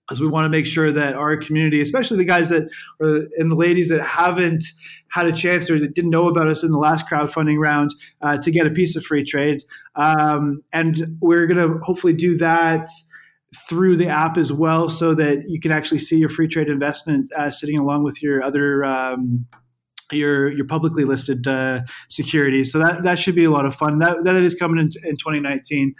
As 0.08 0.20
we 0.20 0.28
want 0.28 0.44
to 0.44 0.48
make 0.48 0.66
sure 0.66 0.92
that 0.92 1.16
our 1.16 1.36
community, 1.36 1.80
especially 1.80 2.18
the 2.18 2.24
guys 2.24 2.48
that 2.50 2.68
or, 3.00 3.26
and 3.38 3.50
the 3.50 3.56
ladies 3.56 3.88
that 3.88 4.00
haven't 4.00 4.64
had 5.08 5.26
a 5.26 5.32
chance 5.32 5.68
or 5.68 5.80
that 5.80 5.94
didn't 5.94 6.10
know 6.10 6.28
about 6.28 6.46
us 6.46 6.62
in 6.62 6.70
the 6.70 6.78
last 6.78 7.08
crowdfunding 7.08 7.58
round, 7.58 7.92
uh, 8.22 8.36
to 8.36 8.52
get 8.52 8.68
a 8.68 8.70
piece 8.70 8.94
of 8.94 9.02
Freetrade, 9.02 9.64
um, 9.96 10.62
and 10.72 11.18
we're 11.20 11.48
going 11.48 11.58
to 11.58 11.78
hopefully 11.78 12.12
do 12.12 12.36
that 12.38 12.88
through 13.68 13.96
the 13.96 14.08
app 14.08 14.36
as 14.36 14.52
well, 14.52 14.88
so 14.88 15.14
that 15.14 15.44
you 15.48 15.60
can 15.60 15.72
actually 15.72 15.98
see 15.98 16.16
your 16.16 16.28
Freetrade 16.28 16.68
investment 16.68 17.32
uh, 17.32 17.50
sitting 17.50 17.78
along 17.78 18.04
with 18.04 18.22
your 18.22 18.42
other 18.42 18.84
um, 18.84 19.46
your 20.12 20.50
your 20.50 20.66
publicly 20.66 21.04
listed 21.04 21.46
uh, 21.46 21.80
securities. 22.08 22.72
So 22.72 22.78
that 22.78 23.02
that 23.02 23.18
should 23.18 23.34
be 23.34 23.44
a 23.44 23.50
lot 23.50 23.66
of 23.66 23.74
fun. 23.74 23.98
That 23.98 24.24
that 24.24 24.34
is 24.42 24.54
coming 24.54 24.78
in, 24.78 24.90
in 25.08 25.16
2019. 25.16 25.94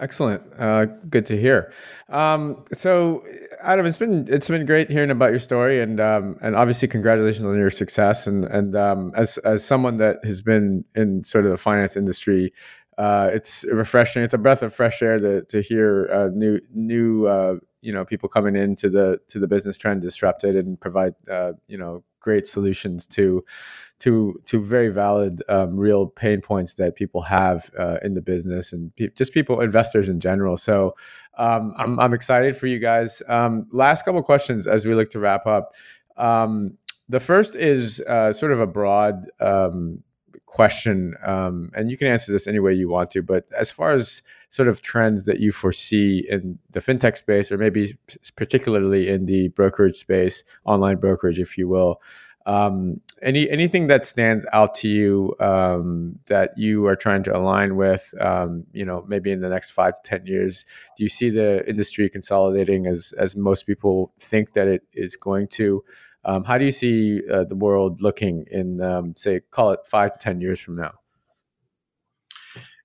Excellent. 0.00 0.42
Uh, 0.56 0.84
good 1.10 1.26
to 1.26 1.36
hear. 1.36 1.72
Um, 2.08 2.64
so, 2.72 3.24
Adam, 3.60 3.84
it's 3.84 3.96
been 3.96 4.26
it's 4.28 4.48
been 4.48 4.64
great 4.64 4.90
hearing 4.90 5.10
about 5.10 5.30
your 5.30 5.40
story, 5.40 5.82
and 5.82 6.00
um, 6.00 6.36
and 6.40 6.54
obviously 6.54 6.86
congratulations 6.86 7.44
on 7.46 7.56
your 7.56 7.70
success. 7.70 8.26
And 8.26 8.44
and 8.44 8.76
um, 8.76 9.12
as 9.16 9.38
as 9.38 9.64
someone 9.64 9.96
that 9.96 10.18
has 10.24 10.40
been 10.40 10.84
in 10.94 11.24
sort 11.24 11.46
of 11.46 11.50
the 11.50 11.56
finance 11.56 11.96
industry 11.96 12.52
uh, 12.98 13.30
it's 13.32 13.64
refreshing. 13.72 14.24
It's 14.24 14.34
a 14.34 14.38
breath 14.38 14.62
of 14.62 14.74
fresh 14.74 15.02
air 15.02 15.18
to 15.20 15.44
to 15.44 15.62
hear 15.62 16.10
uh, 16.12 16.28
new 16.34 16.60
new 16.74 17.26
uh, 17.26 17.56
you 17.80 17.92
know 17.92 18.04
people 18.04 18.28
coming 18.28 18.56
into 18.56 18.90
the 18.90 19.20
to 19.28 19.38
the 19.38 19.46
business 19.46 19.78
trying 19.78 20.00
to 20.00 20.06
disrupt 20.06 20.42
it 20.42 20.56
and 20.56 20.80
provide 20.80 21.14
uh, 21.30 21.52
you 21.68 21.78
know 21.78 22.02
great 22.20 22.46
solutions 22.46 23.06
to 23.06 23.44
to 24.00 24.40
to 24.46 24.60
very 24.60 24.88
valid 24.88 25.42
um, 25.48 25.76
real 25.76 26.08
pain 26.08 26.40
points 26.40 26.74
that 26.74 26.96
people 26.96 27.22
have 27.22 27.70
uh, 27.78 27.98
in 28.02 28.14
the 28.14 28.20
business 28.20 28.72
and 28.72 28.94
pe- 28.96 29.10
just 29.16 29.32
people 29.32 29.60
investors 29.60 30.08
in 30.08 30.18
general. 30.18 30.56
So 30.56 30.96
um, 31.38 31.74
I'm 31.76 32.00
I'm 32.00 32.12
excited 32.12 32.56
for 32.56 32.66
you 32.66 32.80
guys. 32.80 33.22
Um, 33.28 33.68
last 33.70 34.04
couple 34.04 34.20
questions 34.24 34.66
as 34.66 34.86
we 34.86 34.96
look 34.96 35.10
to 35.10 35.20
wrap 35.20 35.46
up. 35.46 35.74
Um, 36.16 36.76
the 37.08 37.20
first 37.20 37.54
is 37.54 38.00
uh, 38.08 38.32
sort 38.32 38.50
of 38.52 38.60
a 38.60 38.66
broad 38.66 39.30
um, 39.40 40.02
question, 40.50 41.14
um, 41.24 41.70
and 41.74 41.90
you 41.90 41.96
can 41.96 42.08
answer 42.08 42.32
this 42.32 42.46
any 42.46 42.58
way 42.58 42.74
you 42.74 42.88
want 42.88 43.10
to. 43.12 43.22
But 43.22 43.44
as 43.56 43.70
far 43.70 43.92
as 43.92 44.22
sort 44.48 44.68
of 44.68 44.80
trends 44.80 45.24
that 45.26 45.40
you 45.40 45.52
foresee 45.52 46.26
in 46.28 46.58
the 46.70 46.80
fintech 46.80 47.16
space, 47.16 47.52
or 47.52 47.58
maybe 47.58 47.96
particularly 48.36 49.08
in 49.08 49.26
the 49.26 49.48
brokerage 49.48 49.96
space, 49.96 50.44
online 50.64 50.96
brokerage, 50.96 51.38
if 51.38 51.56
you 51.58 51.68
will, 51.68 52.00
um, 52.46 53.00
any 53.20 53.48
anything 53.50 53.88
that 53.88 54.06
stands 54.06 54.46
out 54.52 54.74
to 54.76 54.88
you 54.88 55.34
um, 55.38 56.18
that 56.26 56.56
you 56.56 56.86
are 56.86 56.96
trying 56.96 57.22
to 57.24 57.36
align 57.36 57.76
with, 57.76 58.14
um, 58.20 58.64
you 58.72 58.86
know, 58.86 59.04
maybe 59.06 59.30
in 59.30 59.40
the 59.40 59.50
next 59.50 59.70
five 59.70 59.94
to 59.96 60.02
ten 60.02 60.26
years, 60.26 60.64
do 60.96 61.02
you 61.02 61.10
see 61.10 61.28
the 61.28 61.68
industry 61.68 62.08
consolidating 62.08 62.86
as 62.86 63.12
as 63.18 63.36
most 63.36 63.66
people 63.66 64.12
think 64.18 64.54
that 64.54 64.66
it 64.66 64.82
is 64.94 65.14
going 65.16 65.48
to? 65.48 65.84
Um, 66.24 66.44
how 66.44 66.58
do 66.58 66.64
you 66.64 66.70
see 66.70 67.20
uh, 67.30 67.44
the 67.44 67.56
world 67.56 68.02
looking 68.02 68.44
in, 68.50 68.80
um, 68.80 69.14
say, 69.16 69.40
call 69.50 69.72
it 69.72 69.80
five 69.86 70.12
to 70.12 70.18
10 70.18 70.40
years 70.40 70.60
from 70.60 70.76
now? 70.76 70.92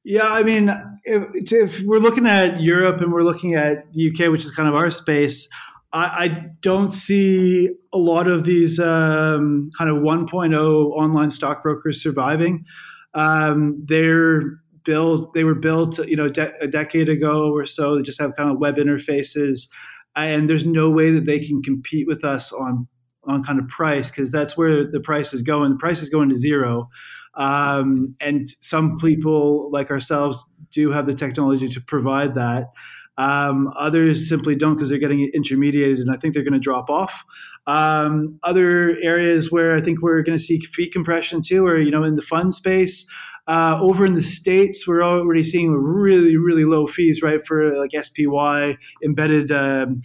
Yeah, 0.05 0.27
I 0.27 0.43
mean, 0.43 0.69
if, 1.03 1.51
if, 1.51 1.81
we're 1.83 1.99
looking 1.99 2.27
at 2.27 2.61
Europe 2.61 2.99
and 2.99 3.11
we're 3.11 3.23
looking 3.23 3.55
at 3.55 3.91
the 3.93 4.09
UK, 4.11 4.31
which 4.31 4.43
is 4.43 4.51
kind 4.51 4.67
of 4.67 4.75
our 4.75 4.91
space, 4.91 5.47
I, 5.93 6.03
I 6.03 6.45
don't 6.59 6.91
see 6.91 7.69
a 7.93 7.97
lot 7.97 8.27
of 8.27 8.43
these 8.43 8.79
um, 8.79 9.69
kind 9.77 9.89
of 9.89 9.97
1.0 9.97 10.91
online 10.91 11.31
stockbrokers 11.31 12.01
surviving. 12.01 12.65
Um, 13.13 13.81
they're 13.85 14.41
built; 14.83 15.33
they 15.33 15.43
were 15.43 15.55
built, 15.55 15.99
you 16.05 16.17
know, 16.17 16.27
de- 16.27 16.51
a 16.59 16.67
decade 16.67 17.07
ago 17.07 17.53
or 17.53 17.65
so. 17.65 17.95
They 17.95 18.01
just 18.01 18.19
have 18.19 18.35
kind 18.35 18.51
of 18.51 18.57
web 18.57 18.75
interfaces, 18.75 19.69
and 20.15 20.49
there's 20.49 20.65
no 20.65 20.89
way 20.89 21.11
that 21.11 21.25
they 21.25 21.39
can 21.39 21.61
compete 21.61 22.07
with 22.07 22.25
us 22.25 22.51
on 22.51 22.87
on 23.27 23.43
kind 23.43 23.59
of 23.59 23.67
price 23.67 24.09
because 24.09 24.31
that's 24.31 24.57
where 24.57 24.85
the 24.89 24.99
price 24.99 25.33
is 25.33 25.41
going. 25.41 25.71
The 25.71 25.77
price 25.77 26.01
is 26.01 26.09
going 26.09 26.29
to 26.29 26.35
zero. 26.35 26.89
Um, 27.35 28.15
and 28.21 28.47
some 28.59 28.97
people 28.97 29.69
like 29.71 29.89
ourselves 29.89 30.49
do 30.71 30.91
have 30.91 31.05
the 31.05 31.13
technology 31.13 31.67
to 31.69 31.81
provide 31.81 32.35
that. 32.35 32.71
Um, 33.17 33.71
others 33.77 34.27
simply 34.27 34.55
don't 34.55 34.75
because 34.75 34.89
they're 34.89 34.97
getting 34.97 35.29
intermediated, 35.35 35.99
and 35.99 36.09
I 36.09 36.17
think 36.17 36.33
they're 36.33 36.43
going 36.43 36.53
to 36.53 36.59
drop 36.59 36.89
off. 36.89 37.23
Um, 37.67 38.39
other 38.43 38.97
areas 39.03 39.51
where 39.51 39.75
I 39.75 39.81
think 39.81 40.01
we're 40.01 40.23
going 40.23 40.37
to 40.37 40.43
see 40.43 40.59
fee 40.59 40.89
compression 40.89 41.41
too, 41.41 41.65
or 41.65 41.79
you 41.79 41.91
know, 41.91 42.03
in 42.03 42.15
the 42.15 42.21
fund 42.21 42.53
space. 42.53 43.05
Uh, 43.45 43.77
over 43.81 44.05
in 44.05 44.13
the 44.13 44.21
states, 44.21 44.87
we're 44.87 45.03
already 45.03 45.43
seeing 45.43 45.73
really, 45.73 46.37
really 46.37 46.63
low 46.63 46.87
fees, 46.87 47.21
right, 47.21 47.45
for 47.45 47.77
like 47.77 47.91
SPY 47.91 48.77
embedded 49.03 49.51
um, 49.51 50.01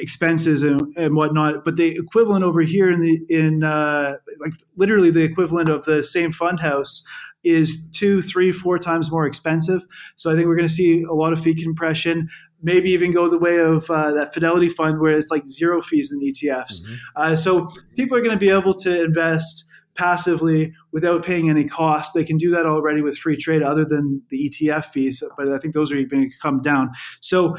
expenses 0.00 0.62
and, 0.62 0.80
and 0.96 1.14
whatnot. 1.14 1.64
But 1.64 1.76
the 1.76 1.96
equivalent 1.96 2.44
over 2.44 2.62
here 2.62 2.90
in 2.90 3.00
the 3.00 3.20
in 3.28 3.64
uh, 3.64 4.14
like 4.40 4.52
literally 4.76 5.10
the 5.10 5.22
equivalent 5.22 5.68
of 5.68 5.84
the 5.84 6.02
same 6.02 6.32
fund 6.32 6.60
house 6.60 7.04
is 7.44 7.86
two, 7.92 8.20
three, 8.20 8.52
four 8.52 8.78
times 8.78 9.10
more 9.10 9.26
expensive. 9.26 9.80
So 10.16 10.30
I 10.30 10.34
think 10.34 10.48
we're 10.48 10.56
going 10.56 10.68
to 10.68 10.74
see 10.74 11.04
a 11.04 11.12
lot 11.12 11.32
of 11.32 11.40
fee 11.40 11.54
compression. 11.54 12.28
Maybe 12.62 12.90
even 12.90 13.12
go 13.12 13.28
the 13.28 13.38
way 13.38 13.58
of 13.58 13.88
uh, 13.88 14.12
that 14.14 14.34
Fidelity 14.34 14.68
fund 14.68 15.00
where 15.00 15.14
it's 15.14 15.30
like 15.30 15.46
zero 15.46 15.80
fees 15.80 16.10
in 16.10 16.20
ETFs. 16.20 16.82
Mm-hmm. 16.82 16.94
Uh, 17.14 17.36
so 17.36 17.68
people 17.94 18.16
are 18.16 18.22
going 18.22 18.36
to 18.36 18.38
be 18.38 18.50
able 18.50 18.74
to 18.74 19.04
invest 19.04 19.64
passively 19.94 20.72
without 20.92 21.24
paying 21.24 21.48
any 21.48 21.64
cost. 21.64 22.14
They 22.14 22.24
can 22.24 22.36
do 22.36 22.50
that 22.50 22.66
already 22.66 23.00
with 23.00 23.18
Freetrade, 23.18 23.64
other 23.64 23.84
than 23.84 24.22
the 24.30 24.50
ETF 24.50 24.92
fees. 24.92 25.22
But 25.36 25.52
I 25.52 25.58
think 25.58 25.74
those 25.74 25.92
are 25.92 25.96
even 25.96 26.18
going 26.18 26.30
to 26.30 26.36
come 26.42 26.62
down. 26.62 26.90
So 27.20 27.56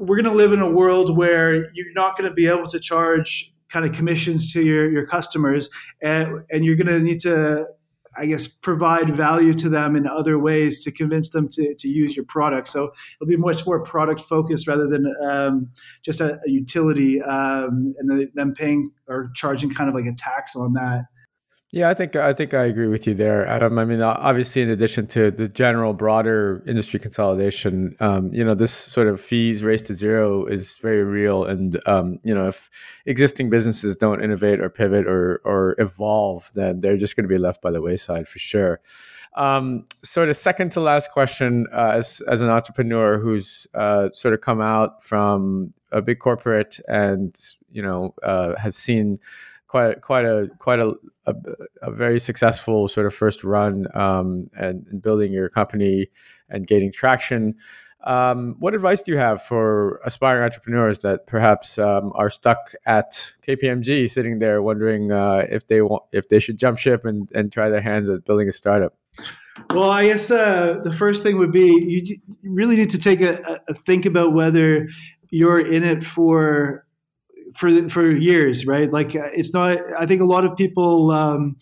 we're 0.00 0.16
going 0.20 0.32
to 0.32 0.36
live 0.36 0.52
in 0.52 0.60
a 0.60 0.70
world 0.70 1.16
where 1.16 1.70
you're 1.74 1.92
not 1.94 2.16
going 2.16 2.28
to 2.28 2.34
be 2.34 2.46
able 2.46 2.66
to 2.66 2.80
charge 2.80 3.52
kind 3.68 3.84
of 3.84 3.92
commissions 3.92 4.52
to 4.52 4.62
your, 4.62 4.90
your 4.90 5.06
customers 5.06 5.68
and, 6.02 6.40
and 6.50 6.64
you're 6.64 6.74
going 6.74 6.86
to 6.86 6.98
need 6.98 7.20
to 7.20 7.66
I 8.16 8.26
guess 8.26 8.48
provide 8.48 9.14
value 9.14 9.54
to 9.54 9.68
them 9.68 9.94
in 9.94 10.06
other 10.06 10.38
ways 10.38 10.82
to 10.84 10.90
convince 10.90 11.30
them 11.30 11.48
to, 11.50 11.74
to 11.76 11.88
use 11.88 12.16
your 12.16 12.24
product. 12.24 12.68
So 12.68 12.90
it'll 13.20 13.28
be 13.28 13.36
much 13.36 13.64
more 13.64 13.82
product 13.82 14.22
focused 14.22 14.66
rather 14.66 14.88
than 14.88 15.14
um, 15.24 15.70
just 16.04 16.20
a, 16.20 16.40
a 16.44 16.50
utility 16.50 17.22
um, 17.22 17.94
and 17.98 18.28
them 18.34 18.52
paying 18.52 18.90
or 19.06 19.30
charging 19.36 19.70
kind 19.70 19.88
of 19.88 19.94
like 19.94 20.06
a 20.06 20.14
tax 20.14 20.56
on 20.56 20.72
that. 20.72 21.04
Yeah, 21.72 21.88
I 21.88 21.94
think 21.94 22.16
I 22.16 22.32
think 22.32 22.52
I 22.52 22.64
agree 22.64 22.88
with 22.88 23.06
you 23.06 23.14
there, 23.14 23.46
Adam. 23.46 23.78
I 23.78 23.84
mean, 23.84 24.02
obviously, 24.02 24.60
in 24.60 24.70
addition 24.70 25.06
to 25.08 25.30
the 25.30 25.46
general 25.46 25.92
broader 25.92 26.64
industry 26.66 26.98
consolidation, 26.98 27.94
um, 28.00 28.34
you 28.34 28.42
know, 28.42 28.54
this 28.54 28.72
sort 28.72 29.06
of 29.06 29.20
fees 29.20 29.62
race 29.62 29.80
to 29.82 29.94
zero 29.94 30.46
is 30.46 30.78
very 30.78 31.04
real, 31.04 31.44
and 31.44 31.80
um, 31.86 32.18
you 32.24 32.34
know, 32.34 32.48
if 32.48 32.68
existing 33.06 33.50
businesses 33.50 33.96
don't 33.96 34.20
innovate 34.20 34.58
or 34.58 34.68
pivot 34.68 35.06
or 35.06 35.40
or 35.44 35.76
evolve, 35.78 36.50
then 36.54 36.80
they're 36.80 36.96
just 36.96 37.14
going 37.14 37.22
to 37.24 37.32
be 37.32 37.38
left 37.38 37.62
by 37.62 37.70
the 37.70 37.80
wayside 37.80 38.26
for 38.26 38.40
sure. 38.40 38.80
Um, 39.36 39.86
sort 40.02 40.28
of 40.28 40.36
second 40.36 40.72
to 40.72 40.80
last 40.80 41.12
question, 41.12 41.68
uh, 41.72 41.92
as 41.94 42.20
as 42.22 42.40
an 42.40 42.48
entrepreneur 42.48 43.20
who's 43.20 43.68
uh, 43.74 44.08
sort 44.12 44.34
of 44.34 44.40
come 44.40 44.60
out 44.60 45.04
from 45.04 45.72
a 45.92 46.02
big 46.02 46.18
corporate 46.18 46.80
and 46.88 47.38
you 47.70 47.82
know 47.82 48.12
uh, 48.24 48.56
has 48.56 48.76
seen 48.76 49.20
quite 49.70 50.00
quite 50.00 50.24
a 50.24 50.48
quite 50.58 50.80
a, 50.80 50.94
a, 51.26 51.34
a, 51.82 51.92
very 51.92 52.18
successful 52.18 52.88
sort 52.88 53.06
of 53.06 53.14
first 53.14 53.44
run 53.44 53.86
um, 53.94 54.50
and, 54.54 54.84
and, 54.90 55.00
building 55.00 55.32
your 55.32 55.48
company 55.48 56.08
and 56.48 56.66
gaining 56.66 56.90
traction. 56.90 57.54
Um, 58.02 58.56
what 58.58 58.74
advice 58.74 59.00
do 59.00 59.12
you 59.12 59.18
have 59.18 59.42
for 59.42 60.00
aspiring 60.04 60.42
entrepreneurs 60.42 61.00
that 61.00 61.28
perhaps 61.28 61.78
um, 61.78 62.10
are 62.16 62.30
stuck 62.30 62.72
at 62.84 63.32
KPMG, 63.46 64.10
sitting 64.10 64.40
there 64.40 64.60
wondering 64.60 65.12
uh, 65.12 65.46
if 65.48 65.68
they 65.68 65.82
want 65.82 66.02
if 66.10 66.28
they 66.28 66.40
should 66.40 66.58
jump 66.58 66.78
ship 66.78 67.04
and, 67.04 67.30
and 67.32 67.52
try 67.52 67.68
their 67.68 67.80
hands 67.80 68.10
at 68.10 68.24
building 68.24 68.48
a 68.48 68.52
startup? 68.52 68.94
Well, 69.72 69.90
I 69.90 70.06
guess 70.06 70.32
uh, 70.32 70.80
the 70.82 70.92
first 70.92 71.22
thing 71.22 71.38
would 71.38 71.52
be 71.52 71.68
you 71.86 72.18
really 72.42 72.74
need 72.74 72.90
to 72.90 72.98
take 72.98 73.20
a, 73.20 73.60
a 73.68 73.74
think 73.74 74.04
about 74.04 74.32
whether 74.32 74.88
you're 75.30 75.64
in 75.64 75.84
it 75.84 76.02
for 76.02 76.86
for 77.54 77.88
for 77.88 78.10
years, 78.10 78.66
right? 78.66 78.90
Like 78.92 79.14
uh, 79.14 79.28
it's 79.32 79.52
not. 79.52 79.78
I 79.98 80.06
think 80.06 80.20
a 80.20 80.26
lot 80.26 80.44
of 80.44 80.56
people 80.56 81.10
um, 81.10 81.56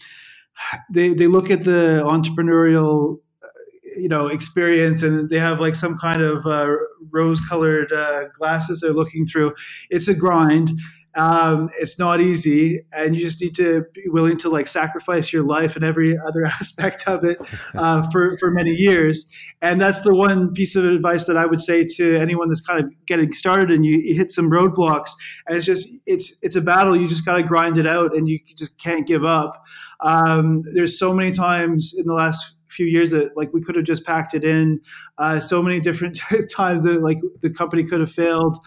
they 0.91 1.15
they 1.15 1.27
look 1.27 1.51
at 1.51 1.65
the 1.65 2.03
entrepreneurial 2.05 3.19
uh, 3.43 3.49
you 3.97 4.09
know 4.09 4.27
experience 4.27 5.03
and 5.03 5.29
they 5.31 5.39
have 5.39 5.61
like 5.61 5.75
some 5.75 5.97
kind 5.99 6.23
of 6.23 6.47
uh, 6.47 6.67
rose 7.11 7.41
colored 7.49 7.93
uh, 7.93 8.25
glasses 8.39 8.81
they're 8.81 8.93
looking 8.93 9.25
through 9.27 9.55
it's 9.91 10.09
a 10.09 10.15
grind 10.15 10.73
um, 11.15 11.71
it's 11.79 11.99
not 11.99 12.21
easy, 12.21 12.83
and 12.93 13.17
you 13.17 13.23
just 13.23 13.41
need 13.41 13.55
to 13.57 13.85
be 13.95 14.03
willing 14.07 14.37
to 14.39 14.49
like 14.49 14.69
sacrifice 14.69 15.33
your 15.33 15.43
life 15.43 15.75
and 15.75 15.85
every 15.85 16.17
other 16.19 16.45
aspect 16.61 17.09
of 17.09 17.25
it 17.25 17.39
uh, 17.75 18.09
for 18.11 18.37
for 18.39 18.51
many 18.51 18.71
years. 18.71 19.27
And 19.61 19.81
that's 19.81 20.01
the 20.03 20.15
one 20.15 20.53
piece 20.53 20.77
of 20.77 20.85
advice 20.85 21.25
that 21.25 21.37
I 21.37 21.47
would 21.47 21.61
say 21.61 21.85
to 21.97 22.17
anyone 22.17 22.49
that's 22.49 22.61
kind 22.61 22.85
of 22.85 22.91
getting 23.07 23.33
started 23.33 23.71
and 23.71 23.85
you, 23.85 23.99
you 23.99 24.15
hit 24.15 24.31
some 24.31 24.51
roadblocks, 24.51 25.11
and 25.47 25.57
it's 25.57 25.67
just 25.67 25.89
it's 26.07 26.37
it's 26.43 26.57
a 26.57 26.61
battle. 26.61 26.97
You 26.97 27.09
just 27.09 27.25
got 27.25 27.35
to 27.35 27.43
grind 27.43 27.79
it 27.79 27.87
out, 27.87 28.17
and 28.17 28.29
you 28.29 28.39
just 28.57 28.79
can't 28.79 29.07
give 29.07 29.25
up. 29.25 29.63
Um, 30.01 30.63
there's 30.75 30.99
so 30.99 31.13
many 31.13 31.33
times 31.33 31.95
in 31.97 32.07
the 32.07 32.15
last 32.15 32.55
few 32.69 32.87
years 32.87 33.11
that 33.11 33.35
like 33.35 33.51
we 33.53 33.63
could 33.63 33.75
have 33.75 33.85
just 33.85 34.05
packed 34.05 34.35
it 34.35 34.45
in 34.45 34.79
uh, 35.17 35.41
so 35.41 35.63
many 35.63 35.81
different 35.81 36.21
times 36.51 36.85
that 36.85 37.03
like 37.03 37.19
the 37.41 37.51
company 37.51 37.83
could 37.83 37.99
have 37.99 38.13
failed 38.13 38.59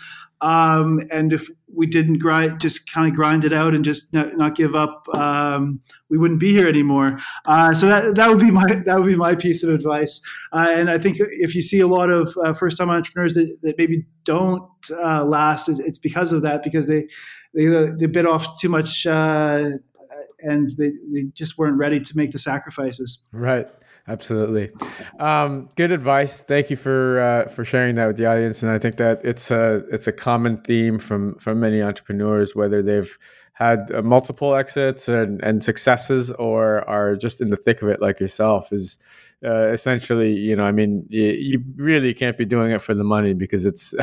um, 0.42 1.00
and 1.12 1.34
if 1.34 1.48
we 1.76 1.88
didn't 1.88 2.20
grind, 2.20 2.60
just 2.60 2.92
kind 2.92 3.08
of 3.08 3.16
grind 3.16 3.46
it 3.46 3.54
out 3.54 3.74
and 3.74 3.84
just 3.84 4.12
not, 4.14 4.38
not 4.38 4.56
give 4.56 4.76
up, 4.76 5.06
um, 5.14 5.80
we 6.10 6.18
wouldn't 6.18 6.40
be 6.40 6.52
here 6.52 6.68
anymore. 6.68 7.20
Uh, 7.46 7.74
so 7.74 7.88
that, 7.88 8.16
that 8.16 8.30
would 8.30 8.40
be 8.40 8.52
my 8.52 8.66
that 8.86 8.98
would 8.98 9.08
be 9.08 9.16
my 9.16 9.36
piece 9.36 9.64
of 9.64 9.70
advice. 9.70 10.22
Uh, 10.52 10.68
and 10.70 10.90
I 10.90 10.98
think 10.98 11.18
if 11.20 11.56
you 11.56 11.62
see 11.62 11.80
a 11.80 11.88
lot 11.88 12.10
of 12.10 12.36
uh, 12.44 12.54
first 12.54 12.78
time 12.78 12.90
entrepreneurs 12.90 13.34
that, 13.36 13.58
that 13.62 13.78
maybe 13.78 14.06
don't 14.24 14.64
uh, 14.92 15.24
last, 15.24 15.70
it's 15.70 16.00
because 16.00 16.34
of 16.34 16.42
that 16.44 16.64
because 16.64 16.88
they 16.88 17.08
they 17.54 17.66
they 17.66 18.06
bit 18.06 18.26
off 18.26 18.60
too 18.60 18.70
much 18.70 19.06
uh, 19.06 19.70
and 20.42 20.70
they, 20.78 20.92
they 21.14 21.24
just 21.34 21.58
weren't 21.58 21.78
ready 21.78 22.00
to 22.00 22.18
make 22.18 22.32
the 22.32 22.40
sacrifices. 22.40 23.20
Right. 23.32 23.68
Absolutely. 24.08 24.72
Um, 25.20 25.70
good 25.76 25.92
advice. 25.92 26.42
Thank 26.42 26.70
you 26.70 26.76
for 26.76 27.20
uh, 27.22 27.50
for 27.50 27.64
sharing 27.64 27.96
that 27.96 28.08
with 28.08 28.18
the 28.18 28.26
audience. 28.26 28.64
And 28.64 28.72
I 28.72 28.80
think 28.80 28.98
that 28.98 29.24
it's 29.24 29.52
a 29.52 29.84
it's 29.92 30.08
a 30.08 30.12
common 30.12 30.58
theme 30.58 31.00
from 31.00 31.36
from 31.36 31.60
many 31.60 31.82
entrepreneurs, 31.82 32.56
whether 32.56 32.82
they've 32.82 33.18
had 33.62 33.92
uh, 33.92 34.02
multiple 34.02 34.56
exits 34.56 35.08
and, 35.08 35.42
and 35.44 35.64
successes 35.64 36.32
or 36.32 36.88
are 36.90 37.16
just 37.16 37.42
in 37.42 37.50
the 37.52 37.58
thick 37.58 37.82
of 37.82 37.90
it, 37.90 38.02
like 38.02 38.20
yourself, 38.20 38.74
is 38.74 38.98
uh, 39.46 39.68
essentially, 39.68 40.34
you 40.34 40.56
know, 40.56 40.64
I 40.64 40.72
mean, 40.72 41.06
you, 41.10 41.64
really 41.76 42.14
can't 42.14 42.38
be 42.38 42.46
doing 42.46 42.72
it 42.72 42.82
for 42.82 42.94
the 42.94 43.04
money 43.04 43.34
because 43.34 43.66
it's 43.66 43.94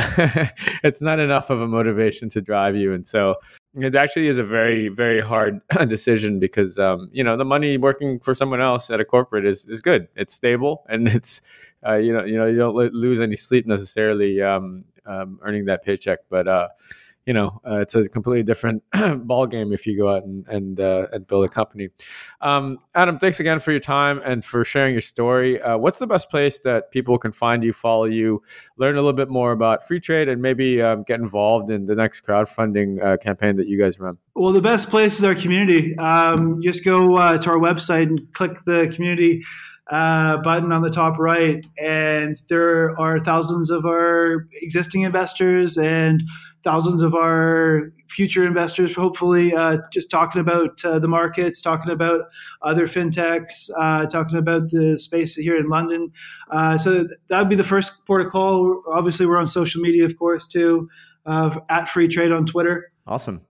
it's 0.84 1.00
not 1.00 1.18
enough 1.20 1.50
of 1.50 1.61
a 1.61 1.66
motivation 1.66 2.28
to 2.30 2.40
drive 2.40 2.76
you. 2.76 2.92
And 2.92 3.06
so, 3.06 3.36
it 3.74 3.94
actually 3.94 4.28
is 4.28 4.38
a 4.38 4.44
very 4.44 4.88
very 4.88 5.20
hard 5.20 5.61
decision 5.88 6.38
because 6.38 6.78
um, 6.78 7.09
you 7.12 7.22
know 7.22 7.36
the 7.36 7.44
money 7.44 7.76
working 7.76 8.18
for 8.18 8.34
someone 8.34 8.61
else 8.61 8.90
at 8.90 9.00
a 9.00 9.04
corporate 9.04 9.46
is, 9.46 9.66
is 9.66 9.82
good 9.82 10.09
it's 10.16 10.34
stable 10.34 10.84
and 10.88 11.06
it's 11.18 11.42
uh, 11.86 11.94
you 11.94 12.12
know 12.12 12.24
you 12.24 12.36
know 12.36 12.46
you 12.46 12.56
don't 12.56 12.74
lose 12.94 13.20
any 13.20 13.36
sleep 13.36 13.66
necessarily 13.66 14.42
um, 14.42 14.84
um, 15.06 15.38
earning 15.42 15.66
that 15.66 15.84
paycheck 15.84 16.20
but 16.28 16.48
uh, 16.48 16.68
you 17.28 17.34
know, 17.34 17.60
uh, 17.62 17.80
it's 17.80 17.94
a 17.94 18.08
completely 18.08 18.42
different 18.42 18.82
ball 19.26 19.46
game 19.46 19.70
if 19.70 19.86
you 19.86 19.98
go 19.98 20.08
out 20.08 20.24
and 20.24 20.48
and, 20.48 20.80
uh, 20.80 21.08
and 21.12 21.26
build 21.26 21.44
a 21.44 21.48
company. 21.48 21.90
Um, 22.40 22.78
Adam, 22.94 23.18
thanks 23.18 23.38
again 23.38 23.58
for 23.58 23.70
your 23.70 23.80
time 23.80 24.22
and 24.24 24.42
for 24.42 24.64
sharing 24.64 24.94
your 24.94 25.02
story. 25.02 25.60
Uh, 25.60 25.76
what's 25.76 25.98
the 25.98 26.06
best 26.06 26.30
place 26.30 26.58
that 26.60 26.90
people 26.90 27.18
can 27.18 27.30
find 27.30 27.62
you, 27.62 27.74
follow 27.74 28.06
you, 28.06 28.42
learn 28.78 28.94
a 28.94 29.02
little 29.02 29.12
bit 29.12 29.28
more 29.28 29.52
about 29.52 29.86
Freetrade, 29.86 30.32
and 30.32 30.40
maybe 30.40 30.80
um, 30.80 31.02
get 31.02 31.20
involved 31.20 31.68
in 31.68 31.84
the 31.84 31.94
next 31.94 32.22
crowdfunding 32.24 33.04
uh, 33.04 33.18
campaign 33.18 33.56
that 33.56 33.68
you 33.68 33.78
guys 33.78 34.00
run? 34.00 34.16
Well, 34.34 34.54
the 34.54 34.62
best 34.62 34.88
place 34.88 35.18
is 35.18 35.24
our 35.24 35.34
community. 35.34 35.98
Um, 35.98 36.62
just 36.62 36.82
go 36.82 37.16
uh, 37.16 37.36
to 37.36 37.50
our 37.50 37.58
website 37.58 38.04
and 38.04 38.32
click 38.32 38.64
the 38.64 38.90
community 38.94 39.42
uh, 39.91 40.36
button 40.39 40.72
on 40.72 40.82
the 40.82 40.91
top 40.91 41.18
right, 41.18 41.64
and 41.80 42.36
there 42.49 42.99
are 43.01 43.18
thousands 43.18 43.70
of 43.70 43.86
our 43.86 44.47
existing 44.61 45.03
investors 45.03 45.78
and 45.78 46.22
thousands 46.62 47.03
of 47.03 47.14
our 47.14 47.93
future 48.09 48.47
investors, 48.47 48.95
hopefully, 48.95 49.55
uh, 49.55 49.78
just 49.93 50.11
talking 50.11 50.41
about 50.41 50.84
uh, 50.84 50.99
the 50.99 51.09
markets, 51.09 51.62
talking 51.62 51.91
about 51.91 52.22
other 52.62 52.86
fintechs, 52.86 53.70
uh, 53.78 54.07
talking 54.07 54.36
about 54.36 54.62
the 54.70 54.99
space 54.99 55.34
here 55.34 55.57
in 55.57 55.68
London. 55.68 56.11
Uh, 56.51 56.76
so 56.76 57.07
that 57.28 57.39
would 57.39 57.49
be 57.49 57.57
the 57.57 57.64
first 57.64 58.07
port 58.07 58.22
of 58.22 58.30
call. 58.30 58.82
Obviously, 58.93 59.26
we're 59.26 59.39
on 59.39 59.49
social 59.49 59.80
media, 59.80 60.05
of 60.05 60.18
course, 60.18 60.47
too, 60.47 60.89
uh, 61.26 61.59
at 61.68 61.86
Freetrade 61.86 62.36
on 62.36 62.45
Twitter. 62.47 62.91
Awesome. 63.07 63.41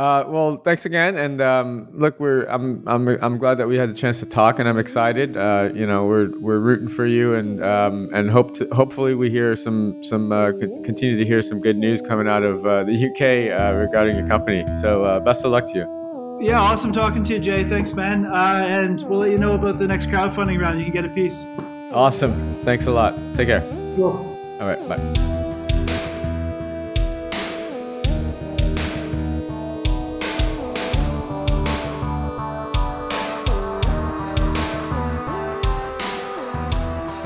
Uh, 0.00 0.24
well, 0.28 0.56
thanks 0.56 0.86
again, 0.86 1.18
and 1.18 1.42
um, 1.42 1.86
look, 1.92 2.18
we're 2.18 2.44
I'm 2.46 2.82
I'm 2.88 3.06
I'm 3.06 3.36
glad 3.36 3.58
that 3.58 3.68
we 3.68 3.76
had 3.76 3.90
the 3.90 3.94
chance 3.94 4.18
to 4.20 4.24
talk, 4.24 4.58
and 4.58 4.66
I'm 4.66 4.78
excited. 4.78 5.36
Uh, 5.36 5.68
you 5.74 5.86
know, 5.86 6.06
we're 6.06 6.30
we're 6.40 6.58
rooting 6.58 6.88
for 6.88 7.04
you, 7.04 7.34
and 7.34 7.62
um, 7.62 8.08
and 8.14 8.30
hope 8.30 8.54
to, 8.54 8.68
hopefully 8.72 9.14
we 9.14 9.28
hear 9.28 9.54
some 9.54 10.02
some 10.02 10.32
uh, 10.32 10.52
continue 10.52 11.18
to 11.18 11.24
hear 11.26 11.42
some 11.42 11.60
good 11.60 11.76
news 11.76 12.00
coming 12.00 12.28
out 12.28 12.44
of 12.44 12.64
uh, 12.64 12.82
the 12.84 12.94
UK 12.94 13.52
uh, 13.52 13.76
regarding 13.76 14.16
your 14.16 14.26
company. 14.26 14.64
So 14.80 15.04
uh, 15.04 15.20
best 15.20 15.44
of 15.44 15.52
luck 15.52 15.66
to 15.72 15.78
you. 15.80 16.40
Yeah, 16.40 16.58
awesome 16.58 16.94
talking 16.94 17.22
to 17.24 17.34
you, 17.34 17.38
Jay. 17.38 17.64
Thanks, 17.64 17.92
man. 17.92 18.24
and 18.24 19.02
we'll 19.02 19.18
let 19.18 19.32
you 19.32 19.38
know 19.38 19.52
about 19.52 19.76
the 19.76 19.86
next 19.86 20.06
crowdfunding 20.06 20.58
round. 20.58 20.78
You 20.78 20.86
can 20.86 20.94
get 20.94 21.04
a 21.04 21.10
piece. 21.10 21.44
Awesome. 21.92 22.58
Thanks 22.64 22.86
a 22.86 22.90
lot. 22.90 23.14
Take 23.34 23.48
care. 23.48 23.60
Cool. 23.96 24.16
All 24.60 24.66
right. 24.66 24.88
Bye. 24.88 25.39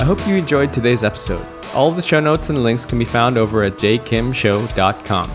I 0.04 0.06
hope 0.06 0.28
you 0.28 0.36
enjoyed 0.36 0.70
today's 0.70 1.02
episode. 1.02 1.42
All 1.74 1.88
of 1.88 1.96
the 1.96 2.02
show 2.02 2.20
notes 2.20 2.50
and 2.50 2.62
links 2.62 2.84
can 2.84 2.98
be 2.98 3.06
found 3.06 3.38
over 3.38 3.62
at 3.64 3.78
jkimshow.com. 3.78 5.30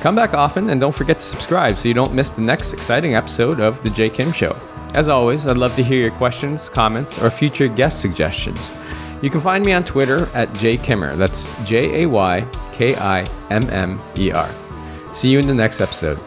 Come 0.00 0.14
back 0.14 0.34
often 0.34 0.68
and 0.68 0.78
don't 0.78 0.94
forget 0.94 1.18
to 1.18 1.24
subscribe 1.24 1.78
so 1.78 1.88
you 1.88 1.94
don't 1.94 2.12
miss 2.12 2.28
the 2.28 2.42
next 2.42 2.74
exciting 2.74 3.14
episode 3.14 3.58
of 3.58 3.82
The 3.82 3.88
Jay 3.88 4.10
Kim 4.10 4.32
Show. 4.32 4.54
As 4.92 5.08
always, 5.08 5.46
I'd 5.46 5.56
love 5.56 5.74
to 5.76 5.82
hear 5.82 5.98
your 5.98 6.10
questions, 6.10 6.68
comments, 6.68 7.22
or 7.22 7.30
future 7.30 7.68
guest 7.68 8.02
suggestions. 8.02 8.74
You 9.22 9.30
can 9.30 9.40
find 9.40 9.64
me 9.64 9.72
on 9.72 9.82
Twitter 9.82 10.28
at 10.34 10.50
jaykimmer. 10.50 11.16
That's 11.16 11.46
J 11.66 12.02
A 12.02 12.06
Y 12.06 12.46
K 12.74 12.94
I 12.96 13.26
M 13.48 13.64
M 13.70 13.98
E 14.18 14.30
R. 14.30 14.50
See 15.14 15.30
you 15.30 15.38
in 15.38 15.46
the 15.46 15.54
next 15.54 15.80
episode. 15.80 16.18